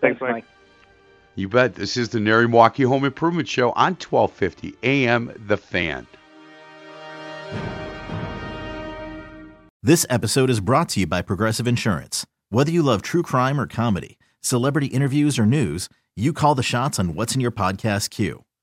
Thanks, 0.00 0.20
Mike. 0.20 0.44
You 1.34 1.48
bet. 1.48 1.74
This 1.74 1.96
is 1.96 2.08
the 2.08 2.18
NARI 2.18 2.48
Milwaukee 2.48 2.84
Home 2.84 3.04
Improvement 3.04 3.48
Show 3.48 3.72
on 3.72 3.94
1250 3.94 4.74
AM 4.82 5.32
The 5.46 5.56
Fan. 5.56 6.06
This 9.82 10.06
episode 10.10 10.50
is 10.50 10.60
brought 10.60 10.88
to 10.90 11.00
you 11.00 11.06
by 11.06 11.22
Progressive 11.22 11.68
Insurance. 11.68 12.26
Whether 12.48 12.72
you 12.72 12.82
love 12.82 13.02
true 13.02 13.22
crime 13.22 13.60
or 13.60 13.66
comedy, 13.66 14.18
celebrity 14.40 14.86
interviews 14.86 15.38
or 15.38 15.46
news, 15.46 15.88
you 16.16 16.32
call 16.32 16.54
the 16.54 16.62
shots 16.62 16.98
on 16.98 17.14
what's 17.14 17.34
in 17.34 17.40
your 17.40 17.52
podcast 17.52 18.10
queue. 18.10 18.45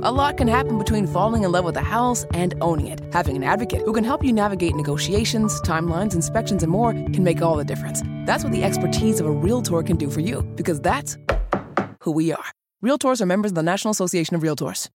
A 0.00 0.10
lot 0.10 0.38
can 0.38 0.48
happen 0.48 0.78
between 0.78 1.06
falling 1.06 1.42
in 1.42 1.52
love 1.52 1.66
with 1.66 1.76
a 1.76 1.82
house 1.82 2.24
and 2.32 2.54
owning 2.62 2.86
it. 2.86 3.02
Having 3.12 3.36
an 3.36 3.44
advocate 3.44 3.82
who 3.82 3.92
can 3.92 4.04
help 4.04 4.24
you 4.24 4.32
navigate 4.32 4.74
negotiations, 4.74 5.60
timelines, 5.60 6.14
inspections, 6.14 6.62
and 6.62 6.72
more 6.72 6.92
can 6.92 7.22
make 7.22 7.42
all 7.42 7.56
the 7.56 7.64
difference. 7.64 8.02
That's 8.24 8.42
what 8.42 8.54
the 8.54 8.64
expertise 8.64 9.20
of 9.20 9.26
a 9.26 9.30
Realtor 9.30 9.82
can 9.82 9.98
do 9.98 10.08
for 10.08 10.20
you, 10.20 10.42
because 10.54 10.80
that's 10.80 11.18
who 12.00 12.10
we 12.10 12.32
are. 12.32 12.52
Realtors 12.82 13.20
are 13.20 13.26
members 13.26 13.50
of 13.50 13.56
the 13.56 13.62
National 13.62 13.92
Association 13.92 14.34
of 14.34 14.42
Realtors. 14.42 14.88